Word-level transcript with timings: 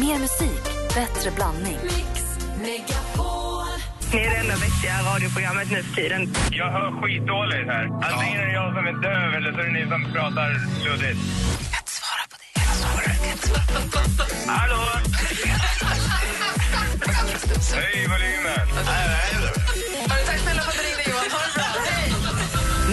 Mer 0.00 0.18
musik, 0.18 0.62
bättre 0.94 1.30
blandning. 1.36 1.78
Ni 4.12 4.18
är 4.18 4.30
det 4.30 4.36
enda 4.36 4.54
vettiga 4.54 5.14
radioprogrammet 5.14 5.70
nu 5.70 5.82
för 5.82 5.94
tiden. 5.94 6.34
Jag 6.50 6.70
hör 6.70 7.02
skitdåligt 7.02 7.66
här. 7.66 7.84
Antingen 7.84 8.40
är 8.40 8.46
det 8.46 8.52
jag 8.52 8.74
som 8.74 8.86
är 8.86 8.92
döv 8.92 9.34
eller 9.34 9.52
så 9.52 9.58
är 9.58 9.64
det 9.64 9.72
ni 9.72 9.86
som 9.90 10.12
pratar 10.12 10.50
luddigt. 10.84 11.18
Hallå? 14.46 14.82
Hej, 17.74 18.06
volymen. 18.08 18.68
Tack 20.26 20.38
snälla 20.38 20.62
för 20.62 20.70
att 20.70 20.76
du 20.76 20.82
ringde, 20.82 21.10
Johan. 21.10 21.30
Ha 21.30 21.40
det 21.46 21.54
bra. 21.54 21.64
Hej! 21.84 22.12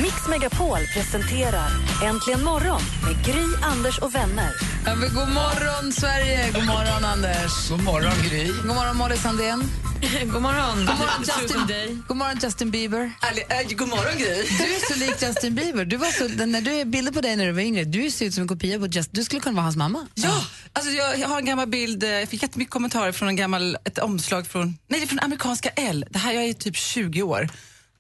Mix 0.02 0.28
Megapol 0.28 0.80
presenterar 0.94 1.70
Äntligen 2.04 2.44
morgon 2.44 2.82
med 3.06 3.26
Gry, 3.26 3.46
Anders 3.64 4.00
och 4.00 4.16
vänner. 4.16 4.73
Ja, 4.86 4.96
men 4.96 5.14
god 5.14 5.30
morgon, 5.30 5.92
Sverige! 5.94 6.52
God 6.54 6.66
morgon, 6.66 7.04
Anders. 7.06 7.70
God 7.70 7.84
morgon, 7.84 8.14
Gry. 8.30 8.48
God 8.48 8.76
morgon, 8.76 8.98
Molly 8.98 9.18
Sandén. 9.18 9.60
God 10.34 10.42
morgon. 10.42 10.86
God 10.86 10.98
morgon, 10.98 11.24
Justin, 11.24 12.04
god 12.08 12.18
morgon, 12.18 12.38
Justin 12.44 12.72
Bieber. 12.72 13.12
Äh, 13.50 13.76
god 13.78 13.90
morgon, 13.90 14.18
Gry. 14.18 14.36
Du 14.58 14.64
är 14.76 14.94
så 14.94 15.00
lik 15.00 15.22
Justin 15.22 15.56
Bieber. 15.56 15.86
Du 15.86 15.98
var 15.98 16.08
så, 16.12 16.46
när 16.46 16.62
du 16.62 16.72
är 16.72 16.86
bilder 16.86 17.12
på 17.12 17.22
dig 17.22 17.36
när 17.36 17.46
du 17.46 17.52
var 17.52 17.62
yngre, 17.62 17.84
du 17.84 18.12
ser 18.12 18.26
ut 18.26 18.34
som 18.34 18.42
en 18.42 18.48
kopia 18.48 18.80
på 18.80 18.86
Justin. 18.88 19.12
Du 19.12 19.24
skulle 19.24 19.42
kunna 19.42 19.56
vara 19.56 19.64
hans 19.64 19.76
mamma. 19.76 20.08
Ja, 20.16 20.46
alltså 20.74 20.92
jag, 20.92 21.20
jag 21.20 21.28
har 21.28 21.38
en 21.38 21.46
gammal 21.46 21.68
bild, 21.68 22.04
eh, 22.04 22.10
jag 22.10 22.30
fick 22.30 22.44
jättemycket 22.44 22.72
kommentarer 22.72 23.12
från 23.12 23.28
en 23.28 23.36
gammal, 23.36 23.78
ett 23.84 23.98
omslag 24.00 24.48
från, 24.48 24.78
nej 24.88 25.00
det 25.00 25.06
är 25.06 25.08
från 25.08 25.20
amerikanska 25.20 25.70
L. 25.70 26.06
Det 26.10 26.20
här, 26.20 26.34
jag 26.34 26.44
är 26.44 26.54
typ 26.54 26.76
20 26.76 27.22
år. 27.22 27.50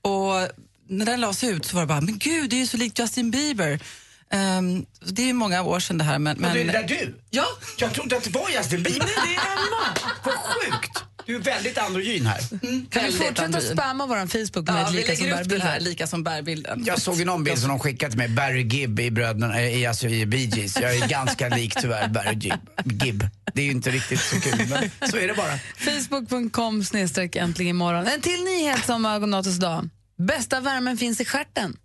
Och 0.01 0.33
när 0.87 1.05
den 1.05 1.21
lades 1.21 1.43
ut 1.43 1.65
så 1.65 1.75
var 1.75 1.81
det 1.81 1.87
bara, 1.87 2.01
men 2.01 2.17
gud 2.17 2.49
det 2.49 2.55
är 2.55 2.59
ju 2.59 2.67
så 2.67 2.77
likt 2.77 2.99
Justin 2.99 3.31
Bieber. 3.31 3.79
Ehm, 4.33 4.85
det 5.05 5.29
är 5.29 5.33
många 5.33 5.63
år 5.63 5.79
sedan 5.79 5.97
det 5.97 6.03
här 6.03 6.19
men... 6.19 6.35
Och 6.35 6.41
men 6.41 6.53
det 6.53 6.61
är 6.61 6.65
där 6.73 6.83
du? 6.83 7.15
Ja, 7.29 7.45
Jag 7.77 7.93
trodde 7.93 8.17
att 8.17 8.23
det 8.23 8.29
var 8.29 8.49
Justin 8.49 8.83
Bieber. 8.83 8.99
nej, 9.05 9.15
det 9.25 9.35
är 9.35 9.51
Emma. 9.51 10.11
Vad 10.23 10.33
sjukt! 10.35 11.03
Du 11.25 11.35
är 11.35 11.39
väldigt 11.39 11.77
androgyn 11.77 12.25
här. 12.25 12.39
Kan 12.39 12.59
vi 12.61 12.77
Väldigt 12.99 13.15
fortsätta 13.17 13.43
androgyn. 13.43 13.71
spamma 13.71 14.05
vår 14.05 14.15
Facebook 14.15 14.67
med 14.67 14.75
Ja, 14.75 14.87
ett 14.87 14.93
vi 14.93 14.97
lika 14.97 15.15
som 15.15 15.25
lägger 15.25 15.33
upp 15.33 15.37
den 15.39 15.47
bärbild 15.49 15.63
här, 15.63 15.79
lika 15.79 16.07
som 16.07 16.23
bärbilden. 16.23 16.83
Jag 16.85 17.01
såg 17.01 17.15
ju 17.19 17.25
någon 17.25 17.43
bild 17.43 17.59
som 17.59 17.69
de 17.69 17.79
skickat 17.79 18.09
till 18.11 18.17
mig, 18.17 18.27
Barry 18.29 18.61
Gibb 18.67 18.99
i 18.99 19.11
bröderna, 19.11 19.61
i, 19.63 19.85
alltså 19.85 20.07
i 20.07 20.25
Bee 20.25 20.45
Gees. 20.55 20.77
Jag 20.81 20.95
är 20.95 21.07
ganska 21.07 21.49
lik 21.49 21.75
tyvärr 21.81 22.07
Barry 22.07 22.35
Gibb. 22.35 22.59
Gibb. 23.03 23.27
Det 23.53 23.61
är 23.61 23.65
ju 23.65 23.71
inte 23.71 23.91
riktigt 23.91 24.19
så 24.19 24.41
kul, 24.41 24.67
men 24.69 25.09
så 25.11 25.17
är 25.17 25.27
det 25.27 25.33
bara. 25.33 25.59
Facebook.com 25.77 26.83
snedstreck 26.83 27.35
äntligen 27.35 27.69
imorgon. 27.69 28.07
En 28.07 28.21
till 28.21 28.43
nyhet 28.43 28.85
som 28.85 29.05
har 29.05 29.19
gått 29.19 29.47
oss 29.47 29.55
idag. 29.57 29.89
Bästa 30.17 30.59
värmen 30.59 30.97
finns 30.97 31.21
i 31.21 31.25
stjärten. 31.25 31.77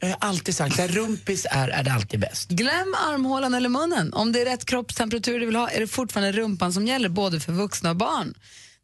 Jag 0.00 0.08
har 0.08 0.16
alltid 0.20 0.56
sagt, 0.56 0.76
där 0.76 0.88
rumpis 0.88 1.46
är, 1.50 1.68
är 1.68 1.82
det 1.82 1.92
alltid 1.92 2.20
bäst. 2.20 2.48
Glöm 2.48 2.94
armhålan 3.08 3.54
eller 3.54 3.68
munnen. 3.68 4.12
Om 4.12 4.32
det 4.32 4.40
är 4.40 4.44
rätt 4.44 4.64
kroppstemperatur 4.64 5.40
du 5.40 5.46
vill 5.46 5.56
ha 5.56 5.70
är 5.70 5.80
det 5.80 5.86
fortfarande 5.86 6.32
rumpan 6.32 6.72
som 6.72 6.86
gäller 6.86 7.08
både 7.08 7.40
för 7.40 7.52
vuxna 7.52 7.90
och 7.90 7.96
barn. 7.96 8.34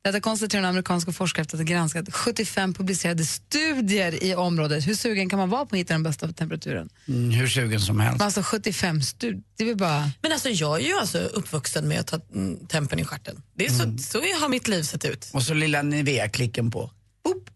Detta 0.04 0.20
konstaterar 0.20 0.62
en 0.62 0.68
amerikanska 0.68 1.12
forskare 1.12 1.42
efter 1.42 1.56
att 1.56 1.60
ha 1.68 1.74
granskat 1.74 2.14
75 2.14 2.74
publicerade 2.74 3.24
studier 3.24 4.24
i 4.24 4.34
området. 4.34 4.86
Hur 4.88 4.94
sugen 4.94 5.28
kan 5.28 5.38
man 5.38 5.50
vara 5.50 5.66
på 5.66 5.74
att 5.76 5.80
hitta 5.80 5.94
den 5.94 6.02
bästa 6.02 6.32
temperaturen? 6.32 6.88
Mm, 7.08 7.30
hur 7.30 7.46
sugen 7.46 7.80
som 7.80 8.00
helst. 8.00 8.22
Alltså 8.22 8.42
75 8.42 9.02
studier, 9.02 9.42
det 9.56 9.64
är 9.64 9.68
väl 9.68 9.76
bara... 9.76 10.10
Men 10.22 10.32
alltså, 10.32 10.48
jag 10.48 10.80
är 10.80 10.86
ju 10.86 10.98
alltså 10.98 11.18
uppvuxen 11.18 11.88
med 11.88 12.00
att 12.00 12.06
ta 12.06 12.20
mm, 12.34 12.66
tempen 12.66 12.98
i 12.98 13.04
stjärten. 13.04 13.42
Det 13.54 13.66
är 13.66 13.70
så, 13.70 13.98
så 13.98 14.18
har 14.18 14.48
mitt 14.48 14.68
liv 14.68 14.82
sett 14.82 15.04
ut. 15.04 15.30
Och 15.32 15.42
så 15.42 15.54
lilla 15.54 15.82
Nivea-klicken 15.82 16.70
på. 16.70 16.90
Boop. 17.24 17.50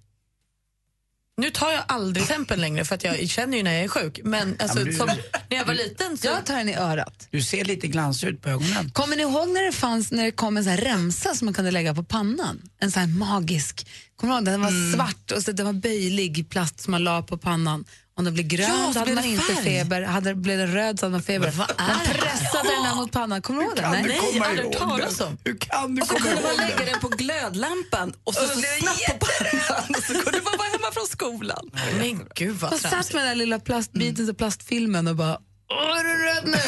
Nu 1.38 1.50
tar 1.50 1.70
jag 1.72 1.84
aldrig 1.88 2.26
tempen 2.26 2.60
längre 2.60 2.84
för 2.84 2.94
att 2.94 3.04
jag 3.04 3.28
känner 3.28 3.56
ju 3.56 3.62
när 3.62 3.72
jag 3.72 3.84
är 3.84 3.88
sjuk. 3.88 4.20
Men, 4.24 4.56
alltså, 4.58 4.78
Ja, 4.78 4.84
men 4.84 4.92
du- 4.92 4.98
som, 4.98 5.06
när 5.50 5.56
jag 5.58 5.64
var 5.64 5.74
liten 5.74 6.16
så... 6.18 6.26
Jag 6.26 6.46
tar 6.46 6.56
den 6.56 6.68
i 6.68 6.74
örat. 6.74 7.28
Du 7.30 7.42
ser 7.42 7.64
lite 7.64 7.86
glansig 7.86 8.28
ut 8.28 8.42
på 8.42 8.48
ögonen. 8.48 8.90
Kommer 8.90 9.16
ni 9.16 9.22
ihåg 9.22 9.48
när 9.48 9.62
det, 9.66 9.72
fanns, 9.72 10.12
när 10.12 10.24
det 10.24 10.30
kom 10.32 10.56
en 10.56 10.64
sån 10.64 10.70
här 10.70 10.80
remsa 10.80 11.34
som 11.34 11.44
man 11.46 11.54
kunde 11.54 11.70
lägga 11.70 11.94
på 11.94 12.04
pannan? 12.04 12.62
En 12.80 12.90
sån 12.92 13.00
här 13.00 13.08
magisk. 13.08 13.86
Kommer 14.16 14.32
du 14.32 14.36
ihåg? 14.38 14.44
Den 14.44 14.60
var 14.60 14.92
svart 14.94 15.30
och 15.32 15.42
så 15.42 15.52
den 15.52 15.66
var 15.66 15.72
böjlig 15.72 16.50
plast 16.50 16.80
som 16.80 16.90
man 16.90 17.04
la 17.04 17.22
på 17.22 17.38
pannan. 17.38 17.84
Om 18.18 18.24
den 18.24 18.34
blev 18.34 18.46
grön 18.46 18.66
Ja, 18.68 18.90
så 18.92 18.98
hade 18.98 19.14
man 19.14 19.22
det 19.22 19.28
inte 19.28 19.42
färg. 19.44 19.64
feber. 19.64 20.02
Hade, 20.02 20.34
blev 20.34 20.58
den 20.58 20.72
röd 20.72 20.98
så 21.00 21.06
hade 21.06 21.12
man 21.12 21.22
feber. 21.22 21.50
vad 21.50 21.70
är 21.70 21.74
Man 21.88 22.00
pressade 22.04 22.68
den 22.76 22.84
här 22.84 22.94
mot 22.94 23.12
pannan. 23.12 23.42
Kommer 23.42 23.60
du 23.62 23.66
ihåg 23.66 23.76
du 23.76 23.82
Nej. 23.82 24.02
Nej, 24.08 24.20
komma 24.32 24.44
aldrig 24.46 24.72
talas 24.72 25.16
den? 25.16 25.26
om. 25.28 25.38
Hur 25.44 25.58
kan 25.58 25.94
du 25.94 26.02
Och 26.02 26.08
så 26.08 26.14
komma 26.14 26.26
kunde 26.26 26.42
man 26.42 26.56
lägga 26.56 26.76
den? 26.76 26.86
den 26.86 27.00
på 27.00 27.08
glödlampan 27.08 28.12
och 28.24 28.34
så, 28.34 28.40
så 28.40 28.48
snabbt 28.80 29.18
på 29.20 29.26
pannan 29.26 29.84
och 29.88 30.02
så 30.02 30.12
kunde 30.12 30.40
man 30.44 30.58
vara 30.58 30.68
hemma 30.68 30.92
från 30.92 31.06
skolan. 31.06 31.70
Men 31.98 32.28
gud 32.34 32.56
vad 32.56 32.72
Och 32.72 32.78
satt 32.80 32.90
tramsigt. 32.90 33.14
med 33.14 33.22
den 33.22 33.28
här 33.28 33.34
lilla 33.36 33.58
plastbiten, 33.58 34.26
så 34.26 34.34
plastfilmen 34.34 35.06
och 35.08 35.16
bara 35.16 35.38
Åh, 35.70 35.98
är 35.98 36.04
du 36.04 36.24
röd 36.24 36.42
nu? 36.44 36.58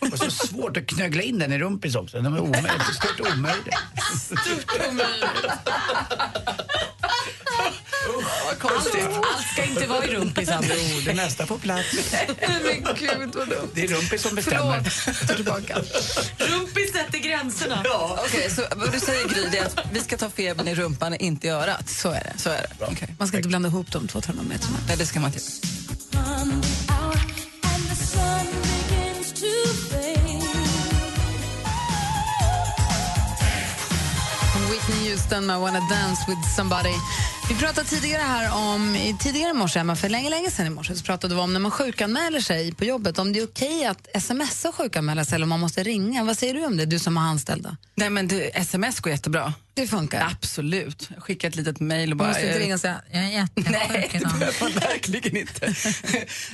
Och 0.12 0.18
så 0.18 0.30
svårt 0.30 0.76
att 0.76 0.86
knögla 0.86 1.22
in 1.22 1.38
den 1.38 1.52
i 1.52 1.58
rumpis 1.58 1.94
också. 1.94 2.20
Den 2.22 2.32
var 2.32 2.40
omöjligt. 2.40 2.94
Stört 2.94 3.20
omöjligt. 3.20 3.74
Allt, 8.60 8.94
allt 9.34 9.46
ska 9.52 9.64
inte 9.64 9.86
vara 9.86 10.04
i 10.04 10.08
rumpis. 10.08 10.48
Jo, 10.52 11.00
det 11.04 11.14
mesta 11.14 11.46
får 11.46 11.58
plats. 11.58 11.86
Men 12.38 12.94
gud 12.98 13.34
vad 13.34 13.48
dumt. 13.48 13.70
Det 13.74 13.82
är 13.82 13.88
rumpis 13.88 14.22
som 14.22 14.34
bestämmer. 14.34 14.82
Förlåt, 14.90 15.36
tillbaka. 15.36 15.76
Rumpis 16.38 16.92
sätter 16.92 17.18
gränserna. 17.18 17.84
Okej, 18.26 18.50
så 18.50 18.62
vad 18.76 18.92
du 18.92 19.00
säger 19.00 19.28
Gry, 19.28 19.48
det 19.52 19.58
är 19.58 19.66
att 19.66 19.78
vi 19.92 20.00
ska 20.00 20.16
ta 20.16 20.30
febern 20.30 20.68
i 20.68 20.74
rumpan, 20.74 21.14
inte 21.14 21.46
i 21.46 21.50
örat. 21.50 21.88
Så 21.88 22.10
är 22.10 22.24
det. 22.24 22.42
Så 22.42 22.50
är 22.50 22.66
det. 22.78 22.84
Okej. 22.84 23.14
Man 23.18 23.28
ska 23.28 23.36
inte 23.36 23.48
blanda 23.48 23.68
ihop 23.68 23.92
de 23.92 24.08
två 24.08 24.20
termometrarna. 24.20 24.78
Nej, 24.88 24.96
det 24.96 25.06
ska 25.06 25.20
man 25.20 25.32
inte. 25.32 25.40
Whitney 34.70 35.10
Houston 35.10 35.46
med 35.46 35.60
Wanna 35.60 35.80
Dance 35.80 36.24
with 36.28 36.54
somebody. 36.56 36.94
Vi 37.48 37.54
pratade 37.54 37.88
tidigare 37.88 38.22
här 38.22 38.74
om, 38.74 38.96
tidigare 39.20 39.50
i 39.50 39.54
morse, 39.54 39.78
Emma, 39.78 39.96
för 39.96 40.08
länge, 40.08 40.30
länge 40.30 40.50
sedan 40.50 40.66
i 40.66 40.70
morse, 40.70 40.94
så 40.94 41.04
pratade 41.04 41.34
vi 41.34 41.40
om 41.40 41.52
när 41.52 41.60
man 41.60 41.70
sjukanmäler 41.70 42.40
sig 42.40 42.74
på 42.74 42.84
jobbet, 42.84 43.18
om 43.18 43.32
det 43.32 43.38
är 43.38 43.44
okej 43.44 43.86
att 43.86 44.22
smsa 44.22 44.68
och 44.68 44.74
sjukanmäla 44.74 45.24
sig 45.24 45.34
eller 45.34 45.44
om 45.44 45.48
man 45.48 45.60
måste 45.60 45.82
ringa. 45.82 46.24
Vad 46.24 46.38
säger 46.38 46.54
du 46.54 46.66
om 46.66 46.76
det, 46.76 46.86
du 46.86 46.98
som 46.98 47.16
har 47.16 47.24
anställda? 47.24 47.76
Nej, 47.94 48.10
men 48.10 48.28
du, 48.28 48.50
sms 48.54 49.00
går 49.00 49.12
jättebra. 49.12 49.54
Det 49.76 49.86
funkar. 49.86 50.28
Absolut. 50.32 51.08
Jag 51.14 51.22
skickar 51.22 51.48
ett 51.48 51.56
litet 51.56 51.80
mejl 51.80 52.10
och 52.10 52.16
bara... 52.16 52.28
måste 52.28 52.46
inte 52.46 52.58
ringa 52.58 52.74
och 52.74 52.80
säga, 52.80 53.00
jag 53.12 53.22
är 53.24 53.28
jättesjuk 53.28 53.70
Nej, 53.70 54.08
det 54.12 54.18
behöver 54.18 54.80
verkligen 54.80 55.36
inte. 55.36 55.60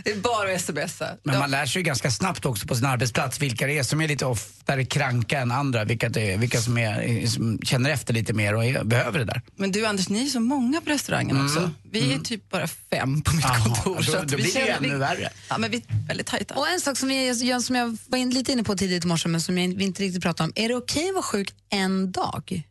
det 0.04 0.10
är 0.10 0.16
bara 0.20 0.54
att 0.54 0.60
smsa. 0.60 1.06
Men 1.22 1.38
man 1.38 1.50
lär 1.50 1.66
sig 1.66 1.80
ju 1.80 1.84
ganska 1.84 2.10
snabbt 2.10 2.46
också 2.46 2.66
på 2.66 2.74
sin 2.74 2.86
arbetsplats 2.86 3.40
vilka 3.40 3.66
det 3.66 3.78
är 3.78 3.82
som 3.82 4.00
är 4.00 4.08
lite 4.08 4.26
oftare 4.26 4.84
kranka 4.84 5.40
än 5.40 5.52
andra. 5.52 5.84
Vilka, 5.84 6.08
det 6.08 6.32
är, 6.32 6.38
vilka 6.38 6.60
som, 6.60 6.78
är, 6.78 7.26
som 7.26 7.58
känner 7.62 7.90
efter 7.90 8.14
lite 8.14 8.32
mer 8.32 8.54
och 8.54 8.64
är, 8.64 8.84
behöver 8.84 9.18
det 9.18 9.24
där. 9.24 9.42
Men 9.56 9.72
du 9.72 9.86
Anders, 9.86 10.08
ni 10.08 10.22
är 10.26 10.30
så 10.30 10.40
många 10.40 10.80
på 10.80 10.90
restaurangen 10.90 11.44
också. 11.44 11.70
Vi 11.92 12.12
är 12.12 12.18
typ 12.18 12.50
bara 12.50 12.66
fem 12.66 13.22
på 13.22 13.34
mitt 13.36 13.44
Jaha, 13.44 13.64
kontor. 13.64 13.96
då- 13.96 14.02
så 14.02 14.16
att 14.18 14.28
då 14.28 14.36
vi 14.36 14.42
blir 14.42 14.54
det 14.54 14.60
ännu 14.68 14.88
vi, 14.88 14.94
värre. 14.94 15.28
Ja, 15.48 15.58
men 15.58 15.70
vi 15.70 15.76
är 15.76 16.06
väldigt 16.08 16.26
tajta. 16.26 16.54
Och 16.54 16.68
en 16.68 16.80
sak 16.80 16.96
som, 16.98 17.10
jag- 17.10 17.62
som 17.62 17.76
jag 17.76 17.98
var 18.06 18.18
in, 18.18 18.30
lite 18.30 18.52
inne 18.52 18.64
på 18.64 18.76
tidigt 18.76 19.04
i 19.04 19.06
morse, 19.06 19.28
men 19.28 19.40
som 19.40 19.58
jag, 19.58 19.74
vi 19.76 19.84
inte 19.84 20.02
riktigt 20.02 20.22
pratade 20.22 20.46
om. 20.46 20.52
Är 20.64 20.68
det 20.68 20.74
okej 20.74 21.08
att 21.08 21.14
vara 21.14 21.22
sjuk 21.22 21.54
en 21.70 22.12
dag? 22.12 22.62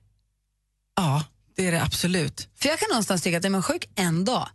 Ja, 1.02 1.24
det 1.56 1.68
är 1.68 1.72
det 1.72 1.84
absolut. 1.84 2.48
För 2.60 2.70
jag 2.70 2.80
kan 2.80 2.88
någonstans 2.90 3.22
tycka 3.22 3.38
att 3.38 3.46
är 3.46 3.50
man 3.50 3.64
sjuk 3.64 3.90
en 3.96 4.26
dag, 4.26 4.50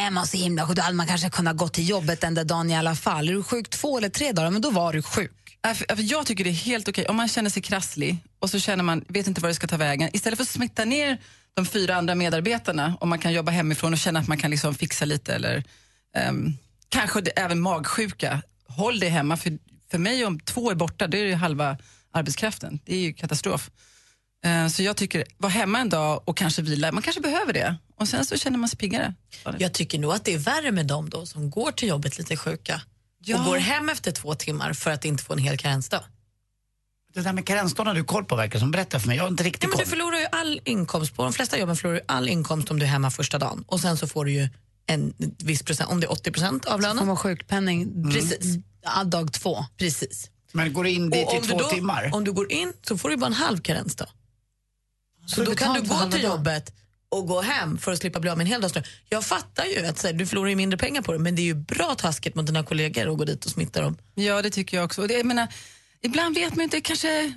är 0.00 0.10
man 0.10 0.26
så 0.26 0.36
himla 0.36 0.66
sjuk, 0.66 0.76
då 0.76 0.82
hade 0.82 0.96
man 0.96 1.06
kanske 1.06 1.30
kunnat 1.30 1.56
gå 1.56 1.68
till 1.68 1.88
jobbet 1.88 2.20
den 2.20 2.34
där 2.34 2.44
dagen 2.44 2.70
i 2.70 2.76
alla 2.76 2.94
fall. 2.94 3.28
Är 3.28 3.32
du 3.32 3.42
sjuk 3.42 3.70
två 3.70 3.98
eller 3.98 4.08
tre 4.08 4.32
dagar, 4.32 4.50
men 4.50 4.62
då 4.62 4.70
var 4.70 4.92
du 4.92 5.02
sjuk. 5.02 5.58
Jag 5.96 6.26
tycker 6.26 6.44
det 6.44 6.50
är 6.50 6.54
helt 6.54 6.88
okej 6.88 7.06
om 7.06 7.16
man 7.16 7.28
känner 7.28 7.50
sig 7.50 7.62
krasslig 7.62 8.16
och 8.38 8.50
så 8.50 8.58
känner 8.58 8.84
man, 8.84 9.04
vet 9.08 9.26
inte 9.26 9.40
var 9.40 9.48
det 9.48 9.54
ska 9.54 9.66
ta 9.66 9.76
vägen. 9.76 10.10
Istället 10.12 10.36
för 10.36 10.42
att 10.42 10.48
smitta 10.48 10.84
ner 10.84 11.18
de 11.54 11.66
fyra 11.66 11.96
andra 11.96 12.14
medarbetarna 12.14 12.96
om 13.00 13.08
man 13.08 13.18
kan 13.18 13.32
jobba 13.32 13.52
hemifrån 13.52 13.92
och 13.92 13.98
känna 13.98 14.20
att 14.20 14.28
man 14.28 14.38
kan 14.38 14.50
liksom 14.50 14.74
fixa 14.74 15.04
lite 15.04 15.34
eller 15.34 15.64
ehm, 16.16 16.52
kanske 16.88 17.20
det, 17.20 17.30
även 17.30 17.60
magsjuka. 17.60 18.42
Håll 18.68 19.00
dig 19.00 19.08
hemma 19.08 19.36
för, 19.36 19.58
för 19.90 19.98
mig 19.98 20.24
om 20.24 20.40
två 20.40 20.70
är 20.70 20.74
borta, 20.74 21.06
då 21.06 21.16
är 21.16 21.24
det 21.24 21.34
halva 21.34 21.78
arbetskraften. 22.12 22.80
Det 22.84 22.94
är 22.94 23.00
ju 23.00 23.12
katastrof. 23.12 23.70
Eh, 24.44 24.66
så 24.68 24.82
jag 24.82 24.96
tycker, 24.96 25.24
var 25.38 25.50
hemma 25.50 25.78
en 25.80 25.88
dag 25.88 26.22
och 26.24 26.36
kanske 26.36 26.62
vila, 26.62 26.92
man 26.92 27.02
kanske 27.02 27.20
behöver 27.22 27.52
det. 27.52 27.76
Och 27.96 28.08
sen 28.08 28.24
så 28.26 28.36
känner 28.36 28.58
man 28.58 28.68
sig 28.68 28.78
piggare. 28.78 29.14
Jag 29.58 29.72
tycker 29.72 29.98
nog 29.98 30.12
att 30.12 30.24
det 30.24 30.34
är 30.34 30.38
värre 30.38 30.72
med 30.72 30.86
dem 30.86 31.10
då 31.10 31.26
som 31.26 31.50
går 31.50 31.72
till 31.72 31.88
jobbet 31.88 32.18
lite 32.18 32.36
sjuka 32.36 32.80
Ja. 33.24 33.38
och 33.38 33.44
går 33.44 33.56
hem 33.56 33.88
efter 33.88 34.12
två 34.12 34.34
timmar 34.34 34.72
för 34.72 34.90
att 34.90 35.04
inte 35.04 35.24
få 35.24 35.32
en 35.32 35.38
hel 35.38 35.58
karensdag. 35.58 36.00
Det 37.14 37.20
där 37.20 37.32
med 37.32 37.46
karensdagen 37.46 37.86
har 37.86 37.94
du 37.94 38.04
koll 38.04 38.24
på 38.24 38.36
verkar 38.36 38.58
som. 38.58 38.70
Berätta 38.70 39.00
för 39.00 39.08
mig, 39.08 39.16
jag 39.16 39.24
har 39.24 39.28
inte 39.30 39.42
riktigt 39.44 39.62
Ja, 39.62 39.68
men 39.68 39.76
koll. 39.76 39.84
du 39.84 39.90
förlorar 39.90 40.18
ju 40.18 40.26
all 40.32 40.60
inkomst. 40.64 41.14
På 41.16 41.22
de 41.22 41.32
flesta 41.32 41.58
jobben 41.58 41.76
förlorar 41.76 41.94
du 41.96 42.02
all 42.08 42.28
inkomst 42.28 42.70
om 42.70 42.78
du 42.78 42.84
är 42.84 42.90
hemma 42.90 43.10
första 43.10 43.38
dagen. 43.38 43.64
Och 43.68 43.80
sen 43.80 43.96
så 43.96 44.06
får 44.06 44.24
du 44.24 44.32
ju 44.32 44.48
en 44.86 45.14
viss 45.38 45.62
procent, 45.62 45.90
om 45.90 46.00
det 46.00 46.06
är 46.06 46.12
80 46.12 46.30
procent 46.30 46.64
av 46.64 46.72
Får 46.72 46.78
lönen. 46.82 47.06
man 47.06 47.16
sjukpenning 47.16 48.10
Precis. 48.12 48.56
ja, 48.84 49.04
dag 49.04 49.32
två. 49.32 49.64
Precis. 49.78 50.30
Men 50.52 50.72
går 50.72 50.86
in 50.86 51.10
dit 51.10 51.28
i 51.34 51.46
två 51.46 51.56
du 51.58 51.62
då, 51.64 51.68
timmar? 51.70 52.10
om 52.12 52.24
du 52.24 52.32
går 52.32 52.52
in 52.52 52.72
så 52.88 52.98
får 52.98 53.08
du 53.10 53.16
bara 53.16 53.26
en 53.26 53.32
halv 53.32 53.58
karensdag. 53.60 54.08
Så 55.26 55.44
då 55.44 55.54
kan 55.54 55.74
du 55.74 55.80
gå 55.88 56.10
till 56.10 56.22
jobbet 56.22 56.72
och 57.08 57.26
gå 57.26 57.40
hem 57.40 57.78
för 57.78 57.92
att 57.92 57.98
slippa 57.98 58.20
bli 58.20 58.30
av 58.30 58.36
med 58.36 58.44
en 58.44 58.48
hel 58.48 58.60
dags 58.60 58.74
lön. 58.74 58.84
Jag 59.08 59.24
fattar 59.24 59.64
ju 59.64 59.86
att 59.86 59.98
så 59.98 60.06
här, 60.06 60.14
du 60.14 60.26
förlorar 60.26 60.48
ju 60.48 60.56
mindre 60.56 60.78
pengar 60.78 61.02
på 61.02 61.12
det 61.12 61.18
men 61.18 61.34
det 61.36 61.42
är 61.42 61.44
ju 61.44 61.54
bra 61.54 61.94
taskigt 61.94 62.34
mot 62.34 62.46
dina 62.46 62.62
kollegor 62.62 63.12
att 63.12 63.18
gå 63.18 63.24
dit 63.24 63.44
och 63.44 63.50
smitta 63.50 63.80
dem. 63.80 63.96
Ja, 64.14 64.42
det 64.42 64.50
tycker 64.50 64.76
jag 64.76 64.84
också. 64.84 65.02
Och 65.02 65.08
det, 65.08 65.14
jag 65.14 65.26
menar, 65.26 65.48
ibland 66.02 66.34
vet 66.34 66.54
man 66.56 66.62
inte, 66.62 66.80
kanske, 66.80 67.32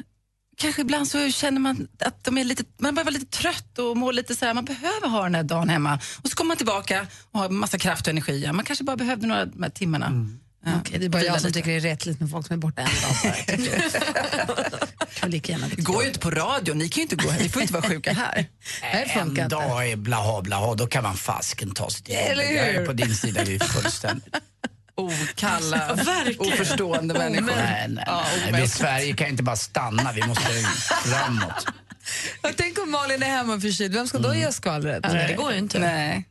kanske 0.57 0.81
ibland 0.81 1.07
så 1.07 1.31
känner 1.31 1.59
man 1.59 1.87
att 1.99 2.23
de 2.23 2.37
är 2.37 2.43
lite, 2.43 2.63
man 2.77 2.95
börjar 2.95 3.05
vara 3.05 3.13
lite 3.13 3.37
trött 3.37 3.79
och 3.79 3.97
mår 3.97 4.13
lite 4.13 4.35
så 4.35 4.45
här, 4.45 4.53
man 4.53 4.65
behöver 4.65 5.07
ha 5.07 5.23
den 5.23 5.35
här 5.35 5.43
dagen 5.43 5.69
hemma. 5.69 5.99
Och 6.23 6.29
så 6.29 6.35
kommer 6.35 6.47
man 6.47 6.57
tillbaka 6.57 7.07
och 7.31 7.39
har 7.39 7.49
massa 7.49 7.77
kraft 7.77 8.07
och 8.07 8.11
energi. 8.11 8.51
Man 8.53 8.65
kanske 8.65 8.83
bara 8.83 8.97
behövde 8.97 9.27
några 9.27 9.45
de 9.45 9.63
här 9.63 9.69
timmarna. 9.69 10.11
Ja, 10.65 10.71
Okej, 10.79 10.99
det 10.99 11.05
är 11.05 11.09
bara 11.09 11.17
vila 11.21 11.31
jag 11.33 11.41
som 11.41 11.51
tycker 11.51 11.71
det 11.71 11.77
är 11.77 11.79
rättligt 11.79 12.19
med 12.19 12.29
folk 12.29 12.47
som 12.47 12.53
är 12.53 12.57
borta 12.57 12.81
en 12.81 12.87
dag 12.87 13.35
Det 15.31 15.81
går 15.81 16.01
ju 16.01 16.07
inte 16.07 16.19
på 16.19 16.31
radio, 16.31 16.73
ni 16.73 16.89
kan 16.89 16.95
ju 16.95 17.01
inte 17.01 17.15
gå 17.15 17.29
här, 17.29 17.39
ni 17.39 17.49
får 17.49 17.61
inte 17.61 17.73
vara 17.73 17.83
sjuka 17.89 18.13
här. 18.13 18.35
Det 18.81 19.09
funkar 19.09 19.21
En 19.21 19.29
inte. 19.29 19.43
dag 19.55 19.89
är 19.91 19.95
blaha 19.95 20.41
blaha, 20.41 20.75
då 20.75 20.87
kan 20.87 21.03
man 21.03 21.15
fasken 21.15 21.71
ta 21.73 21.89
sig 21.89 22.03
till 22.03 22.13
jobbet. 22.13 22.29
Eller 22.31 22.47
hur? 22.47 22.55
Jag 22.55 22.67
är 22.67 22.85
på 22.85 22.93
din 22.93 23.15
sida 23.15 23.43
vi 23.43 23.55
är 23.55 23.59
fullständigt. 23.59 24.35
Okalla, 24.95 25.97
oförstående 26.39 27.13
människor. 27.13 27.45
Nej, 27.55 27.85
nej, 27.89 28.03
Ja, 28.07 28.23
nej. 28.23 28.41
Vi 28.41 28.47
i 28.47 28.49
omänskligt. 28.53 28.71
Sverige 28.71 29.13
kan 29.13 29.27
inte 29.27 29.43
bara 29.43 29.55
stanna, 29.55 30.11
vi 30.11 30.27
måste 30.27 30.51
framåt. 31.05 31.65
Tänk 32.57 32.79
om 32.79 32.91
Malin 32.91 33.23
är 33.23 33.27
hemma 33.27 33.59
förkyld, 33.59 33.93
vem 33.93 34.07
ska 34.07 34.17
då 34.17 34.35
ge 34.35 34.47
oss 34.47 34.55
skvallret? 34.55 35.05
Nej, 35.13 35.27
det 35.27 35.33
går 35.33 35.51
ju 35.51 35.57
inte. 35.57 35.79
Nej. 35.79 36.25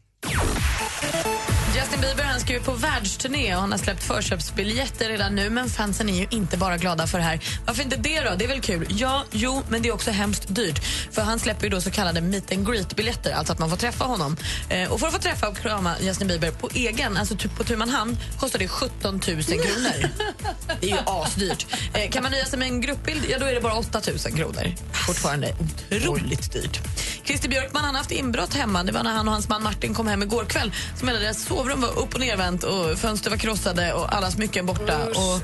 Justin 1.76 2.00
Bieber 2.00 2.24
han 2.24 2.40
ska 2.40 2.52
ju 2.52 2.60
på 2.60 2.72
världsturné 2.72 3.54
och 3.54 3.60
han 3.60 3.70
har 3.72 3.78
släppt 3.78 4.02
förköpsbiljetter 4.02 5.08
redan 5.08 5.34
nu 5.34 5.50
men 5.50 5.68
fansen 5.68 6.08
är 6.08 6.14
ju 6.14 6.26
inte 6.30 6.56
bara 6.56 6.76
glada 6.76 7.06
för 7.06 7.18
det 7.18 7.24
här. 7.24 7.40
Varför 7.66 7.82
inte 7.82 7.96
det 7.96 8.20
då? 8.20 8.34
Det 8.34 8.44
är 8.44 8.48
väl 8.48 8.60
kul? 8.60 8.86
Ja, 8.90 9.24
jo, 9.30 9.62
men 9.68 9.82
det 9.82 9.88
är 9.88 9.94
också 9.94 10.10
hemskt 10.10 10.44
dyrt. 10.48 10.84
För 11.12 11.22
han 11.22 11.38
släpper 11.38 11.64
ju 11.64 11.70
då 11.70 11.80
så 11.80 11.90
kallade 11.90 12.20
meet 12.20 12.52
and 12.52 12.66
greet-biljetter, 12.66 13.32
alltså 13.32 13.52
att 13.52 13.58
man 13.58 13.70
får 13.70 13.76
träffa 13.76 14.04
honom. 14.04 14.36
Eh, 14.68 14.92
och 14.92 15.00
för 15.00 15.06
att 15.06 15.12
få 15.12 15.18
träffa 15.18 15.48
och 15.48 15.56
krama 15.56 15.94
Justin 16.00 16.28
Bieber 16.28 16.50
på 16.50 16.70
egen, 16.74 17.16
alltså 17.16 17.36
typ 17.36 17.56
på 17.56 17.64
tu 17.64 17.76
man 17.76 17.88
hand, 17.88 18.16
kostar 18.40 18.58
det 18.58 18.68
17 18.68 19.14
000 19.14 19.20
kronor. 19.22 20.08
Det 20.80 20.90
är 20.90 20.90
ju 20.90 20.98
asdyrt. 21.06 21.66
Eh, 21.94 22.10
kan 22.10 22.22
man 22.22 22.32
nöja 22.32 22.44
sig 22.44 22.58
med 22.58 22.68
en 22.68 22.80
gruppbild, 22.80 23.24
ja 23.28 23.38
då 23.38 23.46
är 23.46 23.54
det 23.54 23.60
bara 23.60 23.74
8 23.74 24.00
000 24.26 24.36
kronor. 24.36 24.74
Fortfarande 25.06 25.54
otroligt 25.90 26.52
dyrt. 26.52 26.80
Christer 27.24 27.48
Björkman 27.48 27.84
han 27.84 27.94
har 27.94 27.98
haft 27.98 28.12
inbrott 28.12 28.54
hemma. 28.54 28.84
Det 28.84 28.92
var 28.92 29.02
när 29.02 29.12
han 29.12 29.28
och 29.28 29.34
hans 29.34 29.48
man 29.48 29.62
Martin 29.62 29.94
kom 29.94 30.06
hem 30.06 30.22
igår 30.22 30.44
kväll. 30.44 30.72
Som 30.98 31.08
hela 31.08 31.20
deras 31.20 31.44
sovrum 31.64 31.81
var 31.81 31.99
upp 31.99 32.14
och 32.14 32.20
nervänt 32.20 32.62
och 32.62 32.99
fönster 32.99 33.31
var 33.31 33.37
krossade 33.37 33.93
och 33.93 34.14
alla 34.14 34.31
smycken 34.31 34.66
borta. 34.66 34.99
Och 35.08 35.40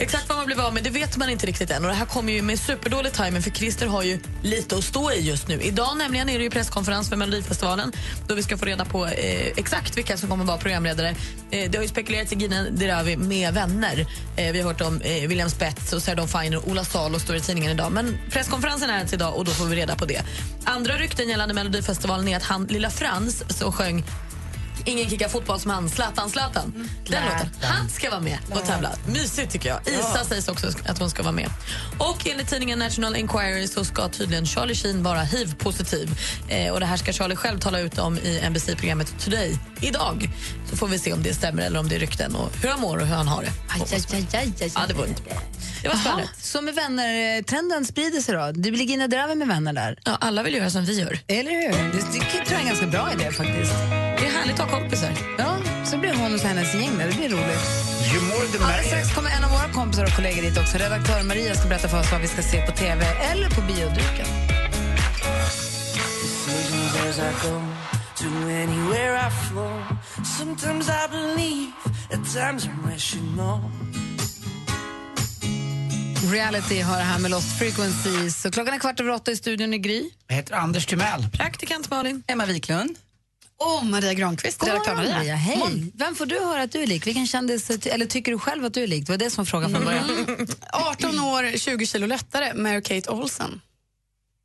exakt 0.00 0.28
vad 0.28 0.38
man 0.38 0.46
blev 0.46 0.60
av 0.60 0.74
med 0.74 0.84
det 0.84 0.90
vet 0.90 1.16
man 1.16 1.30
inte 1.30 1.46
riktigt 1.46 1.70
än. 1.70 1.84
Och 1.84 1.88
det 1.88 1.96
här 1.96 2.06
kommer 2.06 2.32
ju 2.32 2.42
med 2.42 2.58
superdålig 2.58 3.12
timing 3.12 3.42
för 3.42 3.50
Christer 3.50 3.86
har 3.86 4.02
ju 4.02 4.20
lite 4.42 4.76
att 4.76 4.84
stå 4.84 5.12
i 5.12 5.20
just 5.20 5.48
nu. 5.48 5.60
Idag 5.62 5.96
nämligen 5.96 6.28
är 6.28 6.38
det 6.38 6.44
ju 6.44 6.50
presskonferens 6.50 7.08
för 7.08 7.16
Melodifestivalen 7.16 7.92
då 8.28 8.34
vi 8.34 8.42
ska 8.42 8.56
få 8.56 8.64
reda 8.64 8.84
på 8.84 9.06
eh, 9.06 9.46
exakt 9.56 9.96
vilka 9.96 10.16
som 10.16 10.28
kommer 10.28 10.44
vara 10.44 10.56
programledare. 10.56 11.08
Eh, 11.50 11.70
det 11.70 11.78
har 11.78 11.82
ju 11.82 11.88
spekulerats 11.88 12.32
i 12.32 12.36
Gina 12.36 12.62
Dirawi 12.62 13.16
med 13.16 13.54
vänner. 13.54 14.06
Eh, 14.36 14.52
vi 14.52 14.60
har 14.60 14.68
hört 14.68 14.80
om 14.80 15.00
eh, 15.00 15.28
William 15.28 15.50
Spets 15.50 15.92
och 15.92 16.16
Dawn 16.16 16.28
Finer 16.28 16.56
och 16.56 16.68
Ola 16.68 16.84
Salo 16.84 17.18
står 17.18 17.36
i 17.36 17.40
tidningen 17.40 17.72
idag. 17.72 17.92
Men 17.92 18.18
presskonferensen 18.30 18.90
är 18.90 19.00
alltså 19.00 19.14
idag 19.14 19.36
och 19.36 19.44
då 19.44 19.50
får 19.50 19.64
vi 19.64 19.76
reda 19.76 19.96
på 19.96 20.04
det. 20.04 20.22
Andra 20.64 20.94
rykten 20.94 21.28
gällande 21.28 21.54
Melodifestivalen 21.54 22.28
är 22.28 22.36
att 22.36 22.42
han, 22.42 22.64
lilla 22.64 22.90
Frans, 22.90 23.44
som 23.58 23.72
sjöng 23.72 24.04
Ingen 24.86 25.10
kickar 25.10 25.28
fotboll 25.28 25.60
som 25.60 25.70
han, 25.70 25.88
Zlatan 25.88 26.30
Zlatan. 26.30 26.88
Den 27.08 27.24
låten. 27.24 27.48
Han 27.62 27.88
ska 27.88 28.10
vara 28.10 28.20
med 28.20 28.38
och 28.50 28.64
tävla. 28.64 28.90
Mysigt 29.06 29.52
tycker 29.52 29.68
jag. 29.68 29.80
Isa 29.88 30.24
sägs 30.24 30.48
också 30.48 30.66
att 30.86 30.98
hon 30.98 31.10
ska 31.10 31.22
vara 31.22 31.32
med. 31.32 31.50
Och 31.98 32.26
enligt 32.26 32.48
tidningen 32.48 32.78
National 32.78 33.16
Enquiry 33.16 33.68
så 33.68 33.84
ska 33.84 34.08
tydligen 34.08 34.46
Charlie 34.46 34.74
Sheen 34.74 35.02
vara 35.02 35.20
hiv-positiv. 35.20 36.18
Eh, 36.48 36.72
och 36.72 36.80
det 36.80 36.86
här 36.86 36.96
ska 36.96 37.12
Charlie 37.12 37.36
själv 37.36 37.58
tala 37.58 37.80
ut 37.80 37.98
om 37.98 38.18
i 38.18 38.40
NBC-programmet 38.50 39.14
Today 39.24 39.58
idag. 39.80 40.30
Så 40.70 40.76
får 40.76 40.88
vi 40.88 40.98
se 40.98 41.12
om 41.12 41.22
det 41.22 41.34
stämmer 41.34 41.62
eller 41.62 41.80
om 41.80 41.88
det 41.88 41.94
är 41.94 42.00
rykten 42.00 42.36
och 42.36 42.50
hur 42.62 42.68
han 42.68 42.80
mår 42.80 42.98
och 42.98 43.06
hur 43.06 43.14
han 43.14 43.28
har 43.28 43.42
det. 43.42 43.52
Aj, 43.68 43.82
aj, 43.92 44.04
aj, 44.12 44.26
aj, 44.32 44.52
aj. 44.60 44.72
Ja, 44.74 44.80
det 44.88 44.94
var 44.94 45.06
inte 45.06 45.22
bra. 45.22 45.34
Det 45.82 45.88
var 45.88 46.28
så 46.40 46.62
med 46.62 46.74
vänner, 46.74 47.36
eh, 47.36 47.42
trenden 47.42 47.84
sprider 47.84 48.20
sig 48.20 48.34
då? 48.34 48.52
Det 48.52 48.70
blir 48.70 48.84
Gina 48.84 49.08
Dirawi 49.08 49.34
med 49.34 49.48
vänner 49.48 49.72
där? 49.72 49.98
Ja, 50.04 50.16
alla 50.20 50.42
vill 50.42 50.54
göra 50.54 50.70
som 50.70 50.84
vi 50.84 51.00
gör. 51.00 51.18
Eller 51.26 51.50
hur? 51.50 51.92
Det, 51.92 51.98
det 52.12 52.20
tror 52.20 52.44
jag 52.50 52.52
är 52.52 52.58
en 52.60 52.66
ganska 52.66 52.86
bra 52.86 53.12
idé 53.12 53.32
faktiskt. 53.32 53.72
Det 54.26 54.30
är 54.30 54.38
härligt 54.38 54.60
att 54.60 54.70
ha 54.70 54.78
kompisar. 54.78 55.10
Ja, 55.38 55.58
så 55.84 55.98
blir 55.98 56.14
hon 56.14 56.34
och 56.34 56.40
hennes 56.40 56.74
gäng 56.74 56.98
där. 56.98 57.06
Det 57.06 57.16
blir 57.16 57.28
roligt. 57.28 57.64
Ju 58.12 58.20
more 58.20 58.46
the 58.52 58.64
Alldeles 58.64 58.86
strax 58.86 59.14
kommer 59.14 59.30
en 59.30 59.44
av 59.44 59.50
våra 59.50 59.68
kompisar 59.72 60.04
och 60.04 60.16
kollegor 60.16 60.42
dit 60.42 60.58
också. 60.58 60.78
Redaktör 60.78 61.22
Maria 61.22 61.54
ska 61.54 61.68
berätta 61.68 61.88
för 61.88 62.00
oss 62.00 62.12
vad 62.12 62.20
vi 62.20 62.28
ska 62.28 62.42
se 62.42 62.66
på 62.66 62.72
TV 62.72 63.06
eller 63.32 63.48
på 63.50 63.60
bioduken. 63.60 64.26
Reality 76.32 76.80
har 76.80 76.96
det 76.96 77.02
här 77.02 77.18
med 77.18 77.30
Lost 77.30 77.58
Frequencies. 77.58 78.42
Så 78.42 78.50
klockan 78.50 78.74
är 78.74 78.78
kvart 78.78 79.00
över 79.00 79.10
åtta 79.10 79.30
i 79.30 79.36
studion 79.36 79.74
i 79.74 79.78
Gry. 79.78 80.10
Jag 80.26 80.36
heter 80.36 80.54
Anders 80.54 80.86
Timell. 80.86 81.28
Praktikant 81.32 81.90
Malin. 81.90 82.22
Emma 82.26 82.46
Wiklund. 82.46 82.96
Och 83.58 83.86
Maria 83.86 84.14
Granqvist, 84.14 84.66
redaktör 84.66 84.96
morgon, 84.96 85.12
Maria. 85.12 85.34
Hej. 85.34 85.92
Vem 85.94 86.14
får 86.14 86.26
du 86.26 86.40
höra 86.40 86.62
att 86.62 86.72
du 86.72 86.82
är 86.82 86.86
lik? 86.86 87.06
Vilken 87.06 87.26
kändis, 87.26 87.70
eller 87.70 88.06
tycker 88.06 88.32
du 88.32 88.38
själv 88.38 88.64
att 88.64 88.74
du 88.74 88.82
är 88.82 88.86
lik? 88.86 89.06
Det 89.06 89.12
var 89.12 89.18
det 89.18 89.30
som 89.30 89.44
var 89.44 89.46
frågan 89.46 89.70
från 89.70 89.84
början. 89.84 90.46
18 90.72 91.20
år, 91.20 91.58
20 91.58 91.86
kilo 91.86 92.06
lättare, 92.06 92.52
Mary-Kate 92.52 93.08
Olsen. 93.08 93.60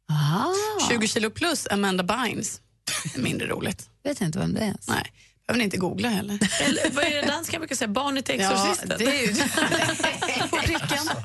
Aha. 0.10 0.54
20 0.90 1.08
kilo 1.08 1.30
plus, 1.30 1.68
Amanda 1.72 2.04
Bynes. 2.04 2.62
Mindre 3.16 3.48
roligt. 3.48 3.90
Vet 4.04 4.22
inte 4.22 4.40
vem 4.40 4.54
det 4.54 4.62
är. 4.62 4.76
Nej, 4.88 5.12
behöver 5.54 5.64
inte 5.64 5.78
googla 5.78 6.10
heller. 6.10 6.40
Eller, 6.62 6.90
vad 6.92 7.04
är 7.04 7.22
det 7.22 7.28
danska 7.28 7.60
brukar 7.60 7.76
säga? 7.76 7.88
Barnet 7.88 8.30
Ja, 8.30 8.36
Exorcisten. 8.36 8.96
det 8.98 9.06
är 9.06 9.22
ju. 9.22 9.36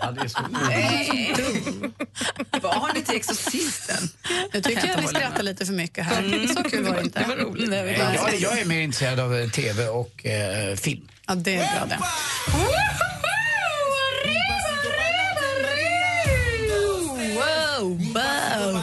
Ja, 0.00 0.10
det 0.12 0.20
är 0.20 0.28
så 0.28 0.40
Vad 2.62 2.74
har 2.74 2.92
ni 2.94 3.02
till 3.02 3.16
Exorcisten? 3.16 4.08
Nu 4.52 4.60
tycker 4.60 4.88
jag 4.88 5.00
ni 5.00 5.08
skrattar 5.08 5.42
lite 5.42 5.66
för 5.66 5.72
mycket 5.72 6.04
här. 6.04 6.46
Så 6.54 6.62
kul 6.62 6.84
var 6.84 6.94
det 6.94 7.02
inte. 7.02 7.20
Det 7.20 7.26
var 7.28 7.36
roligt. 7.36 7.70
Jag, 7.70 8.40
jag 8.40 8.58
är 8.58 8.64
mer 8.64 8.80
intresserad 8.80 9.20
av 9.20 9.36
eh, 9.36 9.50
tv 9.50 9.88
och 9.88 10.26
eh, 10.26 10.76
film. 10.76 11.08
Ja, 11.26 11.34
det 11.34 11.56
är 11.56 11.58
bra 11.58 11.86
det. 11.86 11.98
Wow, 17.34 17.98
wow. 18.14 18.82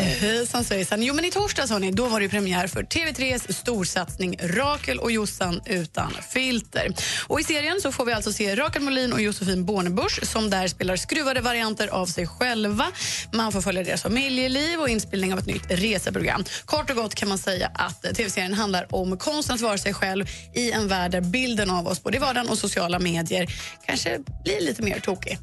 Hejsan 0.00 0.64
svejsan. 0.64 1.02
Jo 1.02 1.14
men 1.14 1.24
i 1.24 1.30
torsdags 1.30 1.70
hörni, 1.70 1.90
då 1.90 2.06
var 2.06 2.20
det 2.20 2.28
premiär 2.28 2.66
för 2.66 2.82
TV3s 2.82 3.52
storsatsning 3.52 4.36
Rakel 4.42 4.98
och 4.98 5.12
Jossan 5.12 5.60
utan 5.66 6.12
filter. 6.30 6.94
Och 7.26 7.40
I 7.40 7.44
serien 7.44 7.80
så 7.80 7.92
får 7.92 8.04
vi 8.04 8.12
alltså 8.12 8.32
se 8.32 8.56
Rakel 8.56 8.82
Molin 8.82 9.12
och 9.12 9.20
Josefin 9.20 9.64
Bornebusch 9.64 10.26
som 10.26 10.50
där 10.50 10.68
spelar 10.68 10.96
skruvade 10.96 11.40
varianter 11.40 11.88
av 11.88 12.06
sig 12.06 12.26
själva. 12.26 12.86
Man 13.32 13.52
får 13.52 13.60
följa 13.60 13.82
deras 13.82 14.02
familjeliv 14.02 14.80
och 14.80 14.88
inspelning 14.88 15.32
av 15.32 15.38
ett 15.38 15.46
nytt 15.46 15.70
reseprogram. 15.70 16.44
Kort 16.64 16.90
och 16.90 16.96
gott 16.96 17.14
kan 17.14 17.28
man 17.28 17.38
säga 17.38 17.70
att 17.74 18.02
TV-serien 18.02 18.54
handlar 18.54 18.94
om 18.94 19.18
konsten 19.18 19.54
att 19.54 19.60
vara 19.60 19.78
sig 19.78 19.94
själv 19.94 20.26
i 20.54 20.72
en 20.72 20.88
värld 20.88 21.10
där 21.10 21.20
bilden 21.20 21.70
av 21.70 21.86
oss 21.86 22.02
både 22.02 22.16
i 22.16 22.20
vardagen 22.20 22.48
och 22.48 22.58
sociala 22.58 22.98
medier 22.98 23.46
kanske 23.86 24.18
blir 24.44 24.60
lite 24.60 24.82
mer 24.82 25.00
tokig. 25.00 25.38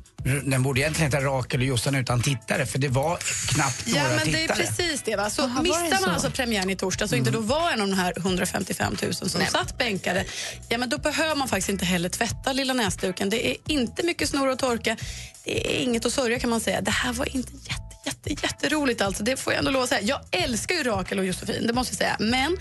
Den 0.46 0.64
borde 0.64 0.80
egentligen 0.80 1.12
heta 1.12 1.26
Rakel 1.26 1.60
och 1.60 1.66
Jossan 1.66 1.96
utan 1.96 2.22
tittare 2.22 2.66
för 2.66 2.80
det 2.80 2.88
var 2.88 3.18
knappt 3.54 3.84
Ja, 3.86 4.04
några 4.04 4.16
men 4.16 4.26
det 4.32 4.32
är 4.44 4.48
tittare. 4.48 4.58
precis 4.58 5.02
det. 5.06 5.16
Va? 5.16 5.30
Så 5.30 5.42
Aha, 5.44 5.62
missar 5.62 5.96
så? 5.96 6.02
man 6.06 6.10
alltså 6.14 6.32
premiären 6.32 6.70
i 6.70 6.76
torsdag 6.76 7.08
så 7.08 7.16
inte 7.16 7.32
då 7.32 7.40
var 7.40 7.72
en 7.72 7.82
av 7.82 7.88
de 7.88 7.94
här 7.94 8.14
155 8.18 8.96
000 9.04 9.14
som 9.14 9.30
satt 9.30 9.78
bänkade, 9.78 10.26
ja, 10.70 10.78
men 10.78 10.90
då 10.90 10.98
behöver 10.98 11.36
man 11.36 11.48
faktiskt 11.48 11.70
inte 11.70 11.86
heller 11.86 12.10
tvätta 12.10 12.54
lilla 12.54 12.74
näsduken. 12.74 13.30
Det 13.30 13.48
är 13.52 13.58
inte 13.68 14.04
mycket 14.04 14.30
snor 14.30 14.50
att 14.50 14.60
torka. 14.60 14.98
Det 15.44 15.78
är 15.78 15.84
inget 15.84 16.06
att 16.06 16.14
sörja 16.14 16.40
kan 16.40 16.50
man 16.50 16.60
säga. 16.60 16.82
Det 16.82 16.92
här 16.92 17.14
var 17.14 17.36
inte 17.36 17.52
jätte, 17.54 17.82
jätte, 18.30 18.46
jätteroligt 18.48 19.02
alltså. 19.02 19.24
Det 19.24 19.38
får 19.38 19.54
jag 19.54 19.60
ändå 19.60 19.72
lov 19.72 19.84
att 19.84 19.90
säga. 19.90 20.02
Jag 20.02 20.22
älskar 20.44 20.76
ju 20.76 20.84
Rakel 20.84 21.20
och 21.20 21.26
Josefin, 21.26 21.68
det 21.68 21.74
måste 21.74 21.92
jag 21.94 21.98
säga. 21.98 22.16
Men 22.20 22.58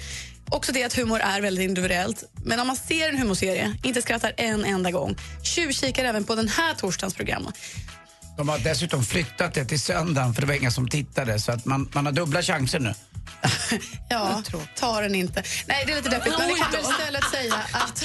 också 0.51 0.73
det 0.73 0.85
att 0.85 0.95
humor 0.95 1.21
är 1.21 1.41
väldigt 1.41 1.65
individuellt. 1.65 2.25
Men 2.45 2.61
om 2.61 2.67
man 2.67 2.77
ser 2.77 3.09
en 3.09 3.19
humorserie, 3.19 3.77
inte 3.83 4.03
skrattar 4.03 4.33
en 4.37 4.65
enda 4.65 4.91
gång, 4.91 5.17
tjuvkikar 5.43 6.05
även 6.05 6.25
på 6.25 6.35
den 6.35 6.49
här 6.49 6.75
torsdagens 6.75 7.15
program. 7.15 7.49
De 8.37 8.49
har 8.49 8.59
dessutom 8.59 9.05
flyttat 9.05 9.55
det 9.55 9.65
till 9.65 9.81
söndagen 9.81 10.35
för 10.35 10.41
det 10.41 10.47
var 10.47 10.55
inga 10.55 10.71
som 10.71 10.89
tittade 10.89 11.39
så 11.41 11.53
att 11.53 11.65
man, 11.65 11.89
man 11.93 12.07
har 12.07 12.13
dubbla 12.13 12.43
chanser 12.43 12.79
nu. 12.81 12.95
Ja, 14.09 14.43
ta 14.77 15.01
den 15.01 15.15
inte. 15.15 15.43
Nej, 15.67 15.85
det 15.87 15.93
är 15.93 15.97
lite 15.97 16.09
deppigt. 16.09 16.35
Men 16.39 16.49
vi 16.49 16.55
kan 16.55 16.81
istället 16.81 17.25
säga 17.31 17.55
att 17.73 18.05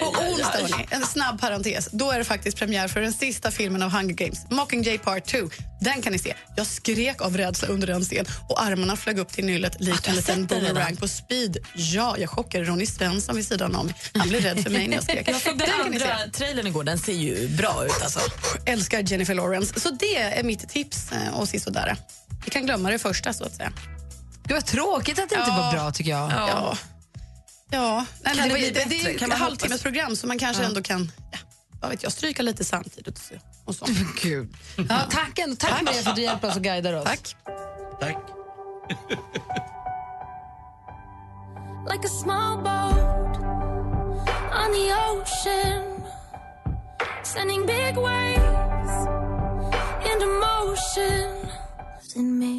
på 0.00 0.06
onsdag, 0.06 0.86
en 0.90 1.02
snabb 1.06 1.40
parentes, 1.40 1.88
då 1.92 2.10
är 2.10 2.18
det 2.18 2.24
faktiskt 2.24 2.56
premiär 2.58 2.88
för 2.88 3.00
den 3.00 3.12
sista 3.12 3.50
filmen 3.50 3.82
av 3.82 3.90
Hunger 3.90 4.14
Games, 4.14 4.38
Mockingjay 4.50 4.98
Part 4.98 5.26
2. 5.26 5.38
Den 5.80 6.02
kan 6.02 6.12
ni 6.12 6.18
se. 6.18 6.34
Jag 6.56 6.66
skrek 6.66 7.22
av 7.22 7.36
rädsla 7.36 7.68
under 7.68 7.86
den 7.86 8.02
scenen 8.02 8.26
och 8.48 8.62
armarna 8.62 8.96
flög 8.96 9.18
upp 9.18 9.32
till 9.32 9.44
nyllet 9.44 9.80
likt 9.80 10.08
en 10.08 10.16
liten 10.16 10.46
boomerang 10.46 10.96
på 10.96 11.08
speed. 11.08 11.56
Ja, 11.74 12.16
jag 12.18 12.30
chockade 12.30 12.64
Ronny 12.64 12.86
Svensson 12.86 13.36
vid 13.36 13.46
sidan 13.46 13.74
om. 13.74 13.92
Han 14.14 14.28
blev 14.28 14.42
rädd 14.42 14.62
för 14.62 14.70
mig 14.70 14.88
när 14.88 14.94
jag 14.94 15.04
skrek. 15.04 15.28
Jag 15.28 15.40
såg 15.40 15.58
den 15.58 15.68
andra 15.84 16.16
trailern 16.32 16.66
igår, 16.66 16.84
den 16.84 16.98
ser 16.98 17.12
ju 17.12 17.48
bra 17.48 17.84
ut 17.86 18.02
alltså. 18.02 18.20
Älskar 18.66 19.02
Jennifer 19.14 19.34
Lawrence. 19.34 19.80
Så 19.80 19.90
det 19.90 20.16
är 20.16 20.42
mitt 20.42 20.68
tips 20.68 21.12
eh, 21.12 21.38
och 21.40 21.48
sisådär. 21.48 21.96
Vi 22.44 22.50
kan 22.50 22.62
glömma 22.66 22.90
det 22.90 22.98
första 22.98 23.32
så 23.32 23.44
att 23.44 23.54
säga. 23.54 23.72
Gud 24.44 24.56
vad 24.56 24.66
tråkigt 24.66 25.18
att 25.18 25.28
det 25.28 25.34
inte 25.36 25.50
Ja. 25.50 25.56
var 25.62 25.72
bra 25.72 25.90
tycker 25.92 26.10
jag. 26.10 26.30
Ja. 26.30 26.76
Ja, 27.70 28.06
nej, 28.22 28.34
Kan 28.36 28.48
det 28.48 28.54
det, 28.54 28.60
bli 28.60 28.70
det, 28.70 28.84
det 28.88 29.00
är 29.00 29.04
Kan 29.04 29.12
ett 29.14 29.28
man 29.28 29.38
halvtimmes 29.38 29.72
hoppas? 29.72 29.82
program 29.82 30.16
så 30.16 30.26
man 30.26 30.38
kanske 30.38 30.64
ändå 30.64 30.82
kan 30.82 31.12
ja, 31.32 31.38
vad 31.80 31.90
vet 31.90 32.02
jag, 32.02 32.12
stryka 32.12 32.42
lite 32.42 32.64
samtidigt. 32.64 33.18
Och 33.18 33.18
så. 33.18 33.34
Och 33.64 33.74
så. 33.74 33.86
Gud. 34.22 34.54
Ja, 34.88 35.00
tack, 35.10 35.38
ändå. 35.38 35.56
tack, 35.56 35.82
Maria 35.82 36.02
för 36.02 36.10
att 36.10 36.16
du 36.16 36.22
hjälper 36.22 36.48
oss 36.48 36.56
och 36.56 36.62
guidar 36.62 36.92
oss. 36.92 37.04
Tack. 37.04 37.36
Tack. 38.00 38.16
like 41.92 42.04
a 42.04 42.08
small 42.22 42.56
boat 42.62 43.36
on 44.60 44.72
the 44.72 44.92
ocean, 44.94 45.93
sending 47.26 47.66
big 47.66 47.96
waves 47.96 49.06
into 50.12 50.26
motion. 50.26 51.44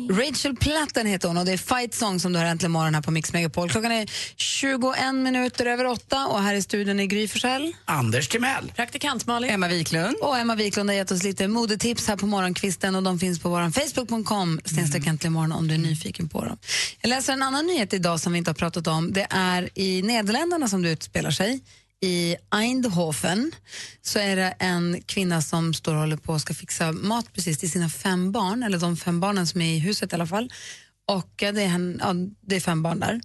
Rachel 0.10 0.56
Platten 0.56 1.08
heter 1.08 1.28
hon 1.28 1.38
och 1.38 1.46
det 1.46 1.52
är 1.52 1.58
Fight 1.58 1.94
Song 1.94 2.20
som 2.20 2.34
du 2.34 2.40
har 2.40 2.46
äntligen 2.46 2.72
morgon 2.72 2.96
här 2.96 3.02
på 3.02 3.12
Mix 3.12 3.34
Megapol. 3.34 3.70
Klockan 3.70 3.92
är 3.92 4.10
21 4.36 5.16
minuter 5.16 5.66
över 5.66 5.86
åtta 5.86 6.28
och 6.28 6.42
här 6.42 6.54
i 6.54 6.62
studion 6.62 7.00
är 7.00 7.06
Gry 7.06 7.28
Forssell. 7.28 7.76
Anders 7.86 8.28
Timell. 8.28 8.72
Praktikant 8.76 9.26
Malin. 9.26 9.50
Emma 9.50 9.68
Wiklund. 9.68 10.16
Och 10.22 10.38
Emma 10.38 10.56
Wiklund 10.56 10.90
har 10.90 10.96
gett 10.96 11.12
oss 11.12 11.24
lite 11.24 11.48
modetips 11.48 12.08
här 12.08 12.18
på 12.18 12.26
morgonkvisten 12.26 12.96
och 12.96 13.04
de 13.04 13.20
finns 13.20 13.40
på 13.40 13.50
vår 13.50 13.72
facebook.com 13.72 14.62
snedstreck 14.66 15.08
äntligen 15.08 15.34
morgon 15.34 15.52
om 15.52 15.68
du 15.68 15.74
är 15.74 15.80
nyfiken 15.80 16.30
på 16.30 16.46
dem. 16.46 16.58
Jag 17.02 17.10
läser 17.10 17.34
en 17.34 17.44
annan 17.44 17.68
nyhet 17.68 17.94
idag 17.94 18.20
som 18.20 18.32
vi 18.32 18.38
inte 18.38 18.50
har 18.50 18.56
pratat 18.56 18.88
om. 18.88 19.14
Det 19.14 19.28
är 19.30 19.70
i 19.74 20.02
Nederländerna 20.02 20.68
som 20.68 20.82
det 20.82 20.90
utspelar 20.90 21.32
sig. 21.32 21.62
I 22.06 22.36
Eindhoven 22.56 23.52
så 24.02 24.20
är 24.20 24.36
det 24.36 24.56
en 24.60 25.02
kvinna 25.06 25.42
som 25.42 25.74
står 25.74 25.94
och 25.94 26.00
håller 26.00 26.18
på 26.18 26.34
och 26.34 26.42
ska 26.42 26.54
fixa 26.54 26.92
mat 26.92 27.34
precis 27.34 27.58
till 27.58 27.72
sina 27.72 27.90
fem 27.90 28.32
barn, 28.32 28.64
eller 28.64 28.78
de 28.80 28.98
fem 28.98 29.20
barnen 29.20 29.48
som 29.48 29.62
är 29.62 29.76
i 29.76 29.80
huset 29.80 30.12
i 30.12 30.16
alla 30.16 30.28
fall. 30.28 30.52
Och 31.08 31.34
det 31.38 31.46
är, 31.46 31.68
hen, 31.68 32.00
ja, 32.04 32.14
det 32.42 32.56
är 32.56 32.60
fem 32.60 32.84
barn 32.84 33.00
där. 33.00 33.22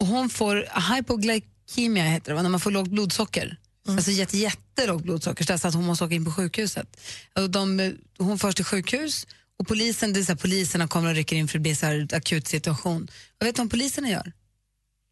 Och 0.00 0.06
hon 0.06 0.30
får 0.30 0.54
hypoglycemia, 0.94 2.04
heter 2.04 2.30
det, 2.30 2.34
va? 2.34 2.42
när 2.42 2.50
man 2.50 2.60
får 2.60 2.70
lågt 2.70 2.88
blodsocker. 2.88 3.56
Alltså 3.88 4.10
jätte, 4.10 4.38
jättelågt 4.38 5.04
blodsocker, 5.04 5.58
så 5.58 5.68
att 5.68 5.74
hon 5.74 5.84
måste 5.84 6.04
åka 6.04 6.14
in 6.14 6.24
på 6.24 6.32
sjukhuset. 6.32 7.00
Och 7.34 7.50
de, 7.50 7.92
hon 8.18 8.38
förs 8.38 8.54
till 8.54 8.64
sjukhus 8.64 9.26
och 9.58 9.68
polisen, 9.68 10.12
det 10.12 10.20
är 10.20 10.24
så 10.24 10.32
här, 10.32 10.36
poliserna 10.36 10.88
kommer 10.88 11.08
och 11.08 11.14
rycker 11.14 11.36
in 11.36 11.48
för 11.48 11.58
det 11.58 11.62
blir 11.62 11.74
så 11.74 11.86
här 11.86 12.08
akut 12.14 12.48
situation. 12.48 13.08
Och 13.40 13.46
vet 13.46 13.56
du 13.56 13.62
vad 13.62 13.70
poliserna 13.70 14.08
gör? 14.08 14.32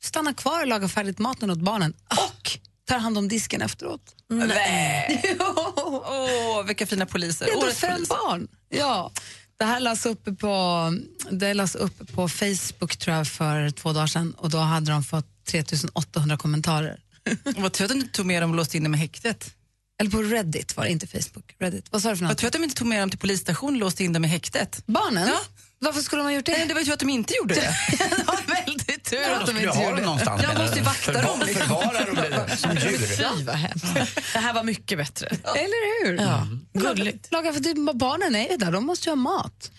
Stannar 0.02 0.32
kvar 0.32 0.60
och 0.60 0.66
lagar 0.66 0.88
färdigt 0.88 1.18
maten 1.18 1.50
åt 1.50 1.58
barnen 1.58 1.94
och 2.10 2.58
tar 2.88 2.98
hand 2.98 3.18
om 3.18 3.28
disken 3.28 3.62
efteråt. 3.62 4.14
Nej. 4.28 5.36
Åh, 5.38 6.62
vilka 6.66 6.86
fina 6.86 7.06
poliser. 7.06 7.46
Det 7.46 7.52
är 7.52 7.56
Årets 7.56 7.80
fem 7.80 8.04
barn. 8.08 8.48
Ja. 8.68 9.12
Det 9.56 9.64
här 9.64 9.80
lades 9.80 10.06
upp 10.06 10.38
på, 10.38 10.94
det 11.30 11.54
lades 11.54 11.74
upp 11.74 12.12
på 12.14 12.28
Facebook 12.28 12.96
tror 12.96 13.16
jag, 13.16 13.28
för 13.28 13.70
två 13.70 13.92
dagar 13.92 14.06
sedan 14.06 14.34
och 14.38 14.50
då 14.50 14.58
hade 14.58 14.90
de 14.90 15.04
fått 15.04 15.26
3800 15.44 16.36
kommentarer. 16.36 17.00
Vad 17.56 17.72
tur 17.72 17.84
att 17.84 17.90
de 17.90 17.98
inte 17.98 18.12
tog 18.12 18.26
med 18.26 18.42
dem 18.42 18.50
och 18.50 18.56
låste 18.56 18.76
in 18.76 18.82
dem 18.82 18.94
i 18.94 18.98
häktet. 18.98 19.54
Eller 20.00 20.10
på 20.10 20.22
Reddit 20.22 20.76
var 20.76 20.84
det, 20.84 20.90
inte 20.90 21.06
Facebook. 21.06 21.54
Reddit. 21.58 21.86
Vad 21.90 22.02
sa 22.02 22.10
du 22.10 22.16
för 22.16 22.24
något? 22.24 22.38
tur 22.38 22.46
att 22.46 22.52
de 22.52 22.64
inte 22.64 22.76
tog 22.76 22.86
med 22.86 23.02
dem 23.02 23.10
till 23.10 23.18
polisstationen 23.18 23.74
och 23.74 23.80
låste 23.80 24.04
in 24.04 24.12
dem 24.12 24.24
i 24.24 24.28
häktet. 24.28 24.82
Barnen? 24.86 25.28
Ja. 25.28 25.40
Varför 25.82 26.00
skulle 26.00 26.20
de 26.22 26.26
ha 26.26 26.32
gjort 26.32 26.46
det? 26.46 26.52
Nej, 26.52 26.66
det 26.68 26.74
var 26.74 26.80
ju 26.80 26.92
att 26.92 26.98
de 27.00 27.10
inte 27.10 27.34
gjorde 27.36 27.54
det. 27.54 27.76
det 27.90 28.52
väldigt 28.66 29.04
tur 29.04 29.32
att 29.32 29.46
de 29.46 29.50
inte 29.52 29.62
jag 29.64 29.84
gjorde 29.84 29.96
det. 29.96 30.02
någonstans? 30.02 30.42
Jag 30.42 30.58
måste 30.58 30.76
ju 30.78 30.82
vakta 30.84 31.12
dem. 31.12 31.22
Förvar- 31.40 31.46
Förvara 31.54 32.04
dem 32.04 32.14
där 32.14 32.56
som 32.56 32.70
djur. 32.76 32.98
Fy 33.38 33.44
vad 33.44 33.56
hemskt. 33.56 33.86
Det 34.32 34.38
här 34.38 34.52
var 34.52 34.62
mycket 34.64 34.98
bättre. 34.98 35.26
Eller 35.26 36.04
hur? 36.06 36.16
Ja, 36.16 36.46
Laga- 36.74 36.94
gulligt. 36.94 37.32
Laga, 37.32 37.52
för 37.52 37.60
typ, 37.60 37.76
barnen 37.94 38.34
är 38.34 38.48
ju 38.50 38.56
där, 38.56 38.72
de 38.72 38.86
måste 38.86 39.08
ju 39.08 39.10
ha 39.10 39.16
mat. 39.16 39.70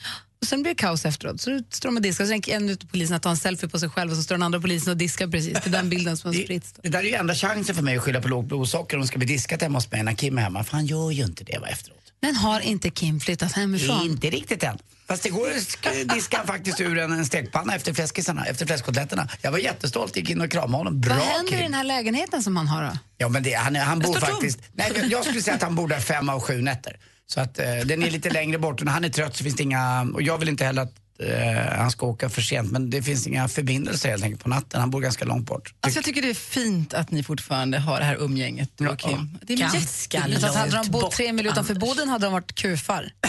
Och 0.42 0.48
sen 0.48 0.62
blir 0.64 0.72
det 0.72 0.76
kaos 0.76 1.06
efteråt. 1.06 1.42
Så 1.42 1.62
står 1.70 1.90
de 1.90 1.96
och 1.96 2.02
diskar, 2.02 2.26
sen 2.26 2.42
en 2.48 2.70
av 2.72 2.76
poliserna 2.92 3.20
tar 3.20 3.30
en 3.30 3.38
selfie 3.38 3.70
på 3.70 3.80
sig 3.80 3.90
själv 3.90 4.12
och 4.12 4.18
så 4.18 4.24
står 4.24 4.36
den 4.36 4.44
andra 4.44 4.60
polisen 4.60 4.92
och 4.92 4.98
diskar 4.98 5.28
precis. 5.28 5.54
Det 5.54 5.68
är 5.68 5.72
den 5.72 5.90
bilden 5.90 6.18
som 6.18 6.28
har 6.28 6.36
Det, 6.38 6.44
spritts. 6.44 6.74
det 6.84 6.90
där 6.90 7.00
är 7.00 7.04
ju 7.04 7.14
enda 7.14 7.36
chansen 7.36 7.76
för 7.76 7.82
mig 7.84 7.98
att 7.98 8.04
skylla 8.04 8.22
på 8.22 8.28
lågt 8.28 8.46
blodsocker 8.46 8.98
om 8.98 9.02
det 9.02 9.08
ska 9.08 9.18
bli 9.18 9.28
diskat 9.28 9.62
hemma 9.62 9.78
hos 9.78 9.92
mig 9.92 10.04
när 10.04 10.14
Kim 10.14 10.38
är 10.38 10.42
hemma. 10.42 10.64
För 10.64 10.72
han 10.72 10.86
gör 10.86 11.12
ju 11.12 11.24
inte 11.24 11.44
det 11.44 11.58
va, 11.60 11.68
efteråt. 11.68 11.98
Men 12.22 12.36
har 12.36 12.60
inte 12.60 12.90
Kim 12.90 13.20
flyttat 13.20 13.52
hemifrån? 13.52 14.02
Inte 14.06 14.30
riktigt 14.30 14.64
än. 14.64 14.78
Fast 15.08 15.26
igår 15.26 15.48
sk- 15.48 16.14
diskade 16.16 16.38
han 16.38 16.48
faktiskt 16.48 16.82
ur 16.82 16.98
en, 16.98 17.12
en 17.12 17.26
stekpanna 17.26 17.76
efter 17.76 17.94
fläskisarna, 17.94 18.46
efter 18.46 18.66
fläskkotletterna. 18.66 19.28
Jag 19.42 19.52
var 19.52 19.60
jättestolt, 19.60 20.16
gick 20.16 20.30
in 20.30 20.42
och 20.42 20.52
kramade 20.52 20.78
honom. 20.78 21.02
Bra 21.02 21.16
Vad 21.16 21.24
händer 21.24 21.50
Kim. 21.52 21.60
i 21.60 21.64
den 21.64 21.74
här 21.74 21.84
lägenheten 21.84 22.44
som 22.44 22.58
han 22.58 22.68
har 22.68 22.84
då? 22.84 22.92
Ja 23.18 23.30
men 23.30 23.44
det, 23.44 23.54
han, 23.54 23.76
han 23.76 24.00
bor 24.00 24.14
tom. 24.14 24.22
faktiskt... 24.22 24.60
Nej, 24.74 24.92
jag- 24.96 25.06
jag 25.12 25.26
skulle 25.26 25.42
säga 25.42 25.56
att 25.56 25.62
han 25.64 25.76
bor 25.76 25.88
där 25.88 26.00
fem 26.00 26.30
av 26.30 26.40
sju 26.42 26.62
nätter. 26.62 27.00
Så 27.28 27.40
att 27.42 27.60
eh, 27.60 27.66
den 27.86 28.04
är 28.04 28.12
lite 28.12 28.30
längre 28.30 28.58
bort 28.60 28.80
och 28.80 28.86
när 28.86 28.92
han 28.94 29.04
är 29.06 29.10
trött 29.10 29.36
så 29.36 29.44
finns 29.44 29.56
det 29.56 29.64
inga... 29.64 30.08
Och 30.14 30.22
jag 30.22 30.38
vill 30.38 30.50
inte 30.50 30.66
heller 30.66 30.82
att 30.82 30.96
eh, 31.20 31.78
han 31.78 31.92
ska 31.92 32.06
åka 32.06 32.30
för 32.30 32.42
sent 32.42 32.72
men 32.72 32.90
det 32.90 33.04
finns 33.04 33.28
inga 33.28 33.48
förbindelser 33.48 34.10
helt 34.10 34.24
enkelt 34.24 34.44
på 34.44 34.50
natten. 34.50 34.80
Han 34.80 34.90
bor 34.90 35.02
ganska 35.02 35.26
långt 35.26 35.46
bort. 35.46 35.74
Alltså, 35.82 35.98
jag 35.98 36.06
tycker 36.06 36.22
det 36.22 36.30
är 36.30 36.34
fint 36.34 36.94
att 36.94 37.12
ni 37.12 37.24
fortfarande 37.24 37.80
har 37.80 38.00
det 38.00 38.06
här 38.06 38.16
umgänget, 38.16 38.70
du 38.78 38.88
och 38.88 39.00
Kim. 39.00 39.40
Det 39.42 39.54
är 39.54 39.58
Ganska 39.58 40.18
jättefint. 40.18 40.42
Så 40.42 40.48
att 40.48 40.56
hade 40.56 40.72
de 40.72 40.76
Långt 40.76 40.90
bott 40.90 41.12
tre 41.12 41.34
mil 41.34 41.48
utanför. 41.48 41.76
Boden 41.76 42.10
hade 42.10 42.26
de 42.26 42.34
varit 42.34 42.56
kufar. 42.56 43.12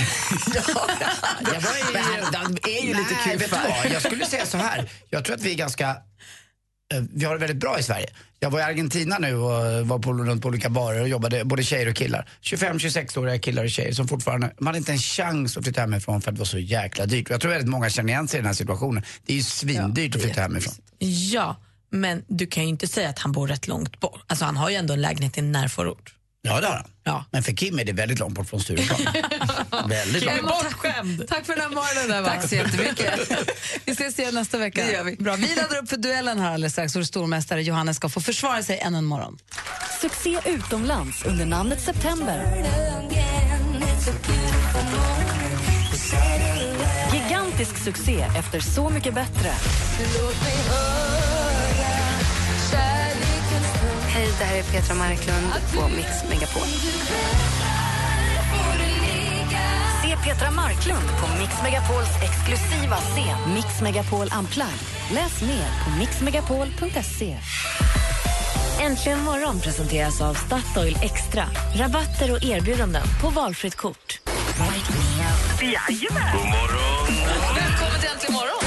Jag 1.45 1.61
var 1.61 1.77
i, 1.77 2.23
de 2.33 2.71
är 2.71 2.83
ju 2.83 2.95
lite 2.95 3.15
Nej, 3.27 3.37
du 3.37 3.47
vad? 3.47 3.93
Jag 3.93 4.03
skulle 4.03 4.27
säga 4.27 4.47
så 4.47 4.59
här. 4.59 4.91
Jag 5.11 5.25
tror 5.25 5.37
att 5.37 5.43
vi 5.43 5.51
är 5.51 5.57
ganska... 5.57 5.97
eh, 6.95 7.03
Vi 7.13 7.25
har 7.25 7.35
det 7.35 7.41
väldigt 7.41 7.61
bra 7.61 7.79
i 7.79 7.83
Sverige. 7.83 8.07
Jag 8.41 8.51
var 8.51 8.61
i 8.61 8.63
Argentina 8.63 9.19
nu 9.19 9.35
och 9.35 9.87
var 9.87 9.99
på, 9.99 10.13
runt 10.13 10.43
på 10.43 10.49
olika 10.49 10.69
barer 10.69 11.01
och 11.01 11.09
jobbade 11.09 11.45
både 11.45 11.63
tjejer 11.63 11.89
och 11.89 11.97
killar. 11.97 12.29
25-26-åriga 12.43 13.39
killar 13.39 13.65
och 13.65 13.71
tjejer 13.71 13.93
som 13.93 14.09
fortfarande, 14.09 14.53
de 14.59 14.67
hade 14.67 14.79
inte 14.79 14.93
en 14.93 14.99
chans 14.99 15.57
att 15.57 15.65
flytta 15.65 15.81
hemifrån 15.81 16.23
för 16.23 16.31
att 16.31 16.35
det 16.35 16.39
var 16.39 16.47
så 16.47 16.59
jäkla 16.59 17.07
dyrt. 17.07 17.31
Jag 17.31 17.41
tror 17.41 17.51
väldigt 17.51 17.71
många 17.71 17.91
känner 17.91 18.13
igen 18.13 18.29
sig 18.29 18.39
i 18.39 18.41
den 18.41 18.47
här 18.47 18.55
situationen. 18.55 19.03
Det 19.27 19.33
är 19.33 19.37
ju 19.37 19.43
svindyrt 19.43 20.17
att 20.17 20.23
flytta 20.23 20.41
hemifrån. 20.41 20.75
Ja, 21.33 21.57
men 21.91 22.25
du 22.29 22.47
kan 22.47 22.63
ju 22.63 22.69
inte 22.69 22.87
säga 22.89 23.09
att 23.09 23.19
han 23.19 23.33
bor 23.33 23.49
rätt 23.49 23.69
långt 23.69 24.01
bort. 24.01 24.21
Alltså 24.27 24.45
han 24.45 24.57
har 24.57 24.71
ju 24.71 24.77
ändå 24.77 24.95
en 24.95 25.01
lägenhet 25.01 25.37
i 25.37 25.41
en 25.41 25.53
närförort. 25.53 26.14
Ja, 26.47 26.61
det 26.61 26.67
har 26.67 26.75
han. 26.75 26.85
Ja. 27.05 27.25
Men 27.31 27.43
för 27.43 27.53
Kim 27.53 27.79
är 27.79 27.85
det 27.85 27.93
väldigt 27.93 28.19
långt 28.19 28.35
bort 28.35 28.49
från 28.49 28.61
Stureplan. 28.61 28.99
väldigt 29.89 30.25
långt. 30.25 30.43
bortskämd. 30.43 31.25
Tack 31.29 31.47
för 31.47 31.53
den 31.53 31.63
här 31.63 31.69
morgonen. 31.69 32.11
Där, 32.11 32.23
va? 32.23 32.29
Tack 32.29 32.49
så 32.49 32.55
jättemycket. 32.55 33.21
Vi 33.85 33.93
ses 33.93 34.19
igen 34.19 34.35
nästa 34.35 34.59
vecka. 34.59 34.85
Det 34.87 34.93
gör 34.93 35.05
vi. 35.05 35.17
Bra. 35.17 35.37
Vi 35.37 35.55
laddar 35.55 35.79
upp 35.83 35.89
för 35.89 35.97
duellen 35.97 36.39
här 36.39 36.55
alldeles 36.55 36.73
strax 36.73 36.97
och 36.97 37.07
stormästare 37.07 37.63
Johannes 37.63 37.97
ska 37.97 38.09
få 38.09 38.21
försvara 38.21 38.63
sig 38.63 38.79
ännu 38.79 38.99
en 38.99 39.05
morgon. 39.05 39.39
Succé 40.01 40.39
utomlands 40.47 41.25
under 41.25 41.47
namnet 41.47 41.81
September. 41.81 42.65
Gigantisk 47.13 47.77
succé 47.85 48.27
efter 48.39 48.61
Så 48.61 48.91
mycket 48.91 49.15
bättre. 49.15 49.51
Hej, 54.15 54.29
det 54.39 54.45
här 54.45 54.59
är 54.59 54.63
Petra 54.63 54.95
Marklund 54.95 55.53
på 55.75 55.89
Mix 55.97 56.09
Megapol. 56.29 56.63
Se 60.03 60.17
Petra 60.25 60.51
Marklund 60.51 61.09
på 61.21 61.39
Mix 61.41 61.63
Megapols 61.63 62.09
exklusiva 62.23 62.97
scen 62.97 63.55
Mix 63.55 63.81
Megapol 63.83 64.29
Unplugged. 64.39 64.81
Läs 65.15 65.43
mer 65.43 65.69
på 65.85 65.99
mixmegapol.se. 65.99 67.37
Äntligen 68.81 69.25
morgon 69.25 69.61
presenteras 69.61 70.21
av 70.21 70.35
Statoil 70.35 70.97
Extra. 71.03 71.45
Rabatter 71.75 72.33
och 72.33 72.45
erbjudanden 72.45 73.03
på 73.23 73.29
valfritt 73.29 73.77
kort. 73.77 74.21
Jajamän! 75.63 76.33
God 76.33 76.47
morgon! 76.47 76.94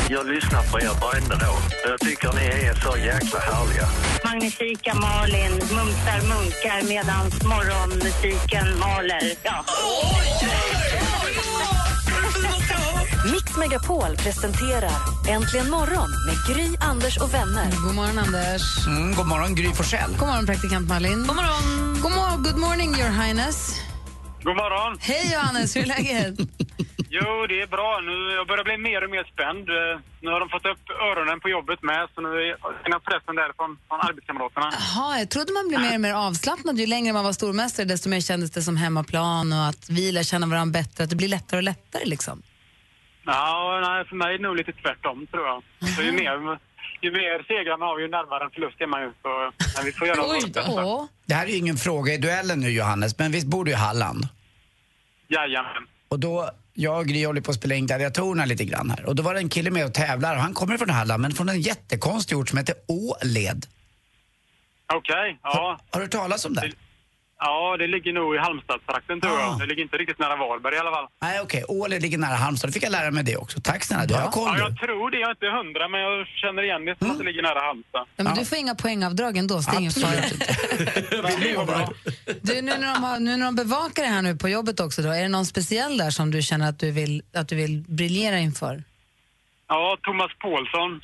Jag 0.09 0.27
lyssnar 0.27 0.61
på 0.71 0.79
er 0.79 0.89
varenda 1.01 1.35
dag. 1.35 1.57
Jag 1.85 1.99
tycker 1.99 2.33
ni 2.33 2.45
är 2.67 2.73
så 2.73 2.97
jäkla 2.97 3.39
härliga. 3.39 3.87
Magnifika 4.23 4.93
Malin 4.93 5.51
mumsar 5.51 6.21
munkar 6.27 6.87
medan 6.89 7.25
morgonmusiken 7.45 8.79
maler. 8.79 9.31
Ja. 9.43 9.65
Mix 13.31 13.57
Megapol 13.57 14.15
presenterar 14.17 14.91
Äntligen 15.29 15.69
morgon 15.69 16.09
med 16.27 16.55
Gry, 16.55 16.77
Anders 16.79 17.17
och 17.17 17.33
vänner. 17.33 17.71
God 17.85 17.95
morgon, 17.95 18.17
Anders. 18.19 18.87
Mm, 18.87 19.15
god 19.15 19.27
morgon 19.27 19.55
Gry 19.55 19.73
Forssell. 19.73 20.11
God 20.19 20.27
morgon, 20.27 20.45
praktikant 20.45 20.87
Malin. 20.89 21.23
God 21.27 21.35
morgon. 21.35 21.99
God 22.01 22.11
morgon. 22.11 22.43
Good 22.43 22.57
morning, 22.57 22.89
your 22.99 23.09
highness. 23.09 23.81
God 24.43 24.55
morgon! 24.55 24.97
Hej, 25.01 25.33
Johannes. 25.33 25.75
Hur 25.75 25.81
är 25.81 25.85
läget? 25.85 26.35
Jo, 27.09 27.45
det 27.49 27.61
är 27.61 27.67
bra. 27.67 27.99
Nu, 28.03 28.35
jag 28.35 28.47
börjar 28.47 28.63
bli 28.63 28.77
mer 28.77 29.03
och 29.03 29.09
mer 29.09 29.23
spänd. 29.33 29.69
Eh, 29.69 29.99
Nu 30.21 30.29
har 30.31 30.39
de 30.39 30.49
fått 30.49 30.65
upp 30.65 30.83
öronen 31.09 31.39
på 31.39 31.49
jobbet 31.49 31.83
med, 31.83 32.07
så 32.15 32.21
nu 32.21 32.27
är 32.27 32.99
pressen 32.99 33.35
där 33.35 33.51
från, 33.57 33.77
från 33.87 33.99
arbetskamraterna. 34.09 34.69
Jaha, 34.79 35.19
jag 35.19 35.29
trodde 35.29 35.53
man 35.53 35.67
blev 35.67 35.79
mer 35.81 35.93
och 35.95 36.01
mer 36.01 36.13
avslappnad. 36.13 36.79
Ju 36.79 36.85
längre 36.87 37.13
man 37.13 37.23
var 37.23 37.33
stormästare, 37.33 37.85
desto 37.85 38.09
mer 38.09 38.21
kändes 38.21 38.51
det 38.51 38.61
som 38.61 38.77
hemmaplan 38.77 39.53
och 39.53 39.65
att 39.65 39.89
vi 39.89 40.11
lär 40.11 40.23
känna 40.23 40.47
varandra 40.47 40.79
bättre. 40.79 41.03
Att 41.03 41.09
det 41.09 41.15
blir 41.15 41.27
lättare 41.27 41.57
och 41.57 41.63
lättare. 41.63 42.05
Liksom. 42.05 42.41
Ja, 43.25 43.79
nej, 43.87 44.05
för 44.09 44.15
mig 44.15 44.33
är 44.33 44.37
det 44.37 44.43
nog 44.47 44.55
lite 44.55 44.71
tvärtom, 44.71 45.27
tror 45.31 45.45
jag. 45.47 45.63
Så 45.95 46.01
ju 46.01 46.11
mer, 46.11 46.59
ju 47.01 47.11
mer 47.11 47.43
segrar 47.47 47.77
man 47.77 47.87
har, 47.87 47.99
ju 47.99 48.07
närmare 48.07 48.43
en 48.43 48.51
förlust 48.51 48.81
är 48.81 48.87
man 48.87 49.01
ju. 49.01 49.11
Så, 49.21 49.51
men 49.75 49.85
vi 49.85 49.91
får 49.91 50.07
göra 50.07 50.21
vårt 50.21 50.53
bästa. 50.53 51.07
Det 51.25 51.33
här 51.33 51.45
är 51.45 51.49
ju 51.49 51.57
ingen 51.57 51.77
fråga 51.77 52.13
i 52.13 52.17
duellen 52.17 52.59
nu 52.59 52.69
Johannes, 52.69 53.17
men 53.17 53.31
visst 53.31 53.47
bor 53.47 53.65
du 53.65 53.71
i 53.71 53.73
Halland? 53.73 54.27
Jajamän. 55.27 55.87
Och 56.09 56.19
då, 56.19 56.49
jag 56.73 56.97
och 56.99 57.05
Gry 57.05 57.25
håller 57.25 57.41
på 57.41 57.51
att 57.51 57.57
spela 57.57 57.75
in 57.75 57.87
gladiatorerna 57.87 58.45
lite 58.45 58.65
grann 58.65 58.89
här. 58.89 59.05
Och 59.05 59.15
då 59.15 59.23
var 59.23 59.33
det 59.33 59.39
en 59.39 59.49
kille 59.49 59.71
med 59.71 59.85
och 59.85 59.93
tävlar 59.93 60.35
och 60.35 60.41
han 60.41 60.53
kommer 60.53 60.77
från 60.77 60.89
Halland 60.89 61.21
men 61.21 61.31
från 61.31 61.49
en 61.49 61.61
jättekonstig 61.61 62.37
ort 62.37 62.49
som 62.49 62.57
heter 62.57 62.75
Åled. 62.87 63.65
Okej, 64.93 65.39
ja. 65.43 65.79
Har 65.89 65.99
du 65.99 66.05
hört 66.05 66.11
talas 66.11 66.45
om 66.45 66.53
det? 66.53 66.71
Ja, 67.39 67.77
det 67.77 67.87
ligger 67.87 68.13
nog 68.13 68.35
i 68.35 68.37
Halmstadstrakten 68.37 69.21
tror 69.21 69.31
Ah. 69.37 69.41
jag. 69.41 69.59
Det 69.59 69.65
ligger 69.65 69.83
inte 69.83 69.97
riktigt 69.97 70.19
nära 70.19 70.35
Varberg 70.35 70.75
i 70.75 70.77
alla 70.79 70.91
fall. 70.91 71.07
Nej, 71.21 71.39
okej. 71.41 71.63
Åle 71.67 71.99
ligger 71.99 72.17
nära 72.17 72.35
Halmstad. 72.35 72.69
Då 72.69 72.73
fick 72.73 72.83
jag 72.83 72.91
lära 72.91 73.11
mig 73.11 73.23
det 73.23 73.37
också. 73.37 73.59
Tack 73.63 73.83
snälla, 73.83 74.05
du 74.05 74.13
har 74.13 74.31
koll 74.31 74.43
Ja, 74.57 74.59
jag 74.59 74.77
tror 74.79 75.11
det. 75.11 75.17
Jag 75.17 75.27
är 75.29 75.31
inte 75.31 75.45
hundra, 75.47 75.87
men 75.87 75.99
jag 76.01 76.27
känner 76.27 76.63
igen 76.63 76.85
det 76.85 76.95
som 76.99 77.11
att 77.11 77.17
det 77.17 77.23
ligger 77.23 77.41
nära 77.41 77.59
Halmstad. 77.59 78.05
Ja, 78.15 78.23
men 78.23 78.35
Du 78.35 78.45
får 78.45 78.57
inga 78.57 78.75
poängavdrag 78.75 79.37
ändå, 79.37 79.61
så 79.61 79.71
det 79.71 79.77
är 79.77 79.79
ingen 79.79 79.91
fara. 79.91 81.89
Du, 82.41 82.61
nu, 82.61 82.71
när 82.81 82.93
de 82.93 83.03
har, 83.03 83.19
nu 83.19 83.37
när 83.37 83.45
de 83.45 83.55
bevakar 83.55 84.03
det 84.03 84.09
här 84.09 84.21
nu 84.21 84.35
på 84.35 84.49
jobbet 84.49 84.79
också, 84.79 85.01
då, 85.01 85.09
är 85.09 85.21
det 85.21 85.27
någon 85.29 85.45
speciell 85.45 85.97
där 85.97 86.09
som 86.09 86.31
du 86.31 86.41
känner 86.41 86.69
att 86.69 86.79
du 86.79 86.91
vill, 86.91 87.21
att 87.35 87.47
du 87.49 87.55
vill 87.55 87.83
briljera 87.87 88.37
inför? 88.39 88.83
Ja, 89.67 89.97
Thomas 90.03 90.31
Paulsson. 90.39 91.01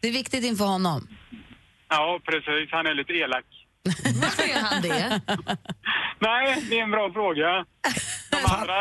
Det 0.00 0.08
är 0.08 0.12
viktigt 0.12 0.44
inför 0.44 0.64
honom. 0.64 1.08
Ja, 1.88 2.20
precis. 2.24 2.68
Han 2.72 2.86
är 2.86 2.94
lite 2.94 3.12
elak. 3.12 3.44
Varför 4.22 4.42
är 4.42 4.60
han 4.60 4.82
det? 4.82 5.20
Nej, 6.18 6.64
det 6.70 6.78
är 6.78 6.82
en 6.82 6.90
bra 6.90 7.12
fråga. 7.12 7.64
De 8.30 8.36
andra 8.44 8.74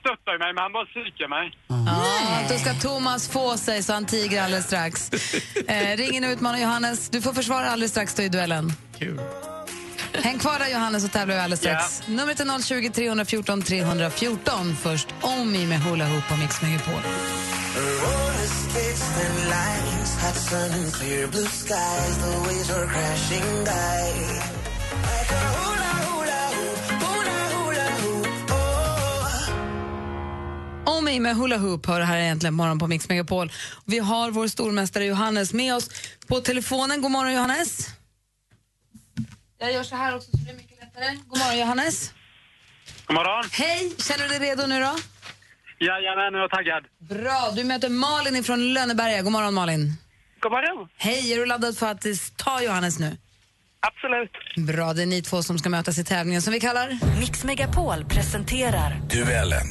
stöttar 0.00 0.38
mig, 0.38 0.52
men 0.54 0.62
han 0.62 0.72
bara 0.72 0.86
psykar 0.86 1.28
mig. 1.28 1.52
Ja, 1.86 2.40
då 2.48 2.58
ska 2.58 2.74
Thomas 2.74 3.28
få 3.28 3.56
sig 3.56 3.82
så 3.82 3.92
han 3.92 4.06
tiger 4.06 4.42
alldeles 4.42 4.66
strax. 4.66 5.10
Eh, 5.68 5.96
ring 5.96 6.12
in 6.16 6.24
och 6.24 6.30
utmana 6.30 6.60
Johannes. 6.60 7.08
Du 7.10 7.22
får 7.22 7.32
försvara 7.32 7.70
alldeles 7.70 7.90
strax 7.90 8.14
då 8.14 8.22
i 8.22 8.28
duellen. 8.28 8.72
Kul. 8.98 9.20
Häng 10.12 10.38
kvar 10.38 10.58
där 10.58 10.68
Johannes 10.68 11.02
så 11.02 11.08
tävlar 11.08 11.34
vi 11.34 11.40
alldeles 11.40 11.60
strax. 11.60 12.02
Numret 12.08 12.40
är 12.40 12.62
020 12.62 12.90
314 12.90 13.62
314. 13.62 14.76
Först 14.82 15.08
Omi 15.20 15.66
med 15.66 15.80
Hula 15.80 16.04
Hoop 16.04 16.28
på 16.28 16.36
Mix 16.36 16.62
Megapol. 16.62 17.00
Roller 17.74 18.46
skates 18.46 19.02
and 19.24 19.36
lines, 19.50 20.10
hot 20.22 20.36
sun 20.36 20.70
and 20.70 20.92
clear 20.92 21.26
blue 21.28 21.46
skies. 21.46 22.18
The 22.18 22.30
waves 22.46 22.70
are 22.70 22.86
crashing 22.86 23.64
by. 23.64 24.02
Like 25.10 25.30
a 25.30 25.42
hula 25.54 25.92
hula 26.06 26.40
hoop, 26.56 26.78
hula 27.02 27.38
hula 27.54 27.86
hoop. 28.02 28.26
Oh. 30.86 30.98
Omi 30.98 31.20
med 31.20 31.36
Hula 31.36 31.56
Hoop 31.58 31.86
hör 31.86 31.98
det 32.00 32.06
här 32.06 32.18
egentligen 32.18 32.54
morgon 32.54 32.78
på 32.78 32.86
Mix 32.86 33.08
Megapol. 33.08 33.52
Vi 33.84 33.98
har 33.98 34.30
vår 34.30 34.48
stormästare 34.48 35.04
Johannes 35.04 35.52
med 35.52 35.74
oss 35.74 35.90
på 36.26 36.40
telefonen. 36.40 37.02
God 37.02 37.10
morgon 37.10 37.32
Johannes. 37.32 37.88
Jag 39.58 39.72
gör 39.72 39.82
så 39.82 39.96
här 39.96 40.16
också 40.16 40.30
så 40.30 40.36
det 40.36 40.42
blir 40.42 40.54
mycket 40.54 40.80
lättare. 40.80 41.18
God 41.28 41.38
morgon 41.38 41.58
Johannes. 41.58 42.12
God 43.06 43.14
morgon. 43.14 43.44
Hej, 43.52 43.92
känner 43.98 44.22
du 44.22 44.38
dig 44.38 44.38
redo 44.50 44.66
nu 44.66 44.80
då? 44.80 44.96
Jajamän, 45.88 46.32
nu 46.32 46.38
är 46.38 46.42
jag 46.42 46.50
taggad. 46.50 46.82
Bra, 46.98 47.52
du 47.56 47.64
möter 47.64 47.88
Malin 47.88 48.36
ifrån 48.36 48.72
Lönneberga. 48.74 49.22
God 49.22 49.32
morgon 49.32 49.54
Malin. 49.54 49.92
God 50.40 50.52
morgon. 50.52 50.88
Hej, 50.96 51.32
är 51.32 51.36
du 51.38 51.46
laddad 51.46 51.78
för 51.78 51.86
att 51.86 52.06
eh, 52.06 52.12
ta 52.36 52.62
Johannes 52.62 52.98
nu? 52.98 53.16
Absolut. 53.80 54.66
Bra, 54.74 54.92
det 54.92 55.02
är 55.02 55.06
ni 55.06 55.22
två 55.22 55.42
som 55.42 55.58
ska 55.58 55.68
mötas 55.68 55.98
i 55.98 56.04
tävlingen 56.04 56.42
som 56.42 56.52
vi 56.52 56.60
kallar... 56.60 56.98
Mix 57.20 57.44
Megapol 57.44 58.04
presenterar 58.04 59.00
Duellen. 59.10 59.66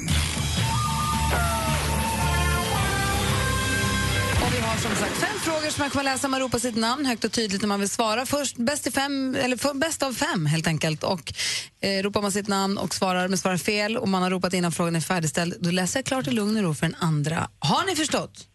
Har 4.74 4.80
som 4.80 4.96
sagt 4.96 5.18
fem 5.18 5.40
frågor 5.40 5.70
som 5.70 5.82
man 5.82 5.90
kommer 5.90 6.04
läsa. 6.04 6.28
Man 6.28 6.40
ropar 6.40 6.60
sitt 6.60 6.76
namn 6.76 7.06
högt 7.06 7.24
och 7.24 7.32
tydligt 7.32 7.62
när 7.62 7.68
man 7.68 7.80
vill 7.80 7.90
svara. 7.90 8.26
Först 8.26 8.58
bäst, 8.58 8.88
i 8.88 8.92
fem, 8.92 9.36
eller 9.36 9.58
för, 9.58 9.74
bäst 9.74 10.04
av 10.04 10.14
fem 10.14 10.46
helt 10.46 10.68
enkelt. 10.68 11.04
Och 11.04 11.34
eh, 11.82 12.04
ropar 12.04 12.22
man 12.22 12.32
sitt 12.32 12.48
namn 12.48 12.78
och 12.78 12.94
svarar, 12.94 13.28
men 13.28 13.38
svarar 13.38 13.58
fel 13.58 13.98
och 13.98 14.08
man 14.10 14.24
har 14.24 14.30
ropat 14.30 14.54
innan 14.54 14.72
frågan 14.72 14.96
är 14.96 15.00
färdigställd, 15.00 15.56
då 15.60 15.72
läser 15.72 16.00
jag 16.00 16.06
klart 16.06 16.28
i 16.28 16.32
lugn 16.32 16.58
och 16.58 16.64
ro 16.64 16.74
för 16.74 16.86
den 16.86 16.96
andra. 17.00 17.50
Har 17.60 17.86
ni 17.86 17.96
förstått? 17.96 18.48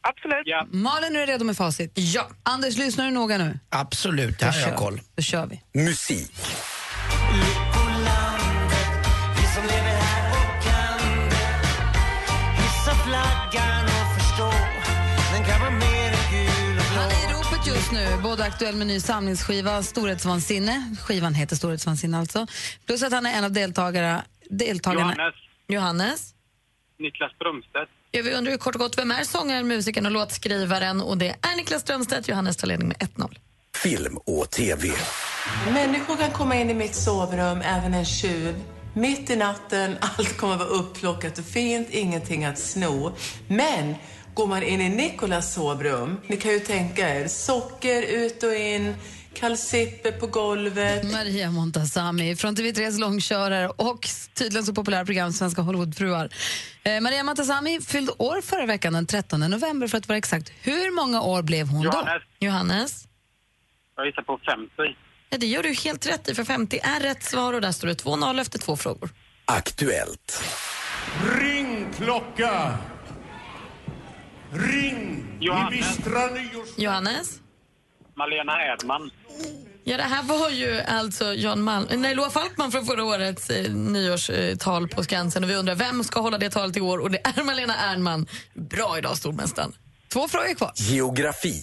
Absolut. 0.00 0.42
Ja. 0.44 0.66
Malin, 0.70 1.16
är 1.16 1.20
du 1.20 1.26
redo 1.26 1.44
med 1.44 1.56
facit? 1.56 1.92
Ja. 1.94 2.28
Anders, 2.42 2.76
lyssnar 2.76 3.04
du 3.04 3.10
noga 3.10 3.38
nu? 3.38 3.58
Absolut, 3.68 4.38
det 4.38 4.44
här 4.46 4.62
har 4.62 4.68
jag 4.68 4.78
koll. 4.78 5.00
Då 5.16 5.22
kör 5.22 5.46
vi. 5.46 5.82
Musik. 5.82 6.32
Just 17.86 17.92
nu, 17.92 18.22
både 18.22 18.44
aktuell 18.44 18.76
med 18.76 18.86
ny 18.86 19.00
samlingsskiva, 19.00 19.82
Storhetsvansinne. 19.82 20.96
Skivan 21.02 21.34
heter 21.34 21.56
Storhetsvansinne 21.56 22.18
alltså. 22.18 22.46
Plus 22.86 23.02
att 23.02 23.12
han 23.12 23.26
är 23.26 23.38
en 23.38 23.44
av 23.44 23.52
deltagare, 23.52 24.22
deltagarna. 24.50 25.14
Johannes. 25.14 25.34
Johannes? 25.68 26.34
Niklas 26.98 27.32
Strömstedt. 27.32 27.90
Ja, 28.10 28.22
vi 28.22 28.34
undrar 28.34 28.52
ju 28.52 28.58
kort 28.58 28.74
och 28.74 28.80
gott 28.80 28.98
vem 28.98 29.10
är 29.10 29.24
sångaren, 29.24 29.68
musikern 29.68 30.06
och 30.06 30.12
låtskrivaren 30.12 31.00
och 31.00 31.18
det 31.18 31.28
är 31.28 31.56
Niklas 31.56 31.82
Strömstedt. 31.82 32.28
Johannes 32.28 32.56
tar 32.56 32.68
ledning 32.68 32.88
med 32.88 32.96
1-0. 32.96 33.36
Film 33.82 34.16
och 34.16 34.50
TV. 34.50 34.88
Människor 35.72 36.16
kan 36.16 36.30
komma 36.30 36.56
in 36.56 36.70
i 36.70 36.74
mitt 36.74 36.94
sovrum, 36.94 37.60
även 37.60 37.94
en 37.94 38.04
tjuv. 38.04 38.54
Mitt 38.94 39.30
i 39.30 39.36
natten, 39.36 39.96
allt 40.00 40.36
kommer 40.36 40.56
vara 40.56 40.68
upplockat 40.68 41.38
och 41.38 41.44
fint, 41.44 41.88
ingenting 41.90 42.44
att 42.44 42.58
sno. 42.58 43.16
Men 43.48 43.94
går 44.36 44.46
man 44.46 44.62
in 44.62 44.80
i 44.80 44.88
Nikolas 44.88 45.54
sovrum, 45.54 46.20
ni 46.26 46.36
kan 46.36 46.50
ju 46.50 46.60
tänka 46.60 47.08
er, 47.14 47.28
socker 47.28 48.02
ut 48.02 48.42
och 48.42 48.54
in, 48.54 48.94
kalsipper 49.34 50.12
på 50.12 50.26
golvet. 50.26 51.12
Maria 51.12 51.50
Montazami 51.50 52.36
från 52.36 52.56
TV3s 52.56 53.00
långkörare 53.00 53.68
och 53.68 54.08
tydligen 54.34 54.64
så 54.64 54.74
populära 54.74 55.04
program 55.04 55.32
Svenska 55.32 55.62
Hollywoodfruar. 55.62 56.28
Eh, 56.82 57.00
Maria 57.00 57.22
Montazami 57.22 57.80
fyllde 57.80 58.12
år 58.18 58.40
förra 58.40 58.66
veckan 58.66 58.92
den 58.92 59.06
13 59.06 59.40
november 59.40 59.88
för 59.88 59.98
att 59.98 60.08
vara 60.08 60.18
exakt. 60.18 60.52
Hur 60.62 60.94
många 60.94 61.22
år 61.22 61.42
blev 61.42 61.68
hon 61.68 61.82
då? 61.84 61.90
Johannes. 61.90 62.22
Johannes? 62.38 63.08
Jag 63.96 64.06
gissar 64.06 64.22
på 64.22 64.38
50. 64.46 64.70
Ja, 65.30 65.38
det 65.38 65.46
gör 65.46 65.62
du 65.62 65.72
helt 65.72 66.06
rätt 66.06 66.28
i, 66.28 66.34
för 66.34 66.44
50 66.44 66.78
är 66.82 67.00
rätt 67.00 67.22
svar 67.22 67.52
och 67.52 67.60
där 67.60 67.72
står 67.72 67.88
det 67.88 68.04
2-0 68.04 68.40
efter 68.40 68.58
två 68.58 68.76
frågor. 68.76 69.10
Aktuellt. 69.44 70.44
Ring 71.40 71.86
klocka! 71.96 72.78
Ring 74.58 75.24
Johannes. 75.40 75.74
i 75.74 75.76
bistra 75.76 76.26
nyårs... 76.26 76.68
Johannes? 76.76 77.40
Malena 78.16 78.52
Erdman. 78.62 79.10
Ja, 79.84 79.96
det 79.96 80.02
här 80.02 80.22
var 80.22 80.50
ju 80.50 80.80
alltså 80.80 81.34
Jan 81.34 81.62
Mal 81.62 81.88
nej, 81.96 82.14
Loa 82.14 82.30
Falkman 82.30 82.72
från 82.72 82.86
förra 82.86 83.04
årets 83.04 83.50
eh, 83.50 83.72
nyårstal 83.72 84.88
på 84.88 85.02
Skansen 85.02 85.44
och 85.44 85.50
vi 85.50 85.54
undrar 85.54 85.74
vem 85.74 86.04
ska 86.04 86.20
hålla 86.20 86.38
det 86.38 86.50
talet 86.50 86.76
i 86.76 86.80
år 86.80 86.98
och 86.98 87.10
det 87.10 87.18
är 87.24 87.42
Malena 87.44 87.76
Ernman. 87.76 88.26
Bra 88.54 88.98
idag, 88.98 89.16
stormästaren. 89.16 89.72
Två 90.12 90.28
frågor 90.28 90.54
kvar. 90.54 90.72
Geografi. 90.76 91.62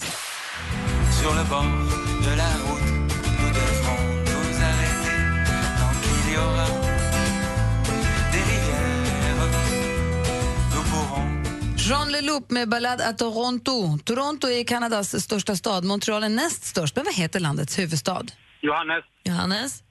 Jean 11.90 12.12
Leloup 12.12 12.50
med 12.50 12.70
Ballad 12.70 13.02
à 13.02 13.14
Toronto. 13.14 13.98
Toronto 14.04 14.50
är 14.50 14.64
Kanadas 14.64 15.24
största 15.24 15.56
stad. 15.56 15.84
Montreal 15.84 16.24
är 16.24 16.30
näst 16.30 16.64
störst. 16.64 16.96
Men 16.96 17.06
vad 17.06 17.14
heter 17.14 17.40
landets 17.40 17.80
huvudstad? 17.80 18.26
Johannes. 18.62 19.04
Johannes? 19.24 19.84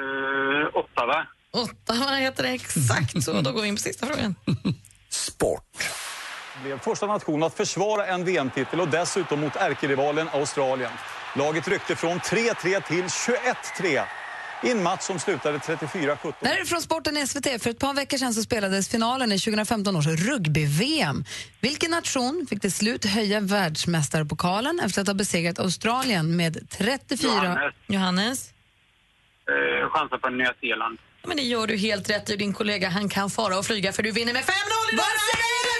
Uh, 0.00 0.76
Ottawa. 0.76 1.26
Ottawa 1.52 2.16
heter 2.16 2.42
det 2.42 2.48
exakt 2.48 3.24
så. 3.24 3.40
Då 3.40 3.52
går 3.52 3.62
vi 3.62 3.68
in 3.68 3.76
på 3.76 3.80
sista 3.82 4.06
frågan. 4.06 4.34
Sport. 5.08 5.90
blev 6.62 6.78
första 6.78 7.06
nation 7.06 7.42
att 7.42 7.54
försvara 7.54 8.06
en 8.06 8.24
VM-titel 8.24 8.80
och 8.80 8.88
dessutom 8.88 9.40
mot 9.40 9.56
ärkerivalen 9.56 10.28
Australien. 10.32 10.92
Laget 11.36 11.68
ryckte 11.68 11.96
från 11.96 12.18
3-3 12.18 12.82
till 12.88 13.04
21-3 13.04 14.04
i 14.62 14.70
en 14.70 14.82
match 14.82 15.02
som 15.02 15.18
slutade 15.18 15.58
34-17. 15.58 16.34
Det 16.40 16.48
här 16.48 16.60
är 16.60 16.64
från 16.64 16.82
Sporten 16.82 17.16
i 17.16 17.26
SVT. 17.26 17.62
För 17.62 17.70
ett 17.70 17.78
par 17.78 17.94
veckor 17.94 18.18
sedan 18.18 18.34
så 18.34 18.42
spelades 18.42 18.88
finalen 18.88 19.32
i 19.32 19.38
2015 19.38 19.96
års 19.96 20.06
rugby-VM. 20.06 21.24
Vilken 21.60 21.90
nation 21.90 22.46
fick 22.50 22.60
till 22.60 22.72
slut 22.72 23.04
höja 23.04 23.40
världsmästarpokalen 23.40 24.80
efter 24.80 25.00
att 25.00 25.06
ha 25.06 25.14
besegrat 25.14 25.58
Australien 25.58 26.36
med 26.36 26.70
34... 26.70 27.30
Johannes. 27.32 27.74
Johannes? 27.86 28.50
Uh, 29.50 29.90
chansar 29.90 30.18
på 30.18 30.28
Nya 30.28 30.54
Zeeland. 30.60 30.98
Ja, 31.22 31.28
men 31.28 31.36
det 31.36 31.42
gör 31.42 31.66
du 31.66 31.76
helt 31.76 32.10
rätt 32.10 32.30
i. 32.30 32.36
Din 32.36 32.52
kollega 32.52 32.88
han 32.88 33.08
kan 33.08 33.30
fara 33.30 33.58
och 33.58 33.66
flyga 33.66 33.92
för 33.92 34.02
du 34.02 34.10
vinner 34.10 34.32
med 34.32 34.42
5-0 34.42 34.52
idag! 34.92 35.04
Vad 35.04 35.06
säger 35.30 35.62
du, 35.66 35.73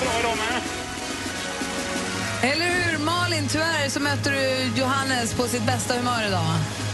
bra 0.00 0.20
idag 0.20 0.36
med. 0.36 0.62
Eller 2.52 2.66
hur? 2.66 2.98
Malin, 2.98 3.48
tyvärr 3.48 3.88
så 3.88 4.00
möter 4.00 4.32
du 4.32 4.80
Johannes 4.80 5.34
på 5.34 5.42
sitt 5.42 5.62
bästa 5.62 5.94
humör 5.94 6.26
idag. 6.28 6.44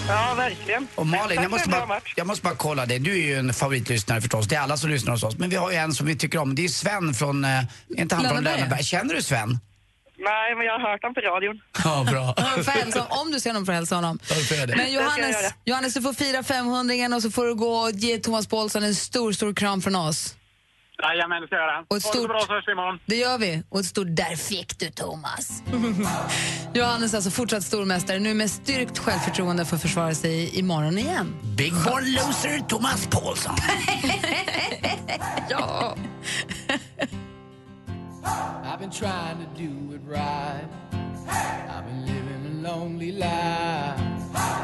Ja, 0.09 0.35
verkligen. 0.37 0.89
Och 0.95 1.07
Malin, 1.07 1.43
jag 1.43 1.51
måste, 1.51 1.69
bara, 1.69 2.01
jag 2.17 2.27
måste 2.27 2.45
bara 2.45 2.55
kolla 2.55 2.87
det. 2.87 2.99
Du 2.99 3.13
är 3.13 3.27
ju 3.27 3.35
en 3.39 3.55
favoritlyssnare 3.55 4.21
förstås. 4.21 4.47
Det 4.47 4.57
är 4.57 4.61
alla 4.61 4.77
som 4.77 4.91
lyssnar 4.91 5.13
hos 5.13 5.23
oss. 5.23 5.39
Men 5.39 5.51
vi 5.51 5.57
har 5.57 5.71
ju 5.71 5.77
en 5.77 5.95
som 5.95 6.07
vi 6.07 6.17
tycker 6.17 6.39
om. 6.39 6.55
Det 6.55 6.65
är 6.65 6.69
Sven 6.69 7.15
från, 7.15 7.45
eh, 7.45 7.51
är 7.51 7.67
inte 7.97 8.15
han 8.15 8.29
från. 8.29 8.45
Lönneberg? 8.45 8.85
Känner 8.85 9.15
du 9.15 9.23
Sven? 9.23 9.59
Nej, 10.19 10.55
men 10.57 10.67
jag 10.67 10.79
har 10.79 10.91
hört 10.91 11.03
dem 11.03 11.15
på 11.15 11.21
radion. 11.21 11.61
Ja, 11.85 12.07
bra. 12.11 12.35
Hälsa, 12.73 13.07
om 13.09 13.31
du 13.33 13.41
ser 13.41 13.51
honom 13.51 13.67
får 13.67 13.73
du 13.73 13.77
hälsa 13.77 13.95
honom. 13.95 14.19
Men 14.77 14.93
Johannes. 14.93 15.37
Johannes, 15.65 15.95
du 15.95 16.03
får 16.03 16.13
fira 16.13 16.43
500 16.43 17.17
och 17.17 17.23
så 17.23 17.31
får 17.31 17.47
du 17.47 17.55
gå 17.55 17.77
och 17.77 17.91
ge 17.91 18.19
Thomas 18.19 18.47
Paulsson 18.47 18.83
en 18.83 18.95
stor, 18.95 19.33
stor 19.33 19.55
kram 19.55 19.83
från 19.83 19.97
oss. 19.97 20.35
Jajamän, 21.03 21.41
det 21.41 21.47
ska 21.47 21.57
jag 21.57 21.63
göra. 21.67 21.79
Och 21.79 21.85
ett 21.85 21.89
Ha 21.91 21.95
det 21.97 22.01
så 22.01 22.09
stort- 22.09 22.29
bra 22.29 22.41
så 22.41 22.53
hörs 22.53 22.69
vi 22.69 22.73
imorgon. 22.73 22.99
Det 23.07 23.17
gör 23.17 23.39
vi. 23.39 23.63
Och 23.69 23.81
ett 23.81 23.87
stort 23.87 24.07
där 24.11 24.37
fick 24.37 24.79
du, 24.79 24.91
Thomas. 24.91 25.63
Johannes 26.75 27.15
alltså 27.15 27.31
fortsatt 27.31 27.63
stormästare, 27.65 28.19
nu 28.19 28.35
med 28.35 28.51
styrkt 28.51 28.99
självförtroende 28.99 29.65
för 29.65 29.77
att 29.77 29.83
försvara 29.83 30.15
sig 30.15 30.59
imorgon 30.59 30.99
igen. 30.99 31.37
Big 31.57 31.73
born 31.73 32.13
loser 32.13 32.59
Thomas 32.69 33.07
Paulsson. 33.07 33.55
ja. 35.51 35.97
I've 38.65 38.79
been 38.81 38.91
trying 38.91 39.39
to 39.39 39.63
do 39.63 39.95
it 39.95 40.01
right. 40.09 40.69
I've 41.69 41.85
been 41.87 42.07
living 42.07 42.47
a 42.67 42.69
lonely 42.71 43.13
life. 43.13 44.01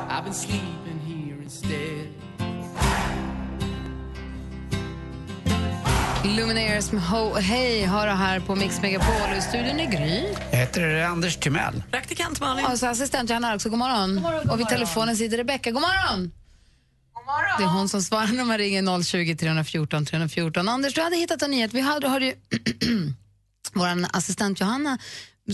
I've 0.08 0.24
been 0.24 0.34
sleeping 0.34 0.98
here 1.06 1.42
instead. 1.42 2.08
Lumineers 6.24 6.92
med 6.92 7.02
Ho 7.02 7.34
Hey 7.34 7.84
har 7.84 8.06
det 8.06 8.12
här 8.12 8.40
på 8.40 8.54
Mix 8.54 8.82
Megapol 8.82 9.36
i 9.38 9.40
studion 9.40 9.80
är 9.80 9.90
Gry. 9.90 10.34
Jag 10.50 10.58
heter 10.58 11.04
Anders 11.04 11.36
Timell. 11.36 11.82
Praktikant 11.90 12.40
Malin. 12.40 12.66
Och 12.66 12.78
så 12.78 12.86
assistent 12.86 13.30
Johanna 13.30 13.54
också, 13.54 13.68
god 13.68 13.78
morgon. 13.78 14.24
och 14.50 14.60
vid 14.60 14.68
telefonen 14.68 15.16
sitter 15.16 15.36
Rebecka, 15.36 15.70
god 15.70 15.82
morgon. 15.82 16.32
Det 17.58 17.64
är 17.64 17.68
hon 17.68 17.88
som 17.88 18.02
svarar 18.02 18.26
när 18.32 18.44
man 18.44 18.58
ringer 18.58 19.02
020 19.02 19.36
314 19.36 20.06
314. 20.06 20.68
Anders, 20.68 20.94
du 20.94 21.00
hade 21.00 21.16
hittat 21.16 21.42
en 21.42 21.50
nyhet. 21.50 21.74
Vi 21.74 21.80
hade, 21.80 22.08
hörde 22.08 22.26
ju 22.26 22.34
vår 23.72 23.86
assistent 24.12 24.60
Johanna 24.60 24.98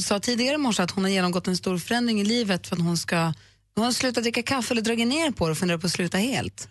sa 0.01 0.21
tidigare 0.21 0.55
i 0.55 0.59
morse 0.59 0.83
att 0.83 0.91
hon 0.91 1.05
har 1.05 1.11
genomgått 1.11 1.49
en 1.49 1.57
stor 1.57 1.79
förändring 1.79 2.21
i 2.21 2.25
livet 2.25 2.67
för 2.67 2.77
att 2.77 2.83
hon 2.83 2.97
ska 2.97 3.33
hon 3.75 3.85
har 3.85 3.93
slutat 3.93 4.25
dricka 4.25 4.43
kaffe 4.43 4.75
eller 4.75 4.83
dragit 4.83 5.09
ner 5.09 5.31
på 5.31 5.47
det 5.47 5.51
och 5.51 5.59
funderar 5.59 5.79
på 5.79 5.87
att 5.87 5.93
sluta 5.93 6.19
helt. 6.19 6.69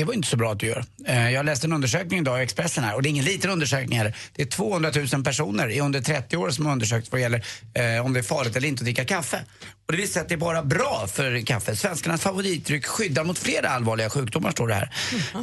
Det 0.00 0.04
var 0.04 0.14
inte 0.14 0.28
så 0.28 0.36
bra 0.36 0.52
att 0.52 0.58
du 0.58 0.66
gör. 0.66 0.84
Eh, 1.06 1.30
jag 1.30 1.46
läste 1.46 1.66
en 1.66 1.72
undersökning 1.72 2.20
idag 2.20 2.40
i 2.40 2.42
Expressen 2.42 2.84
här 2.84 2.94
och 2.94 3.02
det 3.02 3.08
är 3.08 3.10
ingen 3.10 3.24
liten 3.24 3.50
undersökning 3.50 3.98
heller. 3.98 4.16
Det 4.32 4.42
är 4.42 4.46
200 4.46 4.90
000 5.12 5.24
personer 5.24 5.68
i 5.68 5.80
under 5.80 6.00
30 6.00 6.36
år 6.36 6.50
som 6.50 6.66
har 6.66 6.72
undersökts 6.72 7.12
vad 7.12 7.20
gäller 7.20 7.44
eh, 7.74 8.04
om 8.04 8.12
det 8.12 8.20
är 8.20 8.22
farligt 8.22 8.56
eller 8.56 8.68
inte 8.68 8.80
att 8.80 8.84
dricka 8.84 9.04
kaffe. 9.04 9.40
Och 9.90 9.96
det 9.96 10.02
visar 10.02 10.12
sig 10.12 10.22
att 10.22 10.28
det 10.28 10.34
är 10.34 10.36
bara 10.36 10.62
bra 10.62 11.06
för 11.12 11.46
kaffe. 11.46 11.76
Svenskarnas 11.76 12.20
favoritdryck 12.20 12.86
skyddar 12.86 13.24
mot 13.24 13.38
flera 13.38 13.68
allvarliga 13.68 14.10
sjukdomar 14.10 14.50
står 14.50 14.68
det 14.68 14.74
här. 14.74 14.90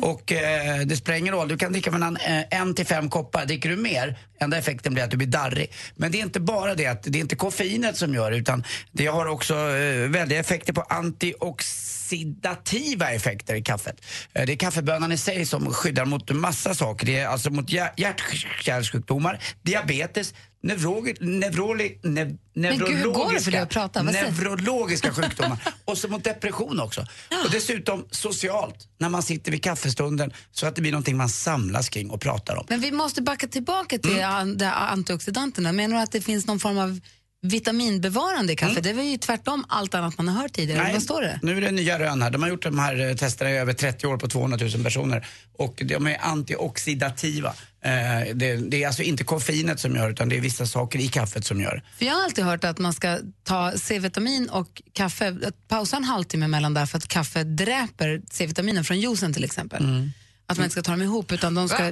Och 0.01 0.31
eh, 0.31 0.79
det 0.85 0.95
spelar 0.97 1.17
ingen 1.19 1.33
roll, 1.33 1.47
du 1.47 1.57
kan 1.57 1.71
dricka 1.71 1.91
mellan 1.91 2.17
eh, 2.17 2.43
en 2.59 2.75
till 2.75 2.85
fem 2.85 3.09
koppar. 3.09 3.45
Dricker 3.45 3.69
du 3.69 3.75
mer, 3.75 4.19
enda 4.39 4.57
effekten 4.57 4.93
blir 4.93 5.03
att 5.03 5.11
du 5.11 5.17
blir 5.17 5.27
darrig. 5.27 5.71
Men 5.95 6.11
det 6.11 6.17
är 6.19 6.23
inte 6.23 6.39
bara 6.39 6.75
det 6.75 6.85
att 6.87 7.03
det 7.03 7.17
är 7.17 7.21
inte 7.21 7.35
koffeinet 7.35 7.97
som 7.97 8.13
gör 8.13 8.31
utan 8.31 8.63
det 8.91 9.05
har 9.07 9.25
också 9.25 9.53
eh, 9.55 10.09
väldiga 10.09 10.39
effekter 10.39 10.73
på 10.73 10.81
antioxidativa 10.81 13.11
effekter 13.11 13.55
i 13.55 13.61
kaffet. 13.61 13.95
Eh, 14.33 14.45
Det 14.45 14.53
är 14.53 14.57
kaffebönan 14.57 15.11
i 15.11 15.17
sig 15.17 15.45
som 15.45 15.73
skyddar 15.73 16.05
mot 16.05 16.29
massa 16.31 16.73
saker. 16.73 17.05
Det 17.05 17.19
är 17.19 17.27
alltså 17.27 17.49
mot 17.49 17.69
hjär- 17.69 17.93
hjärt-kärlsjukdomar, 17.97 19.39
diabetes, 19.61 20.33
neurologi, 20.67 21.15
neuroli, 21.19 21.99
ne, 22.03 22.37
Men 22.53 22.77
gud, 22.77 22.89
neurologiska 22.89 25.11
sjukdomar 25.13 25.59
och 25.85 25.97
så 25.97 26.07
mot 26.07 26.23
depression 26.23 26.79
också. 26.79 27.01
Och 27.45 27.51
dessutom 27.51 28.05
socialt, 28.11 28.75
när 28.99 29.09
man 29.09 29.23
sitter 29.23 29.51
vid 29.51 29.63
kaffestunden 29.63 30.33
så 30.51 30.67
att 30.67 30.75
det 30.75 30.81
blir 30.81 30.91
någonting 30.91 31.17
man 31.17 31.29
samlas 31.29 31.89
kring 31.89 32.09
och 32.09 32.21
pratar 32.21 32.55
om. 32.55 32.65
Men 32.69 32.79
vi 32.79 32.91
måste 32.91 33.21
backa 33.21 33.47
tillbaka 33.47 33.97
till 33.97 34.17
Mm. 34.17 34.57
antioxidanterna. 34.73 35.71
Menar 35.71 35.95
du 35.95 36.01
att 36.03 36.11
det 36.11 36.21
finns 36.21 36.47
någon 36.47 36.59
form 36.59 36.77
av 36.77 36.99
vitaminbevarande 37.41 38.53
i 38.53 38.55
kaffe? 38.55 38.81
Det 38.81 38.93
var 38.93 39.03
ju 39.03 39.17
tvärtom 39.17 39.65
allt 39.69 39.95
annat 39.95 40.17
man 40.17 40.27
har 40.27 40.41
hört 40.41 40.53
tidigare. 40.53 40.79
Mm. 40.79 40.85
Nej, 40.85 40.93
Vad 40.93 41.03
står 41.03 41.21
det? 41.21 41.39
Nu 41.43 41.57
är 41.57 41.61
det 41.61 41.71
nya 41.71 41.99
rön 41.99 42.21
här. 42.21 42.29
De 42.29 42.41
har 42.41 42.49
gjort 42.49 42.63
de 42.63 42.79
här 42.79 43.09
eh, 43.09 43.15
testerna 43.15 43.51
i 43.51 43.57
över 43.57 43.73
30 43.73 44.07
år 44.07 44.17
på 44.17 44.27
200 44.27 44.57
000 44.75 44.83
personer. 44.83 45.27
Och 45.57 45.81
de 45.85 46.07
är 46.07 46.17
antioxidativa. 46.21 47.53
Eh, 47.87 48.35
det, 48.35 48.55
det 48.55 48.83
är 48.83 48.87
alltså 48.87 49.03
inte 49.03 49.23
koffeinet 49.23 49.79
som 49.79 49.95
gör 49.95 50.09
utan 50.09 50.29
det 50.29 50.37
är 50.37 50.41
vissa 50.41 50.65
saker 50.65 50.99
i 50.99 51.07
kaffet 51.07 51.45
som 51.45 51.61
gör. 51.61 51.83
För 51.97 52.05
jag 52.05 52.13
har 52.13 52.23
alltid 52.23 52.43
hört 52.43 52.63
att 52.63 52.77
man 52.77 52.93
ska 52.93 53.19
ta 53.43 53.71
C-vitamin 53.75 54.49
och 54.49 54.81
kaffe, 54.93 55.35
pausa 55.67 55.97
en 55.97 56.03
halvtimme 56.03 56.47
mellan 56.47 56.73
där 56.73 56.85
för 56.85 56.97
att 56.97 57.07
kaffe 57.07 57.43
dräper 57.43 58.21
C-vitaminen 58.31 58.83
från 58.83 58.99
juicen 58.99 59.33
till 59.33 59.43
exempel. 59.43 59.83
Mm. 59.83 60.11
Att 60.45 60.57
man 60.57 60.63
inte 60.65 60.71
ska 60.71 60.81
ta 60.81 60.91
dem 60.91 61.01
ihop 61.01 61.31
utan 61.31 61.55
de 61.55 61.69
ska... 61.69 61.91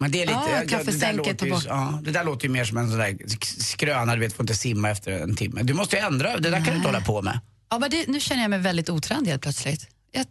Men 0.00 0.10
det 0.10 0.22
är 0.22 0.26
lite, 0.26 0.38
Ja, 0.38 0.62
ja, 0.70 0.82
det, 0.84 1.00
där 1.00 1.12
låter 1.12 1.46
ju, 1.46 1.54
ja, 1.66 2.00
det 2.04 2.10
där 2.10 2.24
låter 2.24 2.46
ju 2.46 2.52
mer 2.52 2.64
som 2.64 2.76
en 2.76 2.90
sån 2.90 2.98
där 2.98 3.08
sk- 3.08 3.62
skröna, 3.62 4.14
du 4.14 4.20
vet, 4.20 4.32
får 4.32 4.42
inte 4.42 4.54
simma 4.54 4.90
efter 4.90 5.12
en 5.12 5.36
timme. 5.36 5.62
Du 5.62 5.74
måste 5.74 5.98
ändra, 5.98 6.36
det 6.36 6.50
där 6.50 6.56
kan 6.58 6.66
du 6.66 6.76
inte 6.76 6.88
hålla 6.88 7.00
på 7.00 7.22
med. 7.22 7.40
Ja, 7.70 7.78
men 7.78 7.90
det, 7.90 8.08
nu 8.08 8.20
känner 8.20 8.42
jag 8.42 8.50
mig 8.50 8.58
väldigt 8.58 8.90
otränad 8.90 9.26
helt 9.26 9.42
plötsligt. 9.42 9.88
Jag, 10.12 10.26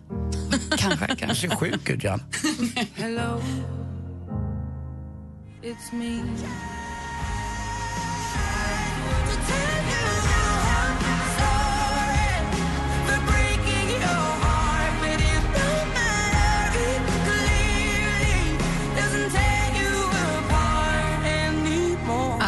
kanske. 0.79 1.27
Du 1.29 1.35
ser 1.35 1.49
sjuk 1.49 1.89
ut, 1.89 2.05
Jan. 2.05 2.23
Hello, 2.95 3.43
it's 5.63 5.93
me. 5.93 6.21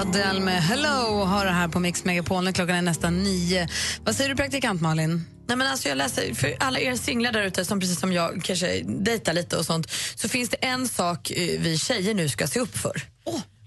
Adele 0.03 0.41
med 0.41 0.63
Hello 0.63 1.25
har 1.25 1.45
det 1.45 1.51
här 1.51 1.69
på 1.69 1.81
Mix 1.81 2.05
Megapol 2.05 2.53
klockan 2.53 2.77
är 2.77 2.83
nästan 2.83 3.23
nio. 3.23 3.69
Vad 4.05 4.17
säger 4.17 4.31
du 4.31 4.37
praktikant 4.37 4.81
Malin? 4.81 5.25
Nej, 5.49 5.57
men 5.57 5.67
alltså 5.67 5.89
jag 5.89 5.99
läser, 5.99 6.35
för 6.35 6.57
alla 6.61 6.81
er 6.81 6.97
singlar 6.97 7.33
där 7.33 7.43
ute 7.43 7.65
som 7.65 7.81
precis 7.81 8.01
som 8.01 8.13
jag 8.13 8.43
kanske 8.45 8.83
dejtar 8.83 9.33
lite 9.33 9.57
och 9.57 9.67
sånt 9.67 9.91
så 10.15 10.29
finns 10.29 10.51
det 10.51 10.57
en 10.57 10.89
sak 10.89 11.31
eh, 11.31 11.61
vi 11.61 11.79
tjejer 11.79 12.15
nu 12.15 12.29
ska 12.29 12.47
se 12.47 12.61
upp 12.61 12.79
för. 12.79 13.03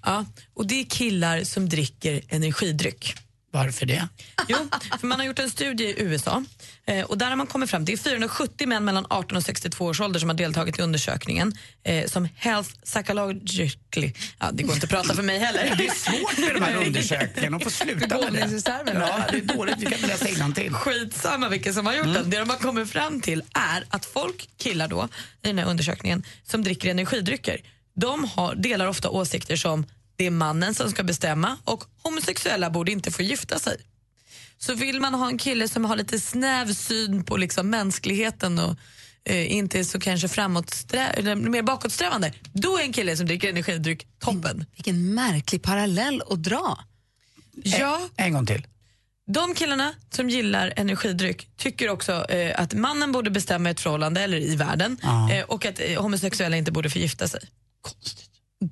Ja, 0.05 0.25
och 0.55 0.67
det 0.67 0.81
är 0.81 0.85
killar 0.85 1.43
som 1.43 1.69
dricker 1.69 2.21
energidryck. 2.29 3.15
Varför 3.51 3.85
det? 3.85 4.07
Jo, 4.47 4.57
för 4.99 5.07
man 5.07 5.19
har 5.19 5.25
gjort 5.27 5.39
en 5.39 5.49
studie 5.49 5.83
i 5.83 5.95
USA 6.01 6.43
eh, 6.87 7.05
och 7.05 7.17
där 7.17 7.29
har 7.29 7.35
man 7.35 7.47
kommit 7.47 7.69
fram, 7.69 7.85
det 7.85 7.93
är 7.93 7.97
470 7.97 8.67
män 8.67 8.85
mellan 8.85 9.05
18 9.09 9.37
och 9.37 9.43
62 9.43 9.85
års 9.85 10.01
ålder 10.01 10.19
som 10.19 10.29
har 10.29 10.35
deltagit 10.37 10.79
i 10.79 10.81
undersökningen 10.81 11.53
eh, 11.83 12.07
som 12.07 12.27
Health 12.35 12.69
Psychologically, 12.83 14.13
ja 14.39 14.51
det 14.53 14.63
går 14.63 14.73
inte 14.73 14.85
att 14.85 14.89
prata 14.89 15.13
för 15.15 15.23
mig 15.23 15.39
heller. 15.39 15.75
Det 15.77 15.87
är 15.87 15.91
svårt 15.93 16.37
med 16.37 16.53
de 16.53 16.61
här 16.63 16.85
undersökningarna, 16.85 17.57
de 17.57 17.63
får 17.63 17.71
sluta 17.71 18.07
med 18.07 18.33
det. 18.33 18.39
Ja, 18.99 19.25
det 19.31 19.37
är 19.37 19.41
dåligt, 19.41 19.75
vi 19.79 19.85
kan 19.85 19.93
inte 19.93 20.07
läsa 20.07 20.27
innantill. 20.27 20.73
Skitsamma 20.73 21.49
vilka 21.49 21.73
som 21.73 21.85
har 21.85 21.93
gjort 21.93 22.13
den. 22.13 22.29
Det 22.29 22.39
de 22.39 22.49
har 22.49 22.57
kommit 22.57 22.89
fram 22.91 23.21
till 23.21 23.43
är 23.53 23.85
att 23.89 24.05
folk, 24.05 24.49
killar 24.57 24.87
då, 24.87 25.07
i 25.43 25.47
den 25.47 25.57
här 25.57 25.65
undersökningen, 25.65 26.23
som 26.43 26.63
dricker 26.63 26.89
energidrycker, 26.89 27.61
de 27.95 28.23
har, 28.23 28.55
delar 28.55 28.87
ofta 28.87 29.09
åsikter 29.09 29.55
som 29.55 29.85
Det 30.15 30.25
är 30.25 30.31
mannen 30.31 30.73
som 30.73 30.91
ska 30.91 31.03
bestämma 31.03 31.57
och 31.63 31.83
homosexuella 32.03 32.69
borde 32.69 32.91
inte 32.91 33.11
få 33.11 33.21
gifta 33.21 33.59
sig. 33.59 33.77
Så 34.65 34.73
vill 34.73 34.99
man 34.99 35.13
ha 35.13 35.28
en 35.28 35.38
kille 35.38 35.67
som 35.67 35.86
har 35.86 35.95
lite 35.95 36.19
snäv 36.19 36.73
syn 36.73 37.23
på 37.23 37.38
liksom 37.38 37.69
mänskligheten 37.69 38.60
och 38.60 38.75
eh, 39.25 39.51
inte 39.51 39.80
är 39.80 39.84
så 39.84 39.99
kanske 39.99 40.28
framåtsträ- 40.28 41.13
eller 41.17 41.36
mer 41.36 41.62
bakåtsträvande, 41.62 42.34
då 42.54 42.78
är 42.78 42.82
en 42.84 42.93
kille 42.93 43.17
som 43.17 43.25
dricker 43.25 43.49
energidryck 43.49 44.08
toppen. 44.19 44.65
Vilken 44.75 45.13
märklig 45.13 45.62
parallell 45.62 46.21
att 46.30 46.43
dra. 46.43 46.78
Ja. 47.63 48.01
En 48.15 48.34
gång 48.34 48.45
till. 48.45 48.67
De 49.28 49.56
killarna 49.56 49.93
som 50.10 50.30
gillar 50.30 50.73
energidryck 50.75 51.47
tycker 51.58 51.89
också 51.89 52.25
eh, 52.32 52.62
att 52.62 52.73
mannen 52.73 53.12
borde 53.12 53.30
bestämma 53.30 53.69
ett 53.69 53.80
förhållande 53.80 54.21
eller 54.21 54.38
i 54.38 54.56
världen 54.56 54.97
Ja. 55.01 55.32
eh, 55.34 55.43
och 55.45 55.65
att 55.65 55.80
eh, 55.80 56.01
homosexuella 56.01 56.58
inte 56.58 56.71
borde 56.71 56.89
förgifta 56.89 57.28
sig. 57.28 57.41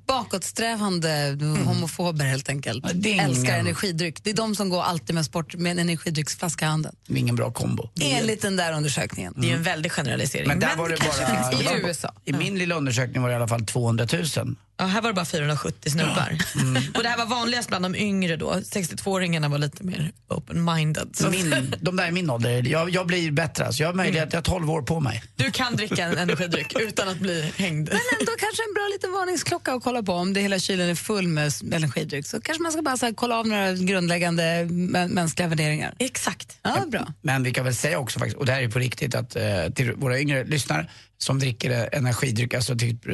Bakåtsträvande 0.06 1.38
homofober 1.66 2.24
helt 2.24 2.48
enkelt. 2.48 2.84
är 2.84 2.88
Älskar 3.24 3.42
ingen- 3.44 3.60
energidryck. 3.66 4.24
Det 4.24 4.30
är 4.30 4.34
de 4.34 4.54
som 4.54 4.68
går 4.68 4.82
alltid 4.82 5.14
med 5.14 5.24
sport 5.24 5.54
med 5.56 5.72
en 5.72 5.78
energidrycksflaska 5.78 6.64
i 6.64 6.68
handen. 6.68 6.96
Det 7.06 7.14
är 7.14 7.18
ingen 7.18 7.36
bra 7.36 7.50
kombo. 7.50 7.88
Enligt 8.00 8.42
den 8.42 8.56
där 8.56 8.72
undersökningen. 8.72 9.34
Det 9.36 9.50
är 9.50 9.54
en 9.56 9.62
väldig 9.62 9.92
generalisering. 9.92 10.48
Men 10.48 10.60
där 10.60 10.76
var 10.76 10.88
det 10.88 10.96
kanske 10.96 11.22
bara... 11.22 11.50
finns 11.50 11.60
det 11.60 11.70
var- 11.70 11.76
i 11.78 11.82
USA. 11.86 12.12
I 12.24 12.32
min 12.32 12.58
lilla 12.58 12.74
undersökning 12.74 13.22
var 13.22 13.28
det 13.28 13.32
i 13.32 13.36
alla 13.36 13.48
fall 13.48 13.66
200 13.66 14.06
000. 14.36 14.56
Ja, 14.76 14.84
här 14.84 15.00
var 15.02 15.08
det 15.10 15.14
bara 15.14 15.24
470 15.24 15.90
snubbar. 15.90 16.38
Och 16.94 17.02
det 17.02 17.08
här 17.08 17.18
var 17.18 17.26
vanligast 17.26 17.68
bland 17.68 17.84
de 17.84 17.94
yngre 17.96 18.36
då. 18.36 18.52
62-åringarna 18.52 19.48
var 19.50 19.58
lite 19.58 19.84
mer 19.84 20.12
open-minded. 20.28 21.16
Så 21.16 21.30
Min, 21.30 21.74
de 21.80 21.96
där 21.96 22.06
är 22.06 22.10
min 22.10 22.30
ålder. 22.30 22.62
Jag, 22.68 22.90
jag 22.90 23.06
blir 23.06 23.30
bättre. 23.30 23.66
Alltså. 23.66 23.82
Jag 23.82 23.88
har 23.88 23.94
möjlighet, 23.94 24.32
jag 24.32 24.38
har 24.38 24.42
12 24.42 24.70
år 24.70 24.82
på 24.82 25.00
mig. 25.00 25.22
Du 25.36 25.50
kan 25.50 25.76
dricka 25.76 26.04
en 26.04 26.18
energidryck 26.18 26.72
utan 26.80 27.08
att 27.08 27.18
bli 27.18 27.52
hängd. 27.56 27.88
Men 27.88 28.00
ändå 28.20 28.32
kanske 28.38 28.62
en 28.68 28.74
bra 28.74 28.88
liten 28.92 29.12
varningsklocka 29.12 29.72
att 29.72 29.82
kolla 29.84 30.02
på 30.02 30.12
om 30.12 30.32
det 30.32 30.40
hela 30.40 30.58
kylen 30.58 30.88
är 30.90 30.94
full 30.94 31.28
med 31.28 31.52
energidryck. 31.72 32.26
Så 32.26 32.40
kanske 32.40 32.62
man 32.62 32.72
ska 32.72 32.82
bara 32.82 32.96
så 32.96 33.06
här, 33.06 33.12
kolla 33.12 33.38
av 33.38 33.46
några 33.48 33.72
grundläggande 33.72 34.42
mä- 34.64 35.08
mänskliga 35.08 35.48
värderingar. 35.48 35.94
Exakt. 35.98 36.58
Ja, 36.62 36.84
bra. 36.88 37.12
Men 37.22 37.42
vi 37.42 37.50
kan 37.50 37.64
väl 37.64 37.74
säga 37.74 37.98
också 37.98 38.18
faktiskt, 38.18 38.36
och 38.36 38.46
det 38.46 38.52
här 38.52 38.62
är 38.62 38.68
på 38.68 38.78
riktigt, 38.78 39.14
att 39.14 39.36
eh, 39.36 39.42
till 39.74 39.92
våra 39.92 40.20
yngre 40.20 40.44
lyssnare 40.44 40.86
som 41.18 41.38
dricker 41.38 41.70
eh, 41.70 41.98
energidryck, 41.98 42.54
alltså 42.54 42.76
typ 42.76 43.06
eh, 43.06 43.12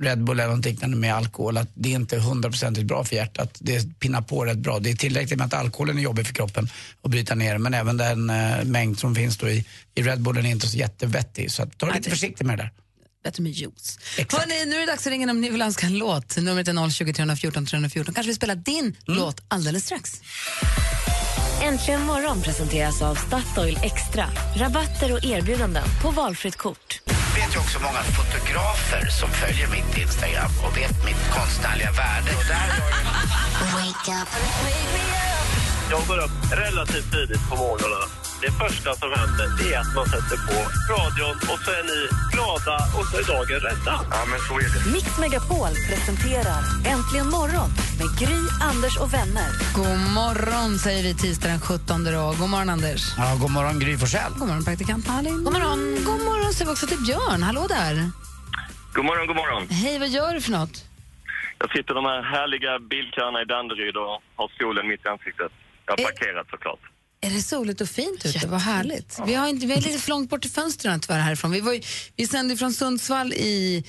Red 0.00 0.24
Bull 0.24 0.40
eller 0.40 0.56
något 0.56 0.64
liknande 0.64 0.96
med 0.96 1.14
alkohol, 1.14 1.56
att 1.56 1.68
det 1.74 1.88
är 1.88 1.94
inte 1.94 2.18
hundraprocentigt 2.18 2.86
bra 2.86 3.04
för 3.04 3.16
hjärtat. 3.16 3.56
Det 3.60 3.98
pinnar 3.98 4.22
på 4.22 4.44
rätt 4.44 4.58
bra. 4.58 4.78
Det 4.78 4.90
är 4.90 4.94
tillräckligt 4.94 5.38
med 5.38 5.46
att 5.46 5.54
alkoholen 5.54 5.98
är 5.98 6.02
jobbig 6.02 6.26
för 6.26 6.34
kroppen 6.34 6.68
att 7.02 7.10
bryta 7.10 7.34
ner, 7.34 7.58
men 7.58 7.74
även 7.74 7.96
den 7.96 8.30
eh, 8.30 8.64
mängd 8.64 8.98
som 8.98 9.14
finns 9.14 9.36
då 9.38 9.48
i, 9.48 9.64
i 9.94 10.02
Red 10.02 10.20
Bullen 10.20 10.46
är 10.46 10.50
inte 10.50 10.68
så 10.68 10.76
jättevettig. 10.76 11.50
Så 11.50 11.62
att, 11.62 11.78
ta 11.78 11.86
det 11.86 11.94
lite 11.94 12.10
försiktigt 12.10 12.46
med 12.46 12.58
det 12.58 12.62
där. 12.62 12.70
Bättre 13.24 13.42
med 13.42 13.52
juice. 13.52 13.98
Hörrni, 14.16 14.66
nu 14.66 14.76
är 14.76 14.80
det 14.80 14.86
dags 14.86 15.06
att 15.06 15.10
ringa 15.10 15.30
om 15.30 15.40
ni 15.40 15.50
vill 15.50 15.62
önska 15.62 15.86
en 15.86 15.98
låt. 15.98 16.36
Numret 16.36 16.68
är 16.68 16.90
020 16.90 17.12
314 17.12 17.66
314. 17.66 18.14
Kanske 18.14 18.30
vi 18.30 18.34
spelar 18.34 18.54
din 18.54 18.96
låt 19.06 19.42
alldeles 19.48 19.84
strax. 19.84 20.20
Äntligen 21.62 22.02
morgon 22.02 22.42
presenteras 22.42 23.02
av 23.02 23.14
Statoil 23.14 23.78
Extra. 23.82 24.26
Rabatter 24.56 25.12
och 25.12 25.24
erbjudanden 25.24 25.84
på 26.02 26.10
valfritt 26.10 26.56
kort. 26.56 27.11
Jag 27.42 27.48
vet 27.48 27.56
ju 27.56 27.60
också 27.60 27.80
många 27.80 28.02
fotografer 28.02 29.08
som 29.20 29.30
följer 29.30 29.68
mitt 29.68 29.98
Instagram 29.98 30.50
och 30.64 30.76
vet 30.76 31.04
mitt 31.04 31.30
konstnärliga 31.30 31.90
värde. 31.90 32.30
Och 32.38 32.44
där 32.48 32.68
Jag 35.90 36.06
går 36.08 36.18
upp 36.18 36.52
relativt 36.52 37.12
tidigt 37.12 37.50
på 37.50 37.56
morgonen. 37.56 38.21
Det 38.46 38.52
första 38.64 38.90
som 38.94 39.10
händer 39.20 39.46
det 39.58 39.74
är 39.74 39.80
att 39.84 39.94
man 39.98 40.06
sätter 40.14 40.36
på 40.48 40.58
radion 40.94 41.36
och 41.50 41.58
så 41.64 41.70
är 41.80 41.84
ni 41.90 42.00
glada 42.34 42.76
och 42.96 43.04
så 43.08 43.14
är 43.20 43.24
dagen 43.34 43.60
rädda. 43.68 43.94
Ja, 44.14 44.20
men 44.30 44.40
så 44.48 44.54
är 44.64 44.68
det. 44.74 44.80
Mix 44.94 45.08
Megapol 45.22 45.72
presenterar 45.90 46.60
Äntligen 46.92 47.28
morgon 47.38 47.68
med 47.98 48.08
Gry, 48.20 48.40
Anders 48.70 48.94
och 49.02 49.10
vänner. 49.18 49.48
God 49.80 49.98
morgon 50.20 50.78
säger 50.84 51.02
vi 51.02 51.14
tisdag 51.14 51.48
den 51.48 51.60
17 51.60 52.04
då. 52.04 52.34
God 52.40 52.50
morgon 52.54 52.68
Anders. 52.76 53.02
Ja, 53.20 53.28
god 53.42 53.50
morgon 53.56 53.78
Gry 53.82 53.92
Forssell. 54.02 54.32
God 54.38 54.48
morgon 54.48 54.64
praktikant 54.64 55.04
Malin. 55.08 55.44
God 55.44 55.52
morgon. 55.52 55.80
God 56.08 56.20
morgon 56.28 56.52
säger 56.52 56.66
vi 56.68 56.72
också 56.72 56.86
till 56.86 57.02
Björn. 57.06 57.42
Hallå 57.48 57.64
där. 57.78 57.94
God 58.96 59.04
morgon, 59.04 59.26
god 59.26 59.36
morgon. 59.42 59.62
Hej, 59.82 59.98
vad 59.98 60.08
gör 60.08 60.34
du 60.34 60.40
för 60.40 60.52
något? 60.58 60.76
Jag 61.58 61.68
sitter 61.74 61.90
i 61.94 61.98
de 62.00 62.04
här 62.12 62.22
härliga 62.34 62.72
bilköerna 62.78 63.38
i 63.42 63.46
Danderyd 63.54 63.96
och 63.96 64.14
har 64.38 64.48
solen 64.58 64.88
mitt 64.90 65.04
i 65.06 65.08
ansiktet. 65.08 65.52
Jag 65.86 65.92
har 65.92 66.04
parkerat 66.10 66.46
såklart. 66.50 66.91
Är 67.24 67.30
det 67.30 67.42
soligt 67.42 67.80
och 67.80 67.88
fint 67.88 68.26
ute? 68.26 68.46
Vad 68.46 68.60
härligt. 68.60 69.18
Vi, 69.26 69.34
har 69.34 69.48
inte, 69.48 69.66
vi 69.66 69.72
är 69.72 69.80
lite 69.80 69.98
för 69.98 70.10
långt 70.10 70.30
bort 70.30 70.42
till 70.42 70.50
fönstren 70.50 71.00
tyvärr 71.00 71.20
härifrån. 71.20 71.50
Vi, 71.50 71.60
var 71.60 71.72
ju, 71.72 71.80
vi 72.16 72.26
sände 72.26 72.56
från 72.56 72.72
Sundsvall 72.72 73.32
i 73.32 73.84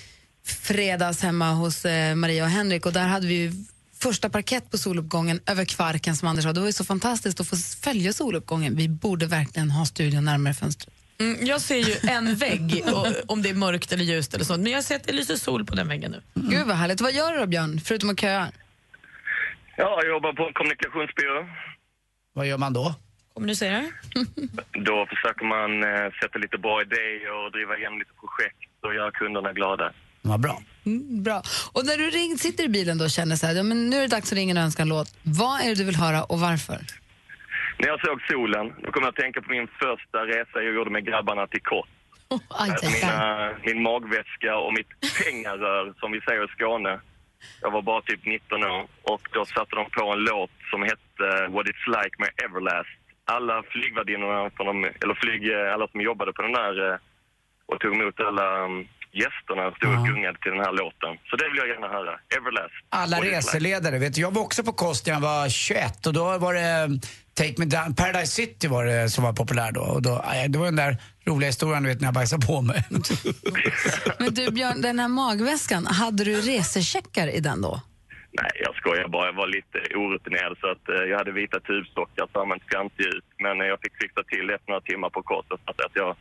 fredags 0.45 1.21
hemma 1.21 1.51
hos 1.51 1.85
eh, 1.85 2.15
Maria 2.15 2.43
och 2.43 2.49
Henrik 2.49 2.85
och 2.85 2.93
där 2.93 3.07
hade 3.07 3.27
vi 3.27 3.33
ju 3.33 3.51
första 3.99 4.29
parkett 4.29 4.71
på 4.71 4.77
soluppgången 4.77 5.39
över 5.45 5.65
Kvarken 5.65 6.15
som 6.15 6.27
Anders 6.27 6.43
sa. 6.43 6.53
Det 6.53 6.59
var 6.59 6.67
ju 6.67 6.73
så 6.73 6.85
fantastiskt 6.85 7.39
att 7.39 7.47
få 7.47 7.55
följa 7.81 8.13
soluppgången. 8.13 8.75
Vi 8.75 8.89
borde 8.89 9.25
verkligen 9.25 9.71
ha 9.71 9.85
studion 9.85 10.25
närmare 10.25 10.53
fönstret. 10.53 10.93
Mm, 11.19 11.45
jag 11.45 11.61
ser 11.61 11.75
ju 11.75 11.95
en 12.09 12.35
vägg, 12.35 12.83
och, 12.93 13.07
om 13.27 13.41
det 13.41 13.49
är 13.49 13.53
mörkt 13.53 13.91
eller 13.91 14.03
ljust 14.03 14.33
eller 14.33 14.45
sånt. 14.45 14.63
Men 14.63 14.71
jag 14.71 14.83
ser 14.83 14.95
att 14.95 15.03
det 15.03 15.13
lyser 15.13 15.35
sol 15.35 15.65
på 15.65 15.75
den 15.75 15.87
väggen 15.87 16.11
nu. 16.11 16.21
Gud 16.33 16.67
vad 16.67 16.75
härligt. 16.77 17.01
Vad 17.01 17.13
gör 17.13 17.33
du 17.33 17.39
då 17.39 17.45
Björn, 17.45 17.81
förutom 17.85 18.09
att 18.09 18.19
köa? 18.19 18.51
Ja, 19.77 19.99
jag 20.03 20.07
jobbar 20.09 20.33
på 20.33 20.47
en 20.47 20.53
kommunikationsbyrå. 20.53 21.47
Vad 22.33 22.47
gör 22.47 22.57
man 22.57 22.73
då? 22.73 22.95
Kommunicerar? 23.33 23.85
Då 24.89 25.05
försöker 25.05 25.45
man 25.45 25.83
eh, 25.83 26.11
sätta 26.21 26.39
lite 26.39 26.57
bra 26.57 26.81
idéer 26.81 27.45
och 27.45 27.51
driva 27.51 27.77
igenom 27.77 27.99
lite 27.99 28.13
projekt 28.19 28.69
och 28.81 28.95
göra 28.95 29.11
kunderna 29.11 29.53
glada. 29.53 29.93
Vad 30.21 30.39
bra. 30.39 30.61
Mm, 30.85 31.23
bra. 31.23 31.41
Och 31.73 31.85
när 31.85 31.97
du 31.97 32.09
ring, 32.09 32.37
sitter 32.37 32.63
i 32.63 32.69
bilen 32.69 32.97
då 32.97 33.03
och 33.03 33.11
känner 33.11 33.35
så 33.35 33.47
här, 33.47 33.55
ja, 33.55 33.63
men 33.63 33.89
nu 33.89 33.97
är 33.97 34.01
det 34.01 34.07
dags 34.07 34.31
att 34.31 34.37
ringa 34.37 34.71
en 34.79 34.87
låt. 34.87 35.07
Vad 35.23 35.61
är 35.61 35.67
det 35.69 35.75
du 35.75 35.83
vill 35.83 35.95
höra 35.95 36.23
och 36.23 36.39
varför? 36.39 36.79
När 37.79 37.87
jag 37.87 37.99
såg 38.05 38.21
solen, 38.21 38.73
då 38.83 38.91
kom 38.91 39.03
jag 39.03 39.09
att 39.09 39.15
tänka 39.15 39.41
på 39.41 39.51
min 39.51 39.67
första 39.67 40.17
resa 40.25 40.55
jag 40.67 40.73
gjorde 40.73 40.91
med 40.91 41.05
grabbarna 41.05 41.47
till 41.47 41.61
aj, 42.29 42.71
aj, 42.71 42.77
aj. 42.83 42.91
Mina, 42.93 43.53
min 43.65 43.83
magväska 43.83 44.57
och 44.57 44.73
mitt 44.73 44.91
pengarör, 45.23 45.93
som 45.99 46.11
vi 46.11 46.21
säger 46.21 46.45
i 46.45 46.47
Skåne. 46.47 46.99
Jag 47.61 47.71
var 47.71 47.81
bara 47.81 48.01
typ 48.01 48.25
19 48.25 48.63
år 48.63 48.87
och 49.03 49.21
då 49.31 49.45
satte 49.45 49.75
de 49.75 49.89
på 49.89 50.11
en 50.13 50.19
låt 50.19 50.51
som 50.71 50.83
hette 50.83 51.27
What 51.53 51.65
It's 51.71 51.87
Like 51.95 52.15
med 52.19 52.31
Everlast. 52.45 53.02
Alla 53.25 53.63
flygvärdinnorna, 53.71 54.39
eller 55.03 55.15
flyg, 55.21 55.53
alla 55.73 55.88
som 55.88 56.01
jobbade 56.01 56.33
på 56.33 56.41
den 56.41 56.51
där 56.51 56.91
eh, 56.91 56.97
och 57.65 57.79
tog 57.79 57.93
emot 57.95 58.19
alla 58.19 58.65
um, 58.65 58.88
gästerna 59.13 59.71
stod 59.77 59.91
och 59.97 60.05
gungade 60.07 60.38
till 60.39 60.51
den 60.51 60.59
här 60.59 60.73
låten. 60.81 61.12
Så 61.29 61.36
det 61.36 61.45
vill 61.49 61.57
jag 61.57 61.67
gärna 61.67 61.88
höra. 61.88 62.13
Everlast. 62.38 62.73
Alla 62.89 63.17
reseledare. 63.21 63.99
Vet 63.99 64.13
du, 64.13 64.21
jag 64.21 64.31
var 64.33 64.41
också 64.41 64.63
på 64.63 64.73
kost 64.73 65.05
när 65.05 65.13
jag 65.13 65.21
var 65.21 65.49
21 65.49 66.07
och 66.07 66.13
då 66.13 66.38
var 66.38 66.53
det 66.53 66.62
eh, 66.62 66.88
Take 67.33 67.53
Me 67.57 67.65
Down, 67.65 67.95
Paradise 67.95 68.31
City 68.31 68.67
var 68.67 68.86
det 68.86 69.09
som 69.09 69.23
var 69.23 69.33
populär 69.33 69.71
då. 69.71 69.81
Och 69.81 70.01
då 70.01 70.25
det 70.47 70.57
var 70.57 70.65
den 70.65 70.75
där 70.75 70.97
roliga 71.25 71.47
historien 71.47 71.83
du 71.83 71.89
vet 71.89 72.01
när 72.01 72.07
jag 72.07 72.13
bajsade 72.13 72.45
på 72.47 72.62
mig. 72.62 72.83
Men 74.19 74.33
du 74.33 74.51
Björn, 74.51 74.81
den 74.81 74.99
här 74.99 75.07
magväskan, 75.07 75.86
hade 75.86 76.23
du 76.23 76.41
resecheckar 76.41 77.27
i 77.27 77.39
den 77.39 77.62
då? 77.62 77.81
Nej, 78.41 78.51
jag 78.65 78.73
skojar 78.79 79.07
bara. 79.15 79.25
Jag 79.31 79.37
var 79.43 79.47
lite 79.57 79.77
orutinerad 80.03 80.53
så 80.61 80.67
att 80.73 80.85
eh, 80.93 81.03
jag 81.11 81.17
hade 81.21 81.31
vita 81.41 81.57
tubsockar 81.69 82.25
så 82.31 82.35
använde 82.41 82.63
skantljus. 82.69 83.23
Men 83.45 83.55
eh, 83.61 83.67
jag 83.73 83.79
fick 83.83 83.95
fixa 84.03 84.21
till 84.31 84.45
efter 84.55 84.67
några 84.71 84.81
timmar 84.89 85.09
på 85.15 85.21
kort 85.31 85.47
och 85.53 85.59
fattade 85.65 85.85
att 85.89 85.97
jag 86.03 86.11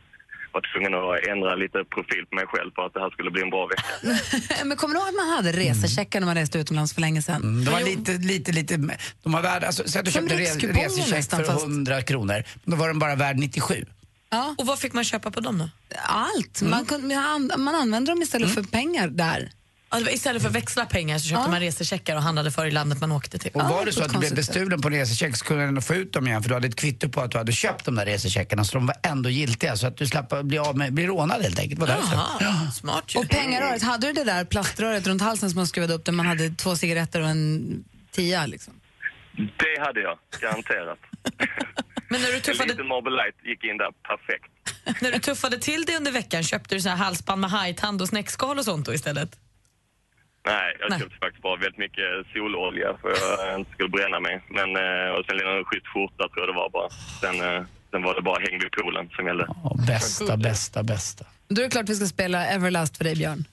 var 0.55 0.63
tvungen 0.71 0.93
att 0.99 1.27
ändra 1.33 1.51
lite 1.63 1.79
profil 1.95 2.23
på 2.29 2.33
mig 2.39 2.45
själv 2.53 2.71
för 2.75 2.81
att 2.85 2.93
det 2.95 3.01
här 3.03 3.09
skulle 3.15 3.31
bli 3.35 3.41
en 3.47 3.49
bra 3.55 3.63
vecka. 3.71 3.85
Men 4.69 4.77
kommer 4.77 4.93
du 4.95 4.99
ihåg 4.99 5.09
att 5.13 5.19
man 5.23 5.29
hade 5.37 5.51
resecheckar 5.51 6.19
när 6.19 6.25
man 6.31 6.35
reste 6.41 6.55
utomlands 6.59 6.93
för 6.93 7.01
länge 7.01 7.21
sedan? 7.21 7.41
Mm, 7.43 7.65
De 7.65 7.71
var 7.71 7.81
lite, 7.81 8.11
lite, 8.11 8.51
lite, 8.51 8.73
de 9.23 9.31
var 9.37 9.41
värda, 9.41 9.67
alltså, 9.67 9.83
säg 9.87 9.99
att 9.99 10.05
du 10.05 10.11
Som 10.11 10.21
köpte 10.29 10.35
re, 10.43 10.83
resecheck 10.85 11.29
för 11.29 11.43
fast- 11.43 11.63
100 11.63 12.01
kronor. 12.01 12.43
Då 12.63 12.75
var 12.75 12.87
den 12.87 12.99
bara 12.99 13.15
värd 13.15 13.37
97. 13.37 13.85
Ja. 14.29 14.55
Och 14.57 14.65
vad 14.65 14.79
fick 14.79 14.93
man 14.93 15.03
köpa 15.03 15.31
på 15.31 15.39
dem 15.39 15.57
då? 15.57 15.69
Allt. 16.07 16.61
Man, 16.61 16.85
kunde, 16.85 17.15
man 17.15 17.25
an- 17.51 17.61
man 17.63 17.75
använde 17.75 18.11
dem 18.11 18.21
istället 18.21 18.53
för 18.53 18.63
pengar 18.63 19.07
där. 19.07 19.49
Istället 20.09 20.41
för 20.41 20.49
att 20.49 20.55
växla 20.55 20.85
pengar 20.85 21.17
så 21.17 21.27
köpte 21.27 21.43
Ja. 21.45 21.51
man 21.51 21.59
resecheckar 21.59 22.15
och 22.15 22.21
handlade 22.21 22.51
för 22.51 22.65
i 22.65 22.71
landet 22.71 23.01
man 23.01 23.11
åkte 23.11 23.37
till. 23.39 23.51
Och 23.53 23.61
var 23.61 23.69
Ja, 23.79 23.85
det 23.85 23.91
så 23.91 24.03
att 24.03 24.13
du 24.13 24.19
blev 24.19 24.35
bestulen 24.35 24.81
på 24.81 24.87
en 24.87 24.93
resecheck 24.93 25.35
så 25.37 25.45
kunde 25.45 25.63
du 25.63 25.67
ändå 25.67 25.81
få 25.81 25.93
ut 25.95 26.13
dem 26.13 26.27
igen 26.27 26.41
för 26.43 26.49
du 26.49 26.55
hade 26.55 26.67
ett 26.67 26.75
kvitto 26.75 27.09
på 27.09 27.21
att 27.21 27.31
du 27.31 27.37
hade 27.37 27.51
köpt 27.51 27.85
de 27.85 27.95
där 27.95 28.05
resecheckarna 28.05 28.63
så 28.63 28.73
de 28.77 28.85
var 28.87 28.95
ändå 29.03 29.29
giltiga 29.29 29.75
så 29.77 29.87
att 29.87 29.97
du 29.97 30.07
slapp 30.07 30.43
bli, 30.43 30.57
av 30.57 30.77
med, 30.77 30.93
bli 30.93 31.07
rånad 31.07 31.41
helt 31.41 31.59
enkelt. 31.59 31.79
Det 31.79 31.85
var. 31.85 31.97
Jaha, 32.39 32.71
smart 32.71 33.15
ju. 33.15 33.19
Och 33.19 33.29
pengaröret, 33.29 33.83
hade 33.83 34.07
du 34.07 34.13
det 34.13 34.23
där 34.23 34.45
plaströret 34.45 35.07
runt 35.07 35.21
halsen 35.21 35.49
som 35.49 35.55
man 35.57 35.67
skruvade 35.67 35.93
upp 35.93 36.05
där 36.05 36.11
man 36.13 36.25
hade 36.25 36.49
två 36.49 36.75
cigaretter 36.75 37.21
och 37.21 37.27
en 37.27 37.83
tia 38.11 38.45
liksom? 38.45 38.73
Det 39.37 39.81
hade 39.85 40.01
jag, 40.01 40.17
garanterat. 40.41 40.99
Men 42.09 42.21
när 42.21 42.27
du 42.27 42.35
En 42.35 42.41
tuffade, 42.41 42.69
liten 42.69 42.87
Marble 42.87 43.11
Light 43.11 43.35
gick 43.43 43.63
in 43.63 43.77
där 43.77 43.91
perfekt. 44.07 45.01
när 45.01 45.11
du 45.11 45.19
tuffade 45.19 45.57
till 45.59 45.83
det 45.87 45.97
under 45.97 46.11
veckan, 46.11 46.43
köpte 46.43 46.75
du 46.75 46.81
så 46.81 46.89
här 46.89 46.95
halsband 46.95 47.41
med 47.41 47.49
hajtand 47.49 48.01
och 48.01 48.07
snäckskal 48.09 48.57
och 48.59 48.65
sånt 48.65 48.85
då 48.85 48.93
istället? 48.93 49.39
Nej, 50.45 50.77
jag 50.79 50.89
Nej. 50.89 50.99
köpte 50.99 51.17
faktiskt 51.25 51.43
bara 51.43 51.55
väldigt 51.65 51.77
mycket 51.85 52.07
sololja 52.33 52.89
för 53.01 53.09
jag 53.47 53.59
inte 53.59 53.71
skulle 53.75 53.89
bränna 53.97 54.19
mig. 54.27 54.35
Men, 54.57 54.69
eh, 54.85 55.09
och 55.15 55.23
sen 55.25 55.35
en 55.39 55.63
schysst 55.69 55.87
skjorta 55.93 56.23
tror 56.29 56.39
jag 56.43 56.49
det 56.53 56.59
var 56.63 56.69
bara. 56.77 56.89
Sen, 57.21 57.35
eh, 57.47 57.61
sen 57.91 58.01
var 58.07 58.15
det 58.15 58.21
bara 58.21 58.39
häng 58.47 58.59
vid 58.63 58.71
poolen 58.77 59.05
som 59.15 59.23
gällde. 59.27 59.45
Ja, 59.63 59.75
bästa, 59.87 60.37
bästa, 60.37 60.83
bästa. 60.83 61.25
Då 61.47 61.61
är 61.61 61.65
det 61.65 61.71
klart 61.71 61.89
vi 61.89 61.95
ska 61.95 62.05
spela 62.05 62.45
Everlast 62.47 62.97
för 62.97 63.03
dig 63.03 63.15
Björn. 63.15 63.45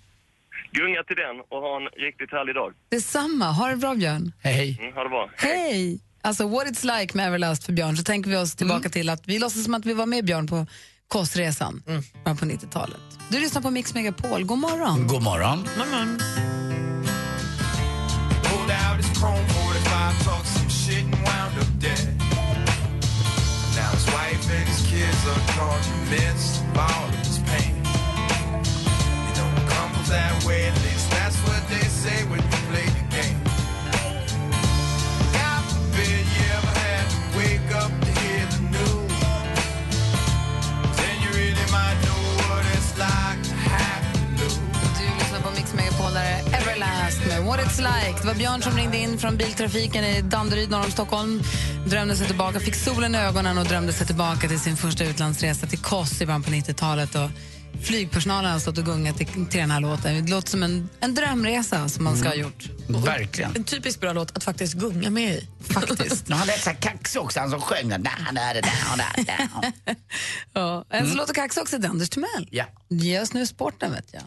Gunga 0.73 1.03
till 1.03 1.17
den 1.17 1.37
och 1.49 1.61
ha 1.67 1.77
en 1.77 1.89
riktigt 2.07 2.31
härlig 2.33 2.55
dag. 2.55 2.73
Detsamma. 2.89 3.45
Ha 3.45 3.69
det 3.69 3.77
bra, 3.77 3.95
Björn. 3.95 4.33
Hej. 4.43 4.79
Mm, 4.81 4.93
ha 4.95 5.03
det 5.03 5.09
bra. 5.09 5.31
Hej! 5.37 6.01
Alltså 6.23 6.49
What 6.49 6.67
It's 6.67 6.99
Like 7.01 7.17
med 7.17 7.27
Everlast 7.27 7.65
för 7.65 7.73
Björn 7.73 7.97
så 7.97 8.03
tänker 8.05 8.31
vi 8.31 8.37
oss 8.37 8.55
tillbaka 8.57 8.79
Mm. 8.81 8.91
till 8.91 9.09
att 9.11 9.29
vi 9.29 9.39
låtsas 9.39 9.65
som 9.65 9.75
att 9.75 9.87
vi 9.87 9.95
var 9.95 10.07
med 10.07 10.25
Björn 10.25 10.47
på 10.47 10.67
Kostresan 11.09 11.83
Mm. 11.87 12.37
på 12.37 12.45
90-talet. 12.45 13.01
Du 13.31 13.41
lyssnar 13.41 13.63
på 13.63 13.71
Mix 13.71 13.95
Megapol. 13.95 14.45
God 14.45 14.59
morgon. 14.59 15.07
God 15.07 15.23
morgon. 15.23 15.67
Pulled 18.71 18.83
out 18.83 18.97
his 18.99 19.19
chrome 19.19 19.45
45, 19.67 20.23
talked 20.23 20.47
some 20.47 20.69
shit 20.69 21.03
and 21.03 21.15
wound 21.27 21.59
up 21.59 21.67
dead. 21.81 22.15
Now 23.75 23.91
his 23.91 24.07
wife 24.15 24.49
and 24.49 24.69
his 24.69 24.87
kids 24.87 25.27
are 25.27 25.43
caught 25.59 25.83
of 26.63 26.79
all 26.79 27.09
of 27.09 27.15
his 27.27 27.39
pain. 27.51 27.75
It 29.27 29.35
don't 29.35 29.67
come 29.75 29.91
that 30.07 30.45
way, 30.47 30.71
Björn 48.41 48.63
som 48.63 48.77
ringde 48.77 48.99
in 48.99 49.19
från 49.19 49.37
biltrafiken 49.37 50.05
i 50.05 50.23
Danderyd 50.23 50.71
norr 50.71 50.85
om 50.85 50.91
Stockholm. 50.91 51.43
Drömde 51.87 52.17
sig 52.17 52.27
tillbaka, 52.27 52.61
fick 52.61 52.75
solen 52.75 53.15
i 53.15 53.19
ögonen 53.19 53.59
och 53.59 53.65
drömde 53.65 53.93
sig 53.93 54.07
tillbaka 54.07 54.49
till 54.49 54.61
sin 54.61 54.77
första 54.77 55.05
utlandsresa 55.05 55.67
till 55.67 55.79
Kos 55.79 56.23
i 56.23 56.27
början 56.27 56.43
på 56.43 56.51
90-talet. 56.51 57.15
Och 57.15 57.31
flygpersonalen 57.83 58.53
har 58.53 58.59
stått 58.59 58.79
och 58.79 58.85
gungat 58.85 59.17
till, 59.17 59.27
till 59.27 59.61
den 59.61 59.71
här 59.71 59.81
låten. 59.81 60.25
Det 60.25 60.31
låter 60.31 60.51
som 60.51 60.63
en, 60.63 60.89
en 61.01 61.15
drömresa 61.15 61.89
som 61.89 62.05
man 62.05 62.17
ska 62.17 62.29
ha 62.29 62.35
gjort. 62.35 62.69
Verkligen. 62.89 63.57
En 63.57 63.65
typiskt 63.65 64.01
bra 64.01 64.13
låt 64.13 64.37
att 64.37 64.45
faktiskt 64.45 64.75
gunga 64.75 65.11
med 65.11 65.35
i. 65.35 65.49
Faktiskt. 65.61 66.31
Han 66.31 66.47
lät 66.47 66.65
så 66.65 66.71
kaxig 66.71 67.23
också, 67.23 67.41
han 67.41 67.51
som 67.51 67.61
sjöng 67.61 67.89
den. 67.89 68.03
Där, 68.03 68.33
där, 68.33 68.55
där, 68.55 68.63
där, 68.97 69.25
där. 69.25 69.97
Ja, 70.53 70.85
en 70.91 71.09
som 71.09 71.17
låter 71.17 71.35
kaxig 71.35 71.63
också 71.63 71.77
är 71.77 71.89
Anders 71.89 72.11
Timell. 72.11 72.49
Ja. 72.51 72.65
Ge 72.89 73.21
oss 73.21 73.33
nu 73.33 73.47
sporten, 73.47 73.93
vet 73.93 74.09
jag. 74.13 74.23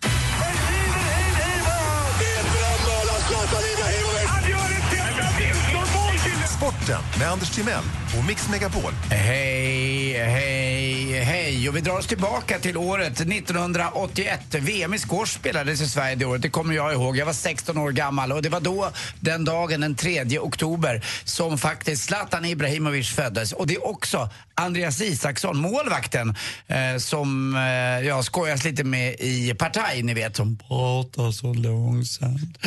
Sporten 6.83 7.19
med 7.19 7.27
Anders 7.27 7.49
Timell 7.49 8.02
och 8.17 8.25
Mix 8.25 8.49
Megapol. 8.49 8.91
Hej, 9.09 10.13
hej, 10.13 11.19
hej. 11.19 11.69
Och 11.69 11.75
vi 11.75 11.81
drar 11.81 11.97
oss 11.97 12.07
tillbaka 12.07 12.59
till 12.59 12.77
året 12.77 13.19
1981. 13.19 14.39
VM 14.55 14.93
i 14.93 14.97
squash 14.97 15.25
spelades 15.25 15.81
i 15.81 15.89
Sverige 15.89 16.15
det 16.15 16.25
året, 16.25 16.41
det 16.41 16.49
kommer 16.49 16.73
jag 16.73 16.93
ihåg. 16.93 17.17
Jag 17.17 17.25
var 17.25 17.33
16 17.33 17.77
år 17.77 17.91
gammal 17.91 18.31
och 18.31 18.41
det 18.41 18.49
var 18.49 18.59
då, 18.59 18.89
den 19.19 19.45
dagen, 19.45 19.81
den 19.81 19.95
3 19.95 20.39
oktober, 20.39 21.05
som 21.23 21.57
faktiskt 21.57 22.03
Zlatan 22.03 22.45
Ibrahimovic 22.45 23.09
föddes. 23.09 23.51
Och 23.51 23.67
det 23.67 23.75
är 23.75 23.87
också 23.87 24.29
Andreas 24.55 25.01
Isaksson, 25.01 25.57
målvakten, 25.57 26.35
eh, 26.67 26.97
som 26.97 27.55
eh, 27.55 28.07
jag 28.07 28.23
skojas 28.23 28.63
lite 28.63 28.83
med 28.83 29.15
i 29.19 29.53
Partaj, 29.53 30.03
ni 30.03 30.13
vet, 30.13 30.35
som 30.35 30.57
pratar 30.57 31.31
så 31.31 31.53
långsamt. 31.53 32.57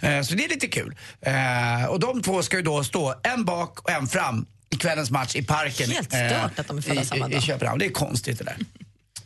Eh, 0.00 0.22
så 0.22 0.34
det 0.34 0.44
är 0.44 0.48
lite 0.48 0.66
kul. 0.66 0.96
Eh, 1.20 1.84
och 1.88 2.00
de 2.00 2.22
två 2.22 2.42
ska 2.42 2.56
ju 2.56 2.62
då 2.62 2.84
stå 2.84 3.14
en 3.22 3.44
bak 3.44 3.80
och 3.80 3.90
en 3.90 4.06
fram 4.06 4.46
i 4.70 4.76
kvällens 4.76 5.10
match 5.10 5.36
i 5.36 5.42
parken. 5.42 5.90
Helt 5.90 6.08
stört 6.08 6.58
att 6.58 6.68
de 6.68 6.78
är 6.78 6.82
födda 6.82 7.04
samma 7.04 7.28
dag. 7.28 7.38
i 7.38 7.40
Köpenhamn. 7.40 7.78
Det 7.78 7.86
är 7.86 7.90
konstigt 7.90 8.38
det 8.38 8.44
där. 8.44 8.56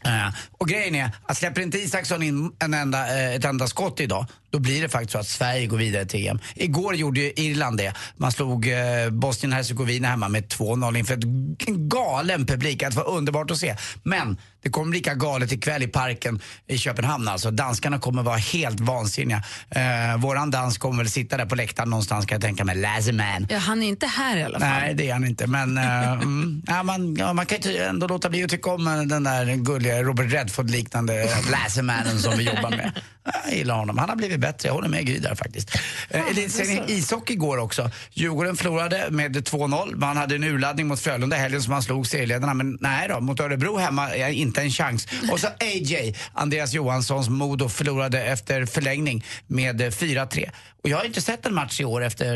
Eh, 0.04 0.34
och 0.52 0.68
grejen 0.68 0.94
är 0.94 1.10
att 1.22 1.36
släpper 1.36 1.62
inte 1.62 1.78
Isaksson 1.78 2.22
in 2.22 2.52
en 2.58 2.74
enda, 2.74 3.18
eh, 3.18 3.34
ett 3.34 3.44
enda 3.44 3.66
skott 3.66 4.00
idag, 4.00 4.26
då 4.50 4.58
blir 4.58 4.82
det 4.82 4.88
faktiskt 4.88 5.12
så 5.12 5.18
att 5.18 5.26
Sverige 5.26 5.66
går 5.66 5.76
vidare 5.76 6.04
till 6.04 6.26
EM. 6.26 6.38
Igår 6.54 6.94
gjorde 6.94 7.20
ju 7.20 7.32
Irland 7.36 7.78
det. 7.78 7.94
Man 8.16 8.32
slog 8.32 8.68
eh, 8.68 9.10
Bosnien-Hercegovina 9.10 10.08
hemma 10.08 10.28
med 10.28 10.44
2-0 10.44 10.98
inför 10.98 11.14
en 11.14 11.88
galen 11.88 12.46
publik. 12.46 12.80
Det 12.80 12.96
var 12.96 13.08
underbart 13.08 13.50
att 13.50 13.58
se. 13.58 13.76
Men 14.02 14.36
det 14.62 14.70
kommer 14.70 14.92
lika 14.92 15.14
galet 15.14 15.52
ikväll 15.52 15.82
i 15.82 15.88
parken 15.88 16.40
i 16.66 16.78
Köpenhamn. 16.78 17.28
Alltså, 17.28 17.50
danskarna 17.50 17.98
kommer 17.98 18.22
vara 18.22 18.36
helt 18.36 18.80
vansinniga. 18.80 19.42
Eh, 19.70 20.16
våran 20.18 20.50
dansk 20.50 20.80
kommer 20.80 20.98
väl 20.98 21.10
sitta 21.10 21.36
där 21.36 21.46
på 21.46 21.54
läktaren 21.54 21.90
någonstans 21.90 22.26
kan 22.26 22.36
jag 22.36 22.42
tänka 22.42 22.64
mig. 22.64 22.76
Laserman. 22.76 23.46
Ja, 23.50 23.58
han 23.58 23.82
är 23.82 23.86
inte 23.86 24.06
här 24.06 24.36
i 24.36 24.42
alla 24.42 24.60
fall. 24.60 24.68
Nej, 24.68 24.94
det 24.94 25.08
är 25.08 25.12
han 25.12 25.26
inte. 25.26 25.46
Men 25.46 25.78
eh, 25.78 26.12
mm, 26.12 26.62
ja, 26.66 26.82
man, 26.82 27.16
ja, 27.16 27.32
man 27.32 27.46
kan 27.46 27.58
ju 27.60 27.76
ändå 27.76 28.06
låta 28.06 28.30
bli 28.30 28.44
att 28.44 28.50
tycka 28.50 28.70
om 28.70 28.86
eh, 28.86 29.02
den 29.02 29.24
där 29.24 29.56
gulliga 29.56 30.02
Robert 30.02 30.32
Redford-liknande 30.32 31.28
Lasermannen 31.50 32.18
som 32.18 32.38
vi 32.38 32.44
jobbar 32.44 32.70
med. 32.70 32.92
Jag 33.44 33.54
gillar 33.54 33.74
honom. 33.74 33.98
Han 33.98 34.08
har 34.08 34.16
blivit 34.16 34.39
bättre. 34.40 34.68
Jag 34.68 34.74
håller 34.74 34.88
med 34.88 35.06
Gry 35.06 35.18
där 35.18 35.34
faktiskt. 35.34 35.74
Eh, 36.10 36.28
Elitserien 36.28 36.84
i 36.88 36.92
ishockey 36.92 37.32
igår 37.32 37.58
också. 37.58 37.90
Djurgården 38.12 38.56
förlorade 38.56 39.06
med 39.10 39.36
2-0. 39.36 39.94
Man 39.96 40.16
hade 40.16 40.34
en 40.34 40.44
urladdning 40.44 40.86
mot 40.86 41.00
Frölunda 41.00 41.36
helgen 41.36 41.62
som 41.62 41.72
man 41.72 41.82
slog 41.82 42.06
serieledarna. 42.06 42.54
Men 42.54 42.78
nej 42.80 43.08
då, 43.08 43.20
mot 43.20 43.40
Örebro 43.40 43.76
hemma 43.76 44.10
är 44.10 44.28
inte 44.28 44.60
en 44.60 44.70
chans. 44.70 45.08
Och 45.30 45.40
så 45.40 45.46
AJ, 45.60 46.14
Andreas 46.32 46.72
Johanssons 46.72 47.28
Modo, 47.28 47.68
förlorade 47.68 48.22
efter 48.22 48.66
förlängning 48.66 49.24
med 49.46 49.80
eh, 49.80 49.90
4-3. 49.90 50.50
Och 50.82 50.88
jag 50.88 50.96
har 50.96 51.04
inte 51.04 51.20
sett 51.20 51.46
en 51.46 51.54
match 51.54 51.80
i 51.80 51.84
år 51.84 52.04
efter 52.04 52.34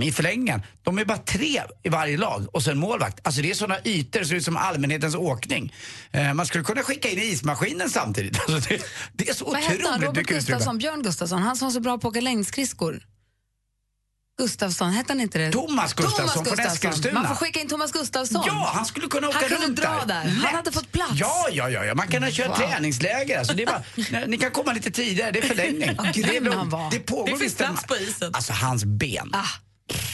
eh, 0.00 0.06
i 0.08 0.12
förlängningen. 0.12 0.62
De 0.82 0.98
är 0.98 1.04
bara 1.04 1.18
tre 1.18 1.62
i 1.82 1.88
varje 1.88 2.16
lag 2.16 2.46
och 2.52 2.62
så 2.62 2.70
en 2.70 2.78
målvakt. 2.78 3.20
Alltså 3.26 3.42
det 3.42 3.50
är 3.50 3.54
såna 3.54 3.76
ytor 3.84 4.22
så 4.22 4.30
det 4.30 4.36
är 4.36 4.40
som 4.40 4.56
allmänhetens 4.56 5.14
åkning. 5.14 5.74
Eh, 6.10 6.34
man 6.34 6.46
skulle 6.46 6.64
kunna 6.64 6.82
skicka 6.82 7.08
in 7.08 7.18
ismaskinen 7.18 7.90
samtidigt. 7.90 8.38
Alltså 8.48 8.68
det, 8.68 8.82
det 9.12 9.28
är 9.28 9.34
så 9.34 9.44
Vad 9.44 9.54
otroligt 9.58 9.82
Robert 9.86 10.00
mycket 10.00 10.18
utrymme. 10.18 10.38
Gustafsson, 10.38 10.78
Björn 10.78 11.02
Gustafsson, 11.02 11.42
han 11.42 11.56
som 11.56 11.66
var 11.66 11.72
så 11.72 11.80
bra 11.80 11.98
på 11.98 12.08
att 12.08 12.12
åka 12.12 12.20
längdskridskor. 12.20 13.02
Gustafsson, 14.38 14.90
hette 14.92 15.12
han 15.12 15.20
inte 15.20 15.38
det? 15.38 15.52
Thomas 15.52 15.94
Gustafsson 15.94 16.44
från 16.44 16.60
Eskilstuna. 16.60 17.20
Man 17.20 17.28
får 17.28 17.34
skicka 17.44 17.60
in 17.60 17.68
Thomas 17.68 17.92
Gustafsson. 17.92 18.42
Ja, 18.46 18.70
han 18.74 18.84
skulle 18.86 19.06
kunna 19.06 19.28
åka 19.28 19.38
han 19.40 19.48
runt 19.48 19.62
kunde 19.62 19.82
dra 19.82 20.04
där. 20.06 20.24
Lätt. 20.24 20.34
Han 20.44 20.54
hade 20.54 20.72
fått 20.72 20.92
plats. 20.92 21.12
Ja, 21.14 21.46
ja, 21.52 21.70
ja, 21.70 21.84
ja. 21.84 21.94
man 21.94 22.08
kan 22.08 22.22
ha 22.22 22.30
kört 22.30 22.48
Wow. 22.48 22.54
träningsläger. 22.56 23.38
Alltså, 23.38 23.54
det 23.54 23.62
är 23.62 23.66
bara, 23.66 24.26
ni 24.26 24.38
kan 24.38 24.50
komma 24.50 24.72
lite 24.72 24.90
tidigare, 24.90 25.30
det 25.30 25.38
är 25.38 25.46
förlängning. 25.48 25.96
Grym 26.14 26.44
det, 26.44 26.50
är 26.50 26.54
han 26.54 26.68
var. 26.68 26.90
det 26.90 26.98
pågår 26.98 27.30
Det 27.32 27.36
finns 27.36 27.54
plats 27.54 27.84
på 27.86 27.96
isen. 27.96 28.34
Alltså 28.34 28.52
hans 28.52 28.84
ben. 28.84 29.30
Ah, 29.32 29.44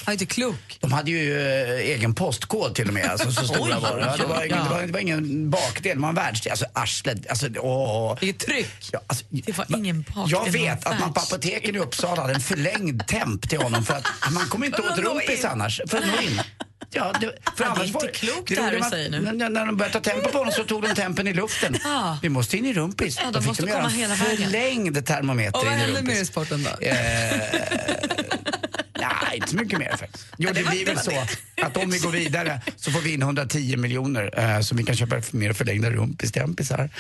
han 0.05 0.09
är 0.09 0.13
inte 0.13 0.27
klok. 0.27 0.79
De 0.81 0.93
hade 0.93 1.11
ju 1.11 1.41
eh, 1.41 1.71
egen 1.71 2.15
postkod 2.15 2.75
till 2.75 2.89
och 2.89 2.95
med. 2.95 3.07
Alltså, 3.11 3.33
så 3.33 3.47
stora 3.47 3.79
var 3.81 3.97
det. 3.97 4.15
Det, 4.23 4.27
var 4.27 4.45
ingen, 4.45 4.65
det, 4.65 4.71
var, 4.71 4.83
det 4.83 4.93
var 4.93 5.01
ingen 5.01 5.51
bakdel, 5.51 5.97
det 5.97 6.03
var 6.03 6.09
en 6.09 6.15
världsdel. 6.15 6.51
Alltså 6.51 6.67
arslet, 6.75 7.29
alltså 7.31 7.49
åh. 7.61 8.17
Vilket 8.21 8.47
tryck. 8.47 8.89
Ja, 8.93 9.01
alltså, 9.07 9.25
Det 9.31 9.59
var 9.59 9.67
ingen 9.77 10.03
bakdel, 10.03 10.31
jag 10.45 10.51
vet 10.53 10.87
att 10.87 11.01
man 11.01 11.13
på 11.13 11.21
apoteken 11.21 11.75
i 11.75 11.79
Uppsala 11.79 12.23
hade 12.23 12.35
en 12.35 12.41
förlängd 12.41 13.07
temp 13.07 13.49
till 13.49 13.59
honom 13.63 13.85
för 13.85 13.95
att 13.95 14.07
man 14.33 14.47
kommer 14.47 14.67
inte 14.67 14.83
åt 14.93 14.99
rumpis 14.99 15.45
annars. 15.45 15.81
För 15.89 15.99
att 15.99 16.07
nå 16.07 16.21
in. 16.23 16.41
Ja, 16.97 17.13
det, 17.21 17.27
för 17.57 17.65
Ja, 17.65 17.75
det 17.75 17.81
är 17.81 17.85
inte 17.85 17.99
var- 17.99 18.13
klokt 18.13 18.49
det 18.49 18.55
det 18.55 18.63
här 18.63 18.73
du 18.73 18.83
säger 18.91 19.11
nu. 19.11 19.21
När, 19.21 19.49
när 19.49 19.67
de 19.67 19.77
började 19.77 19.93
ta 20.01 20.11
tempo 20.11 20.29
på 20.31 20.39
honom 20.39 20.53
så 20.53 20.65
tog 20.65 20.83
de 20.83 20.95
tempen 20.95 21.27
i 21.29 21.33
luften. 21.35 21.77
Ja. 21.85 22.19
Vi 22.23 22.29
måste 22.29 22.57
in 22.57 22.65
i 22.67 22.73
rumpis. 22.73 23.19
Ja, 23.23 23.31
de 23.31 23.45
måste 23.45 23.67
de 23.67 23.73
komma 23.73 23.85
en 23.85 23.91
hela 23.91 24.15
vägen. 24.15 24.37
förlängd 24.37 25.07
termometer 25.07 25.59
Och 25.59 25.65
vad 25.65 25.73
in 25.75 25.79
i 25.79 25.83
hände 25.83 25.99
rumpis. 26.01 26.15
mer 26.15 26.23
i 26.23 26.27
sporten 26.27 26.63
då? 26.81 26.87
Eh, 26.87 26.95
Nej, 29.23 29.37
inte 29.37 29.49
så 29.49 29.57
mycket 29.57 29.79
mer 29.79 29.97
faktiskt. 29.97 30.27
Jo, 30.39 30.51
det, 30.55 30.63
blir 30.65 30.87
väl 30.87 30.99
så 30.99 31.13
att 31.63 31.77
om 31.77 31.91
vi 31.91 31.99
går 31.99 32.11
vidare 32.11 32.61
så 32.77 32.91
får 32.91 33.01
vi 33.01 33.15
in 33.15 33.23
110 33.23 33.77
miljoner 33.77 34.31
eh, 34.39 34.61
så 34.61 34.75
vi 34.75 34.83
kan 34.85 34.97
köpa 34.97 35.23
mer 35.31 35.53
förlängda 35.53 35.91
rumpistempisar. 35.91 36.91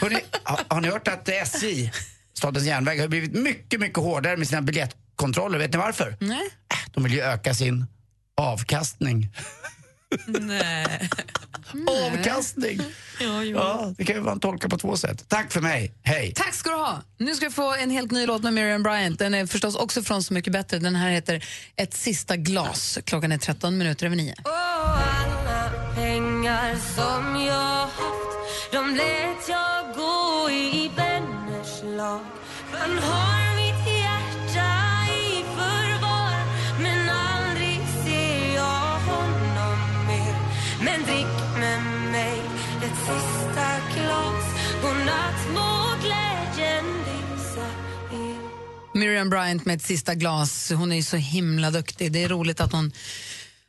Hörrni, 0.00 0.20
har, 0.42 0.60
har 0.68 0.80
ni 0.80 0.88
hört 0.88 1.08
att 1.08 1.28
SJ, 1.28 1.90
Statens 2.34 2.64
järnvägar, 2.66 3.02
har 3.02 3.08
blivit 3.08 3.32
mycket, 3.32 3.80
mycket 3.80 3.98
hårdare 3.98 4.36
med 4.36 4.48
sina 4.48 4.62
biljettkontroller? 4.62 5.58
Vet 5.58 5.72
ni 5.72 5.78
varför? 5.78 6.16
Nej. 6.20 6.48
Äh, 6.72 6.76
De 6.94 7.04
vill 7.04 7.12
ju 7.12 7.20
öka 7.20 7.54
sin 7.54 7.86
avkastning. 8.36 9.28
Nej. 10.26 11.10
Avkastning! 12.12 12.80
Ja, 13.20 13.44
jo. 13.44 13.58
Ja, 13.58 13.94
det 13.96 14.04
kan 14.04 14.16
ju 14.16 14.22
man 14.22 14.40
tolka 14.40 14.68
på 14.68 14.78
två 14.78 14.96
sätt. 14.96 15.24
Tack 15.28 15.52
för 15.52 15.60
mig, 15.60 15.92
hej! 16.02 16.32
Tack 16.36 16.54
ska 16.54 16.70
du 16.70 16.76
ha. 16.76 17.02
Nu 17.18 17.34
ska 17.34 17.46
vi 17.46 17.52
få 17.52 17.74
en 17.74 17.90
helt 17.90 18.10
ny 18.10 18.26
låt 18.26 18.42
med 18.42 18.52
Miriam 18.52 18.82
Bryant. 18.82 19.18
Den 19.18 19.34
är 19.34 19.46
förstås 19.46 19.76
också 19.76 20.02
från 20.02 20.22
Så 20.22 20.34
mycket 20.34 20.52
bättre. 20.52 20.78
Den 20.78 20.96
här 20.96 21.10
heter 21.10 21.44
Ett 21.76 21.94
sista 21.94 22.36
glas. 22.36 22.98
Klockan 23.04 23.32
är 23.32 23.38
13 23.38 23.78
minuter 23.78 24.06
över 24.06 24.16
nio. 24.16 24.34
alla 24.44 25.70
pengar 25.94 26.76
som 26.94 27.40
jag 27.46 27.80
haft 27.80 28.72
De 28.72 28.94
lät 28.94 29.48
jag 29.48 29.79
Miriam 49.00 49.30
Bryant 49.30 49.64
med 49.64 49.76
ett 49.76 49.82
sista 49.82 50.14
glas. 50.14 50.70
Hon 50.70 50.92
är 50.92 50.96
ju 50.96 51.02
så 51.02 51.16
himla 51.16 51.70
duktig. 51.70 52.12
Det 52.12 52.24
är 52.24 52.28
roligt 52.28 52.60
att 52.60 52.72
hon 52.72 52.92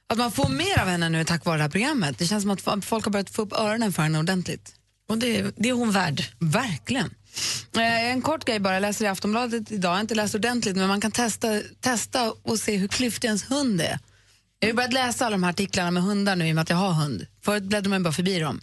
att 0.10 0.18
man 0.18 0.32
får 0.32 0.50
mer 0.50 0.80
av 0.82 0.88
henne 0.88 1.10
nu 1.10 1.24
tack 1.26 1.46
vare 1.46 1.58
det 1.58 1.62
här 1.64 1.70
programmet. 1.70 2.18
Det 2.18 2.28
känns 2.28 2.44
som 2.44 2.52
att 2.52 2.86
folk 2.86 3.06
har 3.06 3.12
börjat 3.12 3.30
få 3.30 3.42
upp 3.42 3.54
öronen 3.54 3.94
för 3.94 4.04
henne 4.04 4.20
ordentligt. 4.20 4.76
Och 5.10 5.18
det, 5.18 5.54
det 5.58 5.70
är 5.70 5.74
hon 5.74 5.92
värd. 5.92 6.24
Verkligen. 6.40 7.10
Eh, 7.76 8.12
En 8.12 8.22
kort 8.22 8.46
grej 8.46 8.60
bara, 8.60 8.74
jag 8.74 8.82
läser 8.82 9.06
i 9.06 9.08
Aftonbladet 9.08 9.72
idag, 9.72 9.90
jag 9.90 9.96
har 9.96 10.02
inte 10.02 10.16
läst 10.16 10.36
ordentligt 10.36 10.76
men 10.76 10.88
man 10.88 11.02
kan 11.02 11.12
testa, 11.12 11.62
testa 11.82 12.32
och 12.44 12.60
se 12.60 12.76
hur 12.78 12.88
klyftig 12.88 13.28
ens 13.28 13.52
hund 13.52 13.82
är. 13.82 14.00
Jag 14.60 14.70
har 14.70 14.74
börjat 14.74 14.94
läsa 14.94 15.26
alla 15.26 15.34
de 15.34 15.44
här 15.44 15.50
artiklarna 15.50 15.92
med 15.92 16.04
hundar 16.04 16.36
nu 16.36 16.48
i 16.48 16.52
och 16.52 16.56
med 16.56 16.62
att 16.62 16.70
jag 16.70 16.78
har 16.78 16.94
hund. 16.94 17.26
Förut 17.46 17.64
bläddrar 17.64 17.90
man 17.90 18.04
bara 18.04 18.14
förbi 18.14 18.40
dem. 18.40 18.62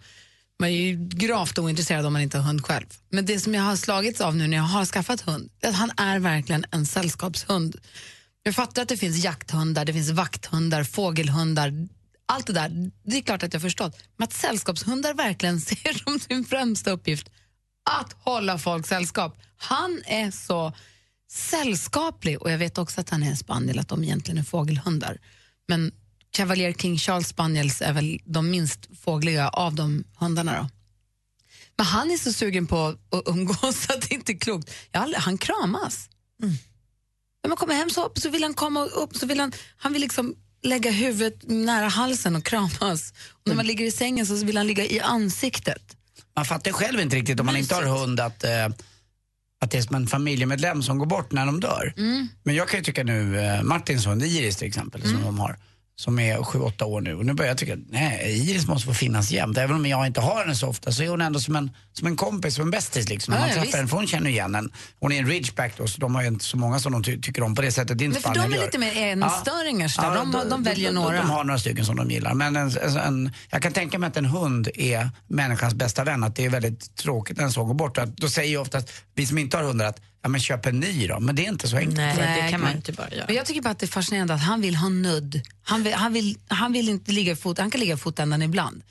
Man 0.58 0.68
är 0.70 0.72
ju 0.72 1.08
gravt 1.08 1.58
ointresserad 1.58 2.06
om 2.06 2.12
man 2.12 2.22
inte 2.22 2.38
har 2.38 2.44
hund 2.44 2.66
själv. 2.66 2.86
Men 3.10 3.26
det 3.26 3.40
som 3.40 3.54
jag 3.54 3.62
har 3.62 3.76
slagits 3.76 4.20
av 4.20 4.36
nu 4.36 4.46
när 4.46 4.56
jag 4.56 4.64
har 4.64 4.84
skaffat 4.84 5.20
hund, 5.20 5.50
är 5.60 5.68
att 5.68 5.74
han 5.74 5.90
är 5.96 6.18
verkligen 6.18 6.64
en 6.70 6.86
sällskapshund. 6.86 7.76
Jag 8.42 8.54
fattar 8.54 8.82
att 8.82 8.88
det 8.88 8.96
finns 8.96 9.24
jakthundar, 9.24 9.84
det 9.84 9.92
finns 9.92 10.10
vakthundar, 10.10 10.84
fågelhundar, 10.84 11.72
allt 12.26 12.46
det 12.46 12.52
där. 12.52 12.90
Det 13.02 13.16
är 13.16 13.22
klart 13.22 13.42
att 13.42 13.52
jag 13.52 13.60
har 13.60 13.68
förstått. 13.68 13.96
Men 14.16 14.24
att 14.24 14.32
sällskapshundar 14.32 15.14
verkligen 15.14 15.60
ser 15.60 16.04
som 16.04 16.20
sin 16.20 16.44
främsta 16.44 16.90
uppgift 16.90 17.30
att 17.90 18.12
hålla 18.12 18.58
folk 18.58 18.86
sällskap. 18.86 19.40
Han 19.56 20.02
är 20.06 20.30
så 20.30 20.72
sällskaplig 21.30 22.42
och 22.42 22.50
jag 22.50 22.58
vet 22.58 22.78
också 22.78 23.00
att 23.00 23.10
han 23.10 23.22
är 23.22 23.30
en 23.30 23.36
spaniel, 23.36 23.78
att 23.78 23.88
de 23.88 24.04
egentligen 24.04 24.38
är 24.38 24.42
fågelhundar. 24.42 25.18
Men 25.68 25.92
Cavalier 26.30 26.72
King 26.72 26.98
Charles 26.98 27.28
Spaniels 27.28 27.82
är 27.82 27.92
väl 27.92 28.20
de 28.24 28.50
minst 28.50 28.88
fågliga 29.02 29.48
av 29.48 29.74
de 29.74 30.04
hundarna 30.16 30.56
då. 30.56 30.68
Men 31.76 31.86
han 31.86 32.10
är 32.10 32.16
så 32.16 32.32
sugen 32.32 32.66
på 32.66 32.86
att 32.86 33.22
umgås 33.26 33.82
så 33.86 33.92
att 33.92 34.08
det 34.08 34.14
inte 34.14 34.32
är 34.32 34.38
klokt. 34.38 34.70
Aldrig, 34.92 35.20
han 35.20 35.38
kramas. 35.38 36.08
När 37.42 37.48
man 37.48 37.56
kommer 37.56 37.74
hem 37.74 37.90
så, 37.90 38.12
så 38.14 38.30
vill 38.30 38.42
han 38.42 38.54
komma 38.54 38.84
upp, 38.84 39.16
så 39.16 39.26
vill 39.26 39.40
han, 39.40 39.52
han 39.76 39.92
vill 39.92 40.02
liksom 40.02 40.34
lägga 40.62 40.90
huvudet 40.90 41.42
nära 41.42 41.88
halsen 41.88 42.36
och 42.36 42.44
kramas. 42.44 43.12
Och 43.28 43.46
när 43.46 43.54
man 43.54 43.66
ligger 43.66 43.84
i 43.84 43.90
sängen 43.90 44.26
så 44.26 44.44
vill 44.44 44.56
han 44.56 44.66
ligga 44.66 44.84
i 44.84 45.00
ansiktet. 45.00 45.96
Man 46.36 46.44
fattar 46.44 46.72
själv 46.72 47.00
inte 47.00 47.16
riktigt 47.16 47.40
om 47.40 47.46
man 47.46 47.56
inte 47.56 47.74
har 47.74 47.82
hund 47.82 48.20
att, 48.20 48.44
eh, 48.44 48.66
att 49.60 49.70
det 49.70 49.78
är 49.78 49.82
som 49.82 49.96
en 49.96 50.06
familjemedlem 50.06 50.82
som 50.82 50.98
går 50.98 51.06
bort 51.06 51.32
när 51.32 51.46
de 51.46 51.60
dör. 51.60 51.94
Mm. 51.96 52.28
Men 52.42 52.54
jag 52.54 52.68
kan 52.68 52.80
ju 52.80 52.84
tycka 52.84 53.04
nu, 53.04 53.40
eh, 53.40 53.62
Martins 53.62 54.06
hund 54.06 54.22
Iris 54.22 54.56
till 54.56 54.68
exempel, 54.68 55.02
som 55.02 55.22
de 55.22 55.38
har, 55.38 55.58
som 56.00 56.18
är 56.18 56.36
7-8 56.38 56.82
år 56.84 57.00
nu. 57.00 57.14
Och 57.14 57.26
nu 57.26 57.32
börjar 57.34 57.50
jag 57.50 57.58
tycka, 57.58 57.76
nej, 57.88 58.40
Iris 58.50 58.66
måste 58.66 58.86
få 58.86 58.94
finnas 58.94 59.30
jämt. 59.30 59.58
Även 59.58 59.76
om 59.76 59.86
jag 59.86 60.06
inte 60.06 60.20
har 60.20 60.40
henne 60.40 60.54
så 60.54 60.68
ofta 60.68 60.92
så 60.92 61.02
är 61.02 61.08
hon 61.08 61.20
ändå 61.20 61.40
som 61.40 61.56
en, 61.56 61.70
som 61.92 62.06
en 62.06 62.16
kompis, 62.16 62.54
som 62.54 62.64
en 62.64 62.70
bästis 62.70 63.08
liksom. 63.08 63.32
När 63.34 63.38
Ja, 63.38 63.40
man 63.40 63.48
ja, 63.48 63.54
träffar 63.54 63.66
visst. 63.66 63.76
henne, 63.76 63.88
för 63.88 63.96
hon 63.96 64.06
känner 64.06 64.30
igen 64.30 64.54
en. 64.54 64.72
Hon 65.00 65.12
är 65.12 65.18
en 65.18 65.26
ridgeback 65.26 65.72
då, 65.76 65.86
så 65.86 66.00
de 66.00 66.14
har 66.14 66.22
ju 66.22 66.28
inte 66.28 66.44
så 66.44 66.56
många 66.56 66.78
som 66.78 66.92
de 66.92 67.02
ty- 67.04 67.20
tycker 67.20 67.42
om 67.42 67.54
på 67.54 67.62
det 67.62 67.72
sättet. 67.72 67.98
Det 67.98 68.04
är 68.04 68.06
inte 68.06 68.20
Men 68.24 68.34
för 68.34 68.42
de 68.42 68.52
är 68.52 68.56
gör. 68.56 68.64
lite 68.64 68.78
mer 68.78 68.96
enstöringar, 68.96 69.88
så 69.88 70.02
där. 70.02 70.14
de, 70.14 70.48
de, 70.50 70.62
väljer 70.62 70.92
några. 70.92 71.16
De 71.16 71.30
har 71.30 71.44
några 71.44 71.58
stycken 71.58 71.84
som 71.84 71.96
de 71.96 72.10
gillar. 72.10 72.34
Men 72.34 72.56
en, 72.56 72.70
en, 72.70 72.96
en, 72.96 73.32
jag 73.50 73.62
kan 73.62 73.72
tänka 73.72 73.98
mig 73.98 74.06
att 74.08 74.16
en 74.16 74.24
hund 74.26 74.68
är 74.74 75.10
människans 75.28 75.74
bästa 75.74 76.04
vän. 76.04 76.24
Att 76.24 76.36
det 76.36 76.44
är 76.44 76.50
väldigt 76.50 76.96
tråkigt 76.96 77.36
när 77.36 77.44
en 77.44 77.52
så 77.52 77.64
går 77.64 77.74
bort. 77.74 77.98
Att, 77.98 78.16
då 78.16 78.28
säger 78.28 78.50
ju 78.50 78.56
oftast 78.58 78.90
vi 79.14 79.26
som 79.26 79.38
inte 79.38 79.56
har 79.56 79.64
hundar 79.64 79.86
att 79.86 80.00
ja, 80.28 80.30
men 80.30 80.40
köp 80.40 80.66
en 80.66 80.80
ny 80.80 81.06
då. 81.06 81.20
Men 81.20 81.36
det 81.36 81.44
är 81.44 81.48
inte 81.48 81.68
så 81.68 81.76
enkelt. 81.76 81.96
Men 83.26 83.36
jag 83.36 83.46
tycker 83.46 83.62
bara 83.62 83.70
att 83.70 83.78
det 83.78 83.86
är 83.86 83.88
fascinerande 83.88 84.34
att 84.34 84.42
han 84.42 84.60
vill 84.60 84.76
ha 84.76 84.88
nudd. 84.88 85.40
Han 85.62 85.82
vill, 85.82 85.94
han 85.94 86.12
vill, 86.12 86.38
han 86.48 86.72
vill 86.72 86.88
inte 86.88 87.12
ligga 87.12 87.32
i 87.32 87.36
fot, 87.36 87.58
han 87.58 87.70
kan 87.70 87.80
ligga 87.80 87.94
i 87.94 87.96
fotändan 87.96 88.42
ibland 88.42 88.82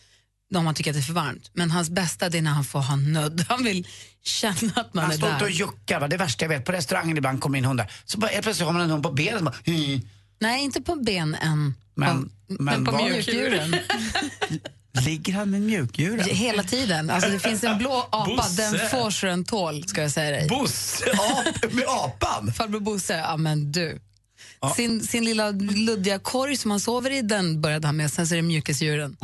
om 0.55 0.65
han 0.65 0.75
tycker 0.75 0.91
att 0.91 0.95
det 0.95 0.99
är 0.99 1.03
för 1.03 1.13
varmt. 1.13 1.51
Men 1.53 1.71
hans 1.71 1.89
bästa 1.89 2.29
det 2.29 2.38
är 2.38 2.41
när 2.41 2.51
han 2.51 2.63
får 2.63 2.79
ha 2.79 2.95
nudd. 2.95 3.45
Han 3.49 3.63
vill 3.63 3.88
känna 4.23 4.71
att 4.75 4.93
man 4.93 5.03
Han 5.03 5.13
är 5.13 5.17
står 5.17 5.29
ute 5.29 5.38
där. 5.38 5.45
och 5.45 5.51
juckar. 5.51 5.99
Va? 5.99 6.07
Det 6.07 6.17
värsta 6.17 6.45
jag 6.45 6.49
vet. 6.49 6.65
På 6.65 6.71
restaurangen 6.71 7.17
ibland 7.17 7.41
kommer 7.41 7.57
in 7.57 7.65
hundar. 7.65 7.91
Så 8.05 8.17
bara, 8.17 8.29
plötsligt 8.29 8.65
har 8.65 8.73
man 8.73 8.81
en 8.81 8.89
hund 8.89 9.03
på 9.03 9.11
benet. 9.11 9.35
och 9.35 9.43
Bara. 9.43 9.55
Nej, 10.39 10.63
inte 10.63 10.81
på 10.81 10.95
ben 10.95 11.35
än. 11.35 11.73
Men, 11.95 12.29
på, 12.47 12.63
men 12.63 12.85
på 12.85 12.97
mjukdjuren. 12.97 13.75
Ligger 15.05 15.33
han 15.33 15.49
med 15.51 15.61
mjukdjuren? 15.61 16.25
Hela 16.29 16.63
tiden. 16.63 17.09
Alltså, 17.09 17.29
det 17.29 17.39
finns 17.39 17.63
en 17.63 17.77
blå 17.77 18.07
apa, 18.11 18.25
Bosse. 18.35 18.61
den 18.61 18.89
får 18.89 19.11
så 19.11 19.25
den 19.25 19.45
tål, 19.45 19.87
ska 19.87 20.01
jag 20.01 20.11
säga 20.11 20.31
dig. 20.31 20.47
Bosse? 20.47 21.05
Ap, 21.11 21.73
med 21.73 21.85
apan? 21.87 22.53
Farbror 22.53 22.79
Bosse, 22.79 23.13
ja 23.13 23.37
men 23.37 23.71
du. 23.71 24.01
Sin, 24.75 25.03
sin 25.03 25.25
lilla 25.25 25.51
luddiga 25.51 26.19
korg 26.19 26.57
som 26.57 26.71
han 26.71 26.79
sover 26.79 27.11
i, 27.11 27.21
den 27.21 27.61
började 27.61 27.87
han 27.87 27.97
med. 27.97 28.11
Sen 28.11 28.27
så 28.27 28.33
är 28.33 28.35
det 28.35 28.41
mjukisdjuren. 28.41 29.17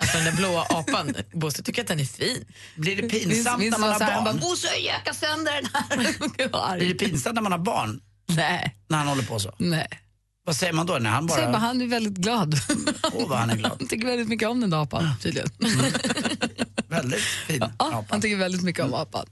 Alltså 0.00 0.16
den 0.16 0.24
där 0.24 0.32
blåa 0.32 0.62
apan, 0.62 1.14
Bosse 1.32 1.62
tycker 1.62 1.82
att 1.82 1.88
den 1.88 2.00
är 2.00 2.04
fin. 2.04 2.44
Blir 2.76 2.96
det 3.02 3.08
pinsamt 3.08 3.58
minns 3.58 3.72
när 3.72 3.78
man 3.78 3.92
har 3.92 3.98
bara, 3.98 4.22
barn? 4.22 4.38
Bosse, 4.40 4.66
jag 4.66 4.80
jäkar 4.80 5.12
sönder 5.12 5.52
den 5.52 5.68
här. 5.72 6.76
Blir 6.78 6.88
det 6.88 6.94
pinsamt 6.94 7.34
när 7.34 7.42
man 7.42 7.52
har 7.52 7.58
barn? 7.58 8.00
Nej. 8.26 8.76
När 8.88 8.98
han 8.98 9.08
håller 9.08 9.22
på 9.22 9.38
så? 9.38 9.54
Nej. 9.58 9.88
Vad 10.48 10.56
säger 10.56 10.72
man 10.72 10.86
då? 10.86 10.98
När 10.98 11.10
han 11.10 11.26
bara... 11.26 11.46
bara, 11.46 11.58
han 11.58 11.80
är 11.80 11.86
väldigt 11.86 12.16
glad. 12.16 12.54
Åh, 13.12 13.28
vad 13.28 13.38
han 13.38 13.50
är 13.50 13.56
glad. 13.56 13.72
Han 13.78 13.88
tycker 13.88 14.06
väldigt 14.06 14.28
mycket 14.28 14.48
om 14.48 14.60
den 14.60 14.70
där 14.70 14.82
apan, 14.82 15.08
tydligen. 15.22 15.48
Väldigt 16.88 17.20
fin 17.20 17.64
Ja, 17.78 18.04
han 18.08 18.20
tycker 18.20 18.36
väldigt 18.36 18.62
mycket 18.62 18.84
om 18.84 18.94
apan. 18.94 19.26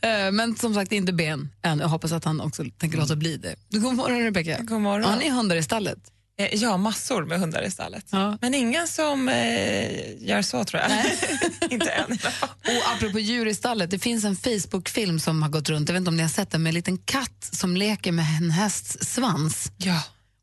Eh, 0.00 0.30
Men 0.32 0.56
som 0.56 0.74
sagt, 0.74 0.92
inte 0.92 1.12
ben 1.12 1.48
än. 1.62 1.78
Jag 1.78 1.88
hoppas 1.88 2.12
att 2.12 2.24
han 2.24 2.40
också 2.40 2.64
tänker 2.78 2.98
låta 2.98 3.16
bli 3.16 3.36
det. 3.36 3.54
God 3.78 3.94
morgon, 3.94 4.20
Rebecka. 4.22 4.58
God 4.62 4.80
morgon. 4.80 5.10
Har 5.10 5.16
ni 5.16 5.30
hundar 5.30 5.56
i 5.56 5.62
stallet? 5.62 5.98
Eh, 6.38 6.48
Ja, 6.54 6.76
massor 6.76 7.24
med 7.24 7.40
hundar 7.40 7.62
i 7.62 7.70
stallet. 7.70 8.04
Men 8.40 8.54
ingen 8.54 8.88
som 8.88 9.28
eh, 9.28 10.22
gör 10.28 10.42
så 10.42 10.64
tror 10.64 10.82
jag. 10.82 10.90
inte 11.72 11.90
än. 11.90 12.12
Och 12.52 12.92
apropå 12.96 13.18
djur 13.18 13.46
i 13.48 13.54
stallet, 13.54 13.90
det 13.90 13.98
finns 13.98 14.24
en 14.24 14.36
Facebook-film 14.36 15.20
som 15.20 15.42
har 15.42 15.48
gått 15.48 15.68
runt, 15.68 15.88
jag 15.88 15.94
vet 15.94 16.00
inte 16.00 16.08
om 16.08 16.16
ni 16.16 16.22
har 16.22 16.30
sett 16.30 16.50
den, 16.50 16.62
med 16.62 16.70
en 16.70 16.74
liten 16.74 16.98
katt 16.98 17.48
som 17.52 17.76
leker 17.76 18.12
med 18.12 18.26
en 18.42 18.50
hästs 18.50 18.96
svans. 19.14 19.72
Ja. 19.76 20.02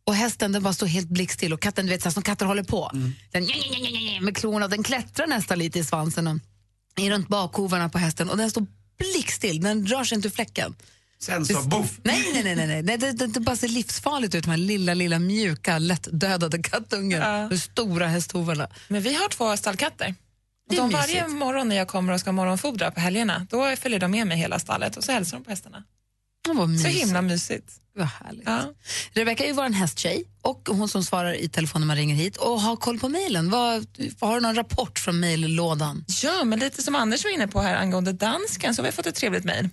Och 0.10 0.16
hästen 0.16 0.52
den 0.52 0.64
bara 0.64 0.74
står 0.74 0.88
helt 0.88 1.10
blickstill 1.10 1.54
och 1.54 1.62
katten, 1.62 1.86
du 1.86 1.92
vet 1.92 2.02
så 2.02 2.10
här 2.10 2.14
som 2.14 2.24
katter 2.24 2.46
håller 2.46 2.64
på. 2.64 2.92
Mm. 2.94 3.14
Den 3.32 3.48
med 4.26 4.38
klorna, 4.38 4.68
den 4.68 4.84
klättrar 4.84 5.28
nästan 5.28 5.60
lite 5.60 5.80
i 5.80 5.84
svansen 5.84 6.28
och 6.28 6.38
är 6.96 7.10
runt 7.10 7.28
bakhovarna 7.28 7.90
på 7.90 7.98
hästen 7.98 8.30
och 8.30 8.38
den 8.38 8.52
står 8.52 8.66
blickstill, 8.98 9.62
den 9.62 9.88
rör 9.88 10.04
sig 10.04 10.16
inte 10.16 10.28
ur 10.28 10.32
fläcken. 10.32 10.76
Sen 11.20 11.46
så, 11.46 11.62
boff! 11.62 12.00
Nej, 12.04 12.30
nej, 12.34 12.44
nej, 12.44 12.56
nej, 12.56 12.68
nej. 12.68 12.84
nej 12.84 12.98
det, 12.98 13.12
det, 13.12 13.28
det 13.28 13.40
bara 13.40 13.56
ser 13.56 13.68
livsfarligt 13.68 14.36
ut, 14.36 14.44
de 14.44 14.50
här 14.50 14.58
lilla, 14.58 14.94
lilla 14.94 15.20
mjuka, 15.20 15.78
lättdödade 15.78 16.64
kattungen 16.64 17.20
med 17.20 17.60
stora 17.60 18.08
hästhovarna. 18.08 18.68
Men 18.88 19.02
vi 19.02 19.14
har 19.14 19.30
två 19.30 19.58
stallkatter. 19.58 20.08
Och 20.08 20.16
Det 20.70 20.76
är 20.76 20.82
de 20.82 20.90
varje 20.90 21.28
morgon 21.28 21.70
när 21.70 21.76
jag 21.76 21.88
kommer 21.88 22.14
och 22.14 22.20
ska 22.20 22.32
morgonfodra 22.32 22.92
på 22.92 23.00
helgerna, 23.00 23.48
då 23.50 23.76
följer 23.76 24.00
de 24.00 24.12
med 24.12 24.28
mig 24.28 24.38
hela 24.38 24.60
stallet 24.60 24.98
och 24.98 25.04
så 25.04 25.12
hälsar 25.12 25.38
de 25.38 25.44
på 25.44 25.50
hästarna. 25.50 25.84
Oh, 26.48 26.76
Så 26.78 26.88
himla 26.88 27.22
mysigt. 27.22 27.72
Vad 27.96 28.08
härligt. 28.08 28.48
Rebecka 29.14 29.46
är 29.46 29.54
vår 29.54 29.70
hästtjej 29.70 30.24
och 30.42 30.70
hon 30.72 30.90
som 30.90 31.04
svarar 31.04 31.34
i 31.34 31.50
telefon 31.50 31.82
när 31.82 31.88
man 31.88 31.96
ringer 31.96 32.16
hit 32.16 32.38
och 32.38 32.62
har 32.62 32.76
koll 32.76 33.00
på 33.00 33.10
mejlen. 33.10 33.50
Har 34.20 34.36
du 34.36 34.42
någon 34.42 34.56
rapport 34.56 35.00
från 35.00 35.20
mejllådan? 35.20 36.06
Ja, 36.24 36.44
men 36.44 36.60
lite 36.60 36.84
som 36.84 36.96
Anders 36.96 37.24
var 37.24 37.32
inne 37.32 37.48
på 37.48 37.62
här 37.62 37.76
angående 37.76 38.14
dansken 38.14 38.76
så 38.76 38.82
har 38.82 38.86
vi 38.86 38.92
fått 38.92 39.06
ett 39.06 39.16
trevligt 39.16 39.44
mejl. 39.44 39.70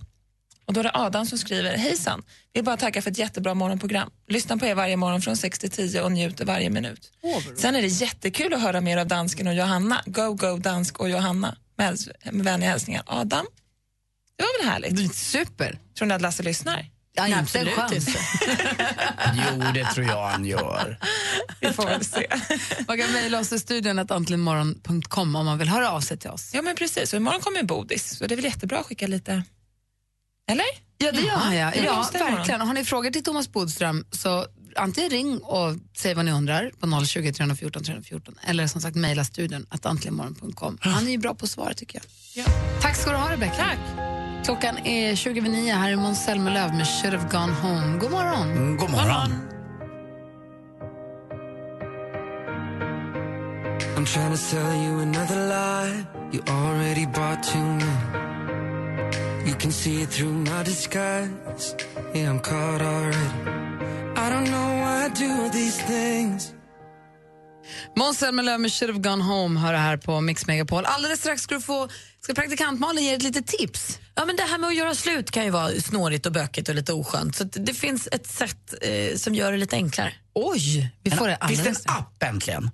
Och 0.66 0.72
då 0.72 0.80
är 0.80 0.84
det 0.84 0.90
Adam 0.94 1.26
som 1.26 1.38
skriver, 1.38 1.76
hejsan, 1.76 2.22
vill 2.54 2.64
bara 2.64 2.76
tacka 2.76 3.02
för 3.02 3.10
ett 3.10 3.18
jättebra 3.18 3.54
morgonprogram. 3.54 4.10
Lyssnar 4.28 4.56
på 4.56 4.66
er 4.66 4.74
varje 4.74 4.96
morgon 4.96 5.22
från 5.22 5.36
6 5.36 5.58
till 5.58 5.70
10 5.70 6.02
och 6.02 6.12
njuter 6.12 6.44
varje 6.44 6.70
minut. 6.70 7.12
Sen 7.56 7.76
är 7.76 7.82
det 7.82 7.88
jättekul 7.88 8.54
att 8.54 8.60
höra 8.60 8.80
mer 8.80 8.96
av 8.98 9.06
dansken 9.06 9.46
och 9.46 9.54
Johanna. 9.54 10.02
Go, 10.06 10.32
go, 10.32 10.56
dansk 10.56 11.00
och 11.00 11.10
Johanna. 11.10 11.56
Med, 11.78 11.98
med 12.32 12.44
vänliga 12.44 12.70
hälsningar. 12.70 13.02
Adam, 13.06 13.46
det 14.36 14.42
var 14.44 14.62
väl 14.64 14.72
härligt? 14.72 15.14
Super. 15.14 15.78
Tror 15.98 16.08
ni 16.08 16.14
att 16.14 16.22
Lasse 16.22 16.42
lyssnar? 16.42 16.90
Ja, 17.18 17.26
inte 17.26 17.38
en 17.38 17.42
absolut 17.42 17.74
chans. 17.74 17.92
inte. 18.08 18.20
Jo, 19.34 19.62
det 19.74 19.84
tror 19.84 20.06
jag 20.06 20.26
han 20.28 20.44
gör. 20.44 20.98
Vi 21.60 21.72
får 21.72 21.84
väl 21.84 22.04
se. 22.04 22.26
Man 22.88 22.98
kan 22.98 23.12
mejla 23.12 23.38
oss 23.40 23.52
i 23.52 23.58
studion 23.58 23.98
att 23.98 24.10
antligenmorgon.com 24.10 25.36
om 25.36 25.46
man 25.46 25.58
vill 25.58 25.68
höra 25.68 25.90
av 25.90 26.00
sig 26.00 26.16
till 26.18 26.30
oss. 26.30 26.50
Ja, 26.54 26.62
men 26.62 26.76
precis. 26.76 27.12
Och 27.12 27.16
imorgon 27.16 27.40
kommer 27.40 27.62
Bodis, 27.62 28.16
så 28.18 28.26
det 28.26 28.34
är 28.34 28.36
väl 28.36 28.44
jättebra 28.44 28.78
att 28.78 28.86
skicka 28.86 29.06
lite... 29.06 29.42
Eller? 30.50 30.64
Ja, 30.98 31.12
det 31.12 31.20
gör 31.20 31.50
det 31.50 31.56
Ja, 31.56 31.72
imorgon? 31.74 32.36
verkligen. 32.36 32.60
Har 32.60 32.74
ni 32.74 32.84
frågor 32.84 33.10
till 33.10 33.24
Thomas 33.24 33.52
Bodström 33.52 34.04
så 34.10 34.46
antingen 34.76 35.10
ring 35.10 35.38
och 35.38 35.74
säg 35.96 36.14
vad 36.14 36.24
ni 36.24 36.30
undrar 36.32 36.70
på 36.80 37.04
020 37.06 37.32
314 37.32 37.84
314 37.84 38.34
eller 38.42 38.66
som 38.66 38.80
sagt 38.80 38.96
mejla 38.96 39.24
studion 39.24 39.66
att 39.70 39.86
antligenmorgon.com. 39.86 40.78
Han 40.80 41.06
är 41.06 41.10
ju 41.10 41.18
bra 41.18 41.34
på 41.34 41.44
att 41.44 41.50
svara 41.50 41.74
tycker 41.74 42.00
jag. 42.34 42.46
Tack 42.82 42.96
ska 42.96 43.10
du 43.10 43.16
ha 43.16 43.32
Rebecca. 43.32 43.54
Tack. 43.56 44.15
Klockan 44.46 44.78
är 44.86 45.14
20 45.14 45.40
över 45.40 45.50
9. 45.50 45.74
Här 45.74 45.92
är 45.92 45.96
Måns 45.96 46.24
Zelmerlöw 46.24 46.76
med 46.76 46.86
Should 46.86 47.14
have 47.14 47.28
gone 47.30 47.52
home. 47.52 47.98
God 47.98 48.10
morgon. 48.10 48.50
Mm, 48.50 48.76
god 48.76 48.90
morgon. 48.90 49.30
I'm 53.96 54.06
trying 54.06 54.30
to 54.30 54.36
sell 54.36 54.74
you 54.84 55.00
another 55.00 55.36
lie. 55.48 56.06
You 56.32 56.42
already 56.48 57.06
bought 57.06 57.42
too 57.42 57.58
many. 57.58 59.48
You 59.48 59.54
can 59.58 59.72
see 59.72 60.02
it 60.02 60.10
through 60.10 60.32
my 60.32 60.62
disguise. 60.64 61.74
Yeah, 62.14 62.30
I'm 62.30 62.40
caught 62.40 62.82
already. 62.82 63.28
I 64.16 64.30
don't 64.30 64.50
know 64.50 64.68
why 64.82 65.06
I 65.06 65.08
do 65.08 65.50
these 65.52 65.82
things. 65.86 66.52
Måns 67.96 68.18
Zelmerlöw 68.18 68.58
med 68.58 68.72
Should 68.72 68.94
have 68.94 69.02
gone 69.10 69.22
home 69.22 69.60
hör 69.60 69.74
här 69.74 69.96
på 69.96 70.20
Mix 70.20 70.46
Megapol. 70.46 70.84
Alldeles 70.84 71.20
strax 71.20 71.42
ska 71.42 71.54
du 71.54 71.60
få, 71.60 71.88
ska 72.20 72.34
praktikant 72.34 72.80
Malin 72.80 73.04
ge 73.04 73.14
ett 73.14 73.22
litet 73.22 73.46
tips. 73.46 73.98
Ja, 74.18 74.24
men 74.24 74.36
det 74.36 74.42
här 74.42 74.58
med 74.58 74.68
att 74.68 74.76
göra 74.76 74.94
slut 74.94 75.30
kan 75.30 75.44
ju 75.44 75.50
vara 75.50 75.70
snårigt 75.80 76.26
och 76.26 76.32
bökigt 76.32 76.68
och 76.68 76.74
lite 76.74 76.92
oskönt. 76.92 77.36
Så 77.36 77.44
det 77.44 77.74
finns 77.74 78.08
ett 78.12 78.26
sätt 78.26 78.74
eh, 78.82 79.16
som 79.16 79.34
gör 79.34 79.52
det 79.52 79.58
lite 79.58 79.76
enklare. 79.76 80.12
Oj, 80.34 80.90
vi 81.02 81.10
får 81.10 81.28
det 81.28 81.38
Finns 81.48 81.62
det 81.62 81.68
en 81.68 81.76
app 81.96 82.22
äntligen? 82.22 82.70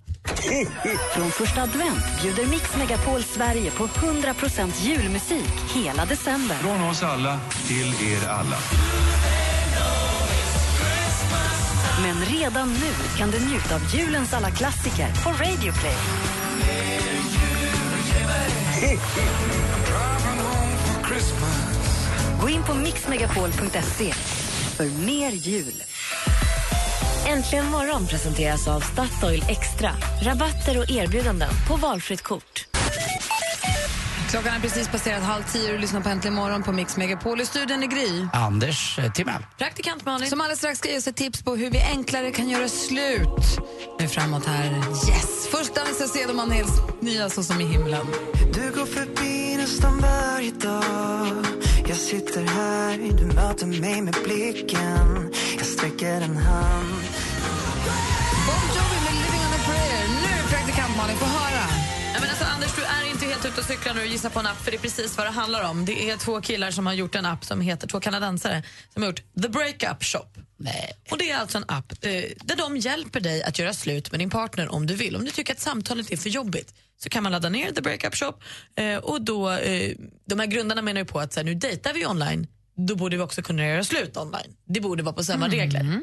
Från 1.14 1.30
första 1.30 1.62
advent 1.62 2.04
bjuder 2.22 2.46
Mix 2.46 2.76
Megapol 2.76 3.22
Sverige 3.22 3.70
på 3.70 3.86
100% 3.86 4.84
julmusik 4.84 5.52
hela 5.74 6.04
december. 6.04 6.56
Från 6.56 6.82
oss 6.82 7.02
alla 7.02 7.40
till 7.66 7.86
er 7.86 8.28
alla. 8.28 8.56
Men 12.02 12.24
redan 12.24 12.72
nu 12.72 13.18
kan 13.18 13.30
du 13.30 13.40
njuta 13.40 13.74
av 13.74 13.94
julens 13.94 14.34
alla 14.34 14.50
klassiker 14.50 15.06
på 15.24 15.30
Radio 15.30 15.72
Play. 15.72 15.96
Gå 22.42 22.48
in 22.48 22.62
på 22.62 22.74
mixmegapol.se 22.74 24.12
för 24.76 25.06
mer 25.06 25.30
jul. 25.30 25.82
Äntligen 27.26 27.66
morgon 27.66 28.06
presenteras 28.06 28.68
av 28.68 28.80
Statoil 28.80 29.44
Extra. 29.48 29.90
Rabatter 30.22 30.78
och 30.78 30.90
erbjudanden 30.90 31.48
på 31.68 31.76
valfritt 31.76 32.22
kort. 32.22 32.66
Klockan 34.30 34.54
är 34.54 34.60
precis 34.60 34.88
passerat 34.88 35.22
halv 35.22 35.42
tio 35.42 35.66
och 35.66 35.72
du 35.72 35.78
lyssnar 35.78 36.00
på 36.00 36.08
Äntligen 36.08 36.34
morgon 36.34 36.62
på 36.62 36.72
Mix 36.72 36.96
Megapol. 36.96 37.40
I 37.40 37.46
studion 37.46 37.82
är 37.82 37.86
Gry. 37.86 38.26
Anders 38.32 38.98
eh, 38.98 39.12
Timell. 39.12 39.42
Praktikant 39.58 40.04
Malin. 40.04 40.30
Som 40.30 40.40
alldeles 40.40 40.58
strax 40.58 40.78
ska 40.78 40.88
ge 40.88 40.98
oss 40.98 41.06
ett 41.06 41.16
tips 41.16 41.42
på 41.42 41.56
hur 41.56 41.70
vi 41.70 41.80
enklare 41.82 42.30
kan 42.30 42.48
göra 42.48 42.68
slut. 42.68 43.60
Nu 44.00 44.08
framåt 44.08 44.46
här. 44.46 44.70
Yes! 45.10 45.48
Först 45.50 45.74
Danny 45.74 45.92
Saucedo 45.92 46.34
Manels 46.34 46.72
nya 47.00 47.30
Så 47.30 47.42
som 47.42 47.60
i 47.60 47.64
himlen. 47.64 48.06
Du 48.54 48.70
går 48.78 48.86
förbi 48.86 49.56
nästan 49.56 50.00
varje 50.00 50.50
dag 50.50 51.46
jag 51.88 51.96
sitter 51.96 52.44
här, 52.44 52.98
du 53.18 53.26
möter 53.26 53.66
mig 53.66 54.02
med 54.02 54.16
blicken 54.24 55.30
Jag 55.56 55.66
sträcker 55.66 56.20
en 56.20 56.36
hand 56.36 57.02
Bon 58.46 58.62
Jovi 58.76 58.98
med 59.04 59.14
Living 59.22 59.40
on 59.46 59.52
a 59.52 59.60
prayer. 59.66 60.04
Nu 60.22 60.48
praktikant 60.50 60.96
Malin, 60.96 61.16
få 61.16 61.24
höra. 61.26 61.81
Anders, 62.62 62.76
du 62.76 62.84
är 62.84 63.10
inte 63.10 63.26
helt 63.26 63.44
ute 63.44 63.60
och 63.60 63.66
cyklar 63.66 63.94
nu 63.94 64.00
och 64.00 64.06
gissar 64.06 64.30
på 64.30 64.40
en 64.40 64.46
app, 64.46 64.64
för 64.64 64.70
det 64.70 64.76
är 64.76 64.80
precis 64.80 65.16
vad 65.16 65.26
det 65.26 65.30
handlar 65.30 65.70
om. 65.70 65.84
Det 65.84 66.10
är 66.10 66.16
två 66.16 66.40
killar 66.40 66.70
som 66.70 66.86
har 66.86 66.92
gjort 66.94 67.14
en 67.14 67.26
app 67.26 67.44
som 67.44 67.60
heter, 67.60 67.88
två 67.88 68.00
kanadensare, 68.00 68.62
som 68.92 69.02
har 69.02 69.10
gjort 69.10 69.22
The 69.42 69.48
Breakup 69.48 70.04
Shop. 70.04 70.26
Nej. 70.56 70.92
Och 71.10 71.18
Det 71.18 71.30
är 71.30 71.38
alltså 71.38 71.58
en 71.58 71.64
app 71.68 71.92
eh, 71.92 72.10
där 72.44 72.56
de 72.56 72.76
hjälper 72.76 73.20
dig 73.20 73.42
att 73.42 73.58
göra 73.58 73.72
slut 73.72 74.10
med 74.10 74.20
din 74.20 74.30
partner 74.30 74.72
om 74.72 74.86
du 74.86 74.94
vill. 74.94 75.16
Om 75.16 75.24
du 75.24 75.30
tycker 75.30 75.52
att 75.52 75.60
samtalet 75.60 76.12
är 76.12 76.16
för 76.16 76.30
jobbigt 76.30 76.74
så 77.02 77.08
kan 77.08 77.22
man 77.22 77.32
ladda 77.32 77.48
ner 77.48 77.72
The 77.72 77.80
Breakup 77.80 78.14
Shop. 78.14 78.34
Eh, 78.76 78.96
och 78.96 79.22
då, 79.22 79.50
eh, 79.50 79.96
de 80.24 80.40
här 80.40 80.46
grundarna 80.46 80.82
menar 80.82 81.00
ju 81.00 81.04
på 81.04 81.20
att 81.20 81.32
så 81.32 81.40
här, 81.40 81.44
nu 81.44 81.54
dejtar 81.54 81.92
vi 81.92 82.06
online, 82.06 82.46
då 82.76 82.96
borde 82.96 83.16
vi 83.16 83.22
också 83.22 83.42
kunna 83.42 83.66
göra 83.66 83.84
slut 83.84 84.16
online. 84.16 84.56
Det 84.64 84.80
borde 84.80 85.02
vara 85.02 85.14
på 85.14 85.24
samma 85.24 85.48
regler. 85.48 86.00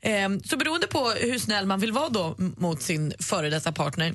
Eh, 0.00 0.28
så 0.44 0.56
beroende 0.56 0.86
på 0.86 1.10
hur 1.10 1.38
snäll 1.38 1.66
man 1.66 1.80
vill 1.80 1.92
vara 1.92 2.08
då 2.08 2.34
mot 2.38 2.82
sin 2.82 3.12
före 3.18 3.50
detta 3.50 3.72
partner 3.72 4.14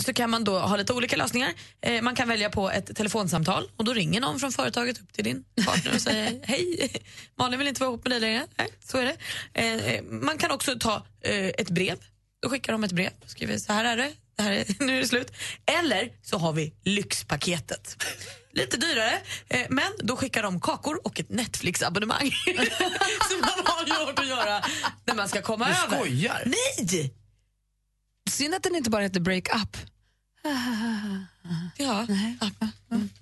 så 0.00 0.12
kan 0.12 0.30
man 0.30 0.44
då 0.44 0.58
ha 0.58 0.76
lite 0.76 0.92
olika 0.92 1.16
lösningar. 1.16 1.52
Eh, 1.80 2.02
man 2.02 2.14
kan 2.16 2.28
välja 2.28 2.50
på 2.50 2.70
ett 2.70 2.96
telefonsamtal 2.96 3.70
och 3.76 3.84
då 3.84 3.92
ringer 3.92 4.20
någon 4.20 4.40
från 4.40 4.52
företaget 4.52 5.00
upp 5.00 5.12
till 5.12 5.24
din 5.24 5.44
partner 5.66 5.94
och 5.94 6.00
säger 6.00 6.40
hej, 6.44 6.92
Malin 7.38 7.58
vill 7.58 7.68
inte 7.68 7.80
vara 7.80 7.90
ihop 7.90 8.04
med 8.04 8.12
dig 8.12 8.20
längre. 8.20 8.46
Nej, 8.58 8.68
så 8.84 8.98
är 8.98 9.04
det. 9.04 9.16
Eh, 9.54 9.94
eh, 9.94 10.02
man 10.02 10.38
kan 10.38 10.50
också 10.50 10.78
ta 10.78 11.06
eh, 11.24 11.46
ett 11.46 11.70
brev. 11.70 11.98
Då 12.42 12.48
skickar 12.48 12.72
de 12.72 12.84
ett 12.84 12.92
brev 12.92 13.10
och 13.24 13.30
skriver 13.30 13.58
så 13.58 13.72
här 13.72 13.84
är 13.84 13.96
det, 13.96 14.12
det 14.36 14.42
här 14.42 14.52
är, 14.52 14.64
nu 14.84 14.96
är 14.96 15.00
det 15.00 15.08
slut. 15.08 15.32
Eller 15.80 16.12
så 16.22 16.38
har 16.38 16.52
vi 16.52 16.74
lyxpaketet. 16.84 18.04
Lite 18.54 18.76
dyrare, 18.76 19.18
eh, 19.48 19.66
men 19.68 19.92
då 19.98 20.16
skickar 20.16 20.42
de 20.42 20.60
kakor 20.60 21.00
och 21.06 21.20
ett 21.20 21.28
Netflix-abonnemang. 21.30 22.30
så 23.28 23.36
man 23.40 23.64
har 23.64 24.06
gjort 24.06 24.18
att 24.18 24.28
göra 24.28 24.64
när 25.04 25.14
man 25.14 25.28
ska 25.28 25.42
komma 25.42 25.68
Du 25.68 25.74
över. 25.74 25.96
skojar? 25.96 26.42
Nej! 26.46 27.14
Synd 28.30 28.54
att 28.54 28.62
den 28.62 28.76
inte 28.76 28.90
bara 28.90 29.02
heter 29.02 29.20
Break 29.20 29.48
Up. 29.54 29.76
Ja. 31.76 32.06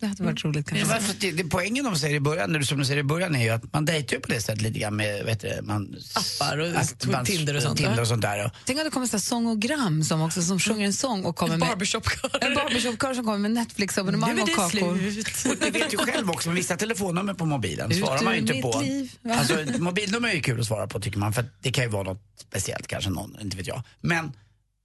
Det 0.00 0.06
hade 0.06 0.24
varit 0.24 0.44
roligt 0.44 0.68
kanske. 0.68 0.86
men 0.86 1.02
för 1.02 1.10
att 1.12 1.20
det, 1.20 1.30
det, 1.32 1.44
poängen 1.44 1.84
de 1.84 1.96
säger 1.96 2.14
i 2.16 2.20
början, 2.20 2.50
eller 2.54 2.64
som 2.64 2.78
de 2.78 2.84
säger 2.84 3.00
i 3.00 3.02
början 3.02 3.34
är 3.36 3.42
ju 3.42 3.48
att 3.50 3.72
man 3.72 3.84
dejtar 3.84 4.16
ju 4.16 4.20
på 4.22 4.28
det 4.28 4.40
sättet 4.40 4.62
lite 4.62 4.78
grann 4.78 4.96
med 4.96 5.24
vet 5.24 5.40
du, 5.40 5.58
man, 5.62 5.96
Appar 6.14 6.58
och 6.58 6.68
att 6.76 7.06
man- 7.06 7.24
Tinder 7.24 7.56
och 7.56 7.62
sånt, 7.62 7.78
Tinder 7.78 8.00
och 8.00 8.06
sånt 8.08 8.22
där. 8.22 8.44
Och, 8.46 8.50
Tänk 8.64 8.78
om 8.78 8.84
det 8.84 8.90
kommer 8.90 9.06
så 9.06 9.16
här 9.16 9.20
sångogram 9.20 10.04
som 10.04 10.22
också 10.22 10.42
som 10.42 10.60
sjunger 10.60 10.86
en 10.86 10.92
sång 10.92 11.24
och 11.24 11.36
kommer 11.36 11.56
med 11.56 11.68
Barbershopkör. 11.68 12.44
en 12.44 12.54
barbershopkör 12.54 13.14
som 13.14 13.24
kommer 13.24 13.38
med 13.38 13.50
Netflix-abonnemang 13.50 14.30
Nu 14.34 14.36
är 14.38 14.42
och 14.42 14.48
det 14.48 14.54
kakor. 14.54 15.12
slut. 15.42 15.58
och 15.58 15.64
ni 15.64 15.70
vet 15.80 15.92
ju 15.92 15.96
själv 15.98 16.30
också, 16.30 16.48
med 16.48 16.56
vissa 16.56 16.76
telefonnummer 16.76 17.34
på 17.34 17.46
mobilen 17.46 17.90
Ut 17.90 17.98
svarar 17.98 18.22
man 18.22 18.34
ju 18.34 18.40
inte 18.40 18.52
på. 18.62 18.80
liv? 18.80 19.12
Alltså, 19.30 19.54
mobilnummer 19.78 20.28
är 20.28 20.34
ju 20.34 20.40
kul 20.42 20.60
att 20.60 20.66
svara 20.66 20.86
på 20.86 21.00
tycker 21.00 21.18
man, 21.18 21.32
för 21.32 21.44
det 21.62 21.72
kan 21.72 21.84
ju 21.84 21.90
vara 21.90 22.02
något 22.02 22.22
speciellt 22.48 22.86
kanske, 22.86 23.10
någon, 23.10 23.36
inte 23.40 23.56
vet 23.56 23.66
jag. 23.66 23.82
Men 24.00 24.32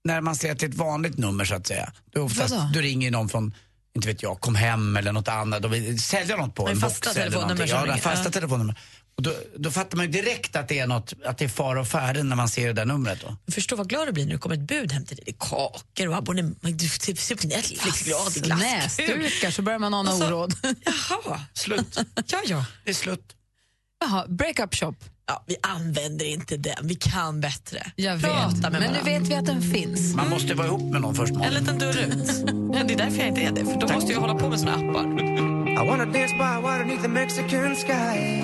när 0.06 0.22
man 0.22 0.36
ser 0.36 0.50
är 0.50 0.66
ett 0.66 0.74
vanligt 0.74 1.18
nummer 1.18 1.46
så 1.46 1.56
att 1.56 1.68
säga, 1.68 1.92
då, 2.12 2.22
oftast, 2.22 2.54
Vadå? 2.54 2.70
då 2.74 2.80
ringer 2.80 3.12
någon 3.12 3.30
från 3.30 3.54
inte 3.96 4.08
vet 4.08 4.24
jag, 4.24 4.40
kom 4.40 4.56
hem 4.56 4.98
eller 4.98 5.12
något 5.12 5.28
annat 5.28 5.66
och 5.66 5.74
vill 5.74 6.02
sälja 6.02 6.38
något 6.38 6.56
på 6.56 6.68
en 6.68 6.78
fasta 6.78 7.10
box 7.10 7.18
eller 7.18 7.30
telefonnummer 7.30 7.68
någonting. 7.68 7.92
Ja, 7.92 7.98
fasta 7.98 8.26
ja. 8.26 8.32
telefonnummer. 8.32 8.80
Och 9.18 9.24
då, 9.24 9.34
då 9.58 9.72
fattar 9.72 9.98
man 9.98 10.06
ju 10.06 10.12
direkt 10.12 10.56
att 10.56 10.68
det 10.68 10.80
är 10.80 10.88
något, 10.88 11.14
att 11.26 11.38
det 11.38 11.46
är 11.46 11.50
fara 11.50 11.80
och 11.80 11.88
färden 11.88 12.30
när 12.30 12.36
man 12.36 12.50
ser 12.50 12.68
det 12.68 12.74
där 12.74 12.86
numret 12.86 13.22
då. 13.22 13.52
Förstå 13.52 13.76
vad 13.76 13.90
glad 13.90 14.08
du 14.08 14.12
blir 14.12 14.26
när 14.26 14.32
det 14.32 14.38
kommer 14.38 14.56
ett 14.56 14.68
bud 14.68 14.92
hem 14.92 15.06
till 15.06 15.16
dig. 15.16 15.24
Det 15.26 15.32
är 15.32 15.50
kakor 15.50 16.08
och 16.08 16.16
abonnemang. 16.16 16.56
Du 16.62 16.90
ser 16.90 17.36
på 17.36 17.48
Netflix, 17.48 18.04
glad 18.04 18.38
i 18.38 18.40
glass. 18.40 18.60
Näsdukar 18.62 19.52
så 19.52 19.62
börjar 19.62 19.80
man 19.80 19.94
ana 19.94 20.10
Alltså, 20.12 20.28
oråd. 20.28 20.54
Jaha. 21.10 21.40
Slut. 21.54 22.00
Ja, 22.28 22.42
ja. 22.46 22.66
Det 22.84 22.90
är 22.90 22.94
slut. 22.94 23.36
Jaha, 24.00 24.26
breakup 24.28 24.76
shop. 24.76 24.96
Ja, 25.28 25.44
vi 25.48 25.56
använder 25.62 26.26
inte 26.26 26.58
den. 26.58 26.88
Vi 26.88 26.96
kan 26.96 27.42
bättre. 27.42 27.92
Jag 27.96 28.22
Prata 28.22 28.46
vet, 28.48 28.62
med 28.62 28.72
men 28.72 28.94
nu 28.94 29.00
vet 29.04 29.30
vi 29.30 29.36
att 29.36 29.46
den 29.46 29.62
finns. 29.62 30.16
Man 30.16 30.30
måste 30.30 30.54
vara 30.54 30.68
ihop 30.68 30.92
med 30.92 31.02
någon 31.02 31.16
först. 31.16 31.34
En 31.34 31.54
liten 31.54 31.78
dörr 31.78 31.98
ut. 31.98 32.32
Ja, 32.74 32.84
det 32.88 32.94
är 32.94 32.98
därför 32.98 33.18
jag 33.18 33.28
inte 33.28 33.42
är 33.42 33.52
det, 33.52 33.66
för 33.66 33.80
då 33.80 33.94
måste 33.94 34.12
jag 34.12 34.20
hålla 34.20 34.36
på 34.36 34.50
med 34.50 34.60
såna 34.60 34.74
appar. 34.74 35.06
I 35.84 35.88
wanna 35.88 36.06
dance 36.06 36.34
by 36.34 36.62
water 36.64 36.84
beneath 36.84 37.02
the 37.02 37.08
Mexican 37.08 37.76
sky 37.76 38.42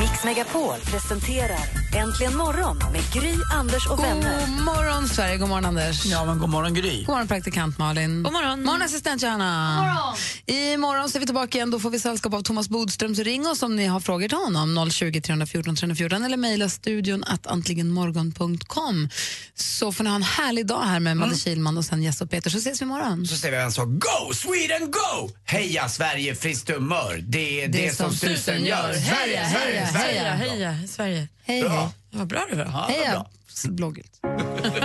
Mix 0.00 0.24
Megapol 0.24 0.74
presenterar 0.90 1.79
Äntligen 1.94 2.36
morgon 2.36 2.78
med 2.92 3.02
Gry, 3.12 3.34
Anders 3.52 3.86
och 3.86 3.98
vänner. 3.98 4.46
God 4.46 4.64
morgon, 4.64 5.08
Sverige. 5.08 5.36
God 5.36 5.48
morgon, 5.48 5.64
Anders. 5.64 6.04
Ja, 6.04 6.24
men 6.24 6.38
god 6.38 6.48
morgon 6.48 6.74
Gry. 6.74 6.98
God 6.98 7.08
morgon, 7.08 7.28
praktikant 7.28 7.78
Malin. 7.78 8.22
God 8.22 8.32
morgon. 8.32 8.62
morgon 8.62 8.82
assistent 8.82 9.22
Johanna. 9.22 10.14
I 10.46 10.76
morgon 10.76 11.10
så 11.10 11.18
är 11.18 11.20
vi 11.20 11.26
tillbaka 11.26 11.58
igen. 11.58 11.70
Då 11.70 11.80
får 11.80 11.90
vi 11.90 11.98
sällskap 12.00 12.34
av 12.34 12.42
Thomas 12.42 12.68
Bodström. 12.68 13.14
Så 13.14 13.22
ring 13.22 13.46
oss 13.46 13.62
om 13.62 13.76
ni 13.76 13.86
har 13.86 14.00
frågor 14.00 14.28
till 14.28 14.38
honom. 14.38 14.90
020 14.90 15.20
314 15.20 15.76
314 15.76 16.24
eller 16.24 16.36
mejla 16.36 16.68
studion 16.68 17.24
att 17.26 17.46
antligenmorgon.com. 17.46 19.08
Så 19.54 19.92
får 19.92 20.04
ni 20.04 20.10
ha 20.10 20.16
en 20.16 20.22
härlig 20.22 20.66
dag 20.66 20.82
här 20.82 21.00
med 21.00 21.16
Madde 21.16 21.36
Kihlman 21.36 21.78
och 21.78 21.84
sen 21.84 22.02
Jess 22.02 22.20
och 22.20 22.30
Peter. 22.30 22.50
Så 22.50 22.58
ses 22.58 22.80
vi 22.80 22.84
imorgon. 22.84 23.26
Så 23.26 23.36
säger 23.36 23.56
vi 23.58 23.62
en 23.64 23.72
sak, 23.72 23.88
Go 23.88 24.34
Sweden 24.34 24.90
Go! 24.90 25.30
Heja 25.44 25.88
Sverige, 25.88 26.34
friskt 26.34 26.70
humör. 26.70 27.24
Det 27.28 27.64
är 27.64 27.68
det, 27.68 27.96
som 27.96 28.12
susen 28.14 28.64
gör. 28.64 28.92
Heja, 28.92 29.42
heja, 29.42 29.84
Heja, 29.84 30.32
heja, 30.34 30.78
Sverige. 30.88 31.28
Hej, 31.50 31.62
Bra. 31.62 31.70
hej. 31.70 31.88
Vad 32.10 32.26
bra 32.26 32.46
det 32.50 32.56
var. 32.56 32.64
Ja, 32.64 32.70
vad 32.72 32.90
Heja. 32.90 33.10
bra. 33.10 33.26
Blågult. 33.70 34.20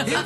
If 0.08 0.26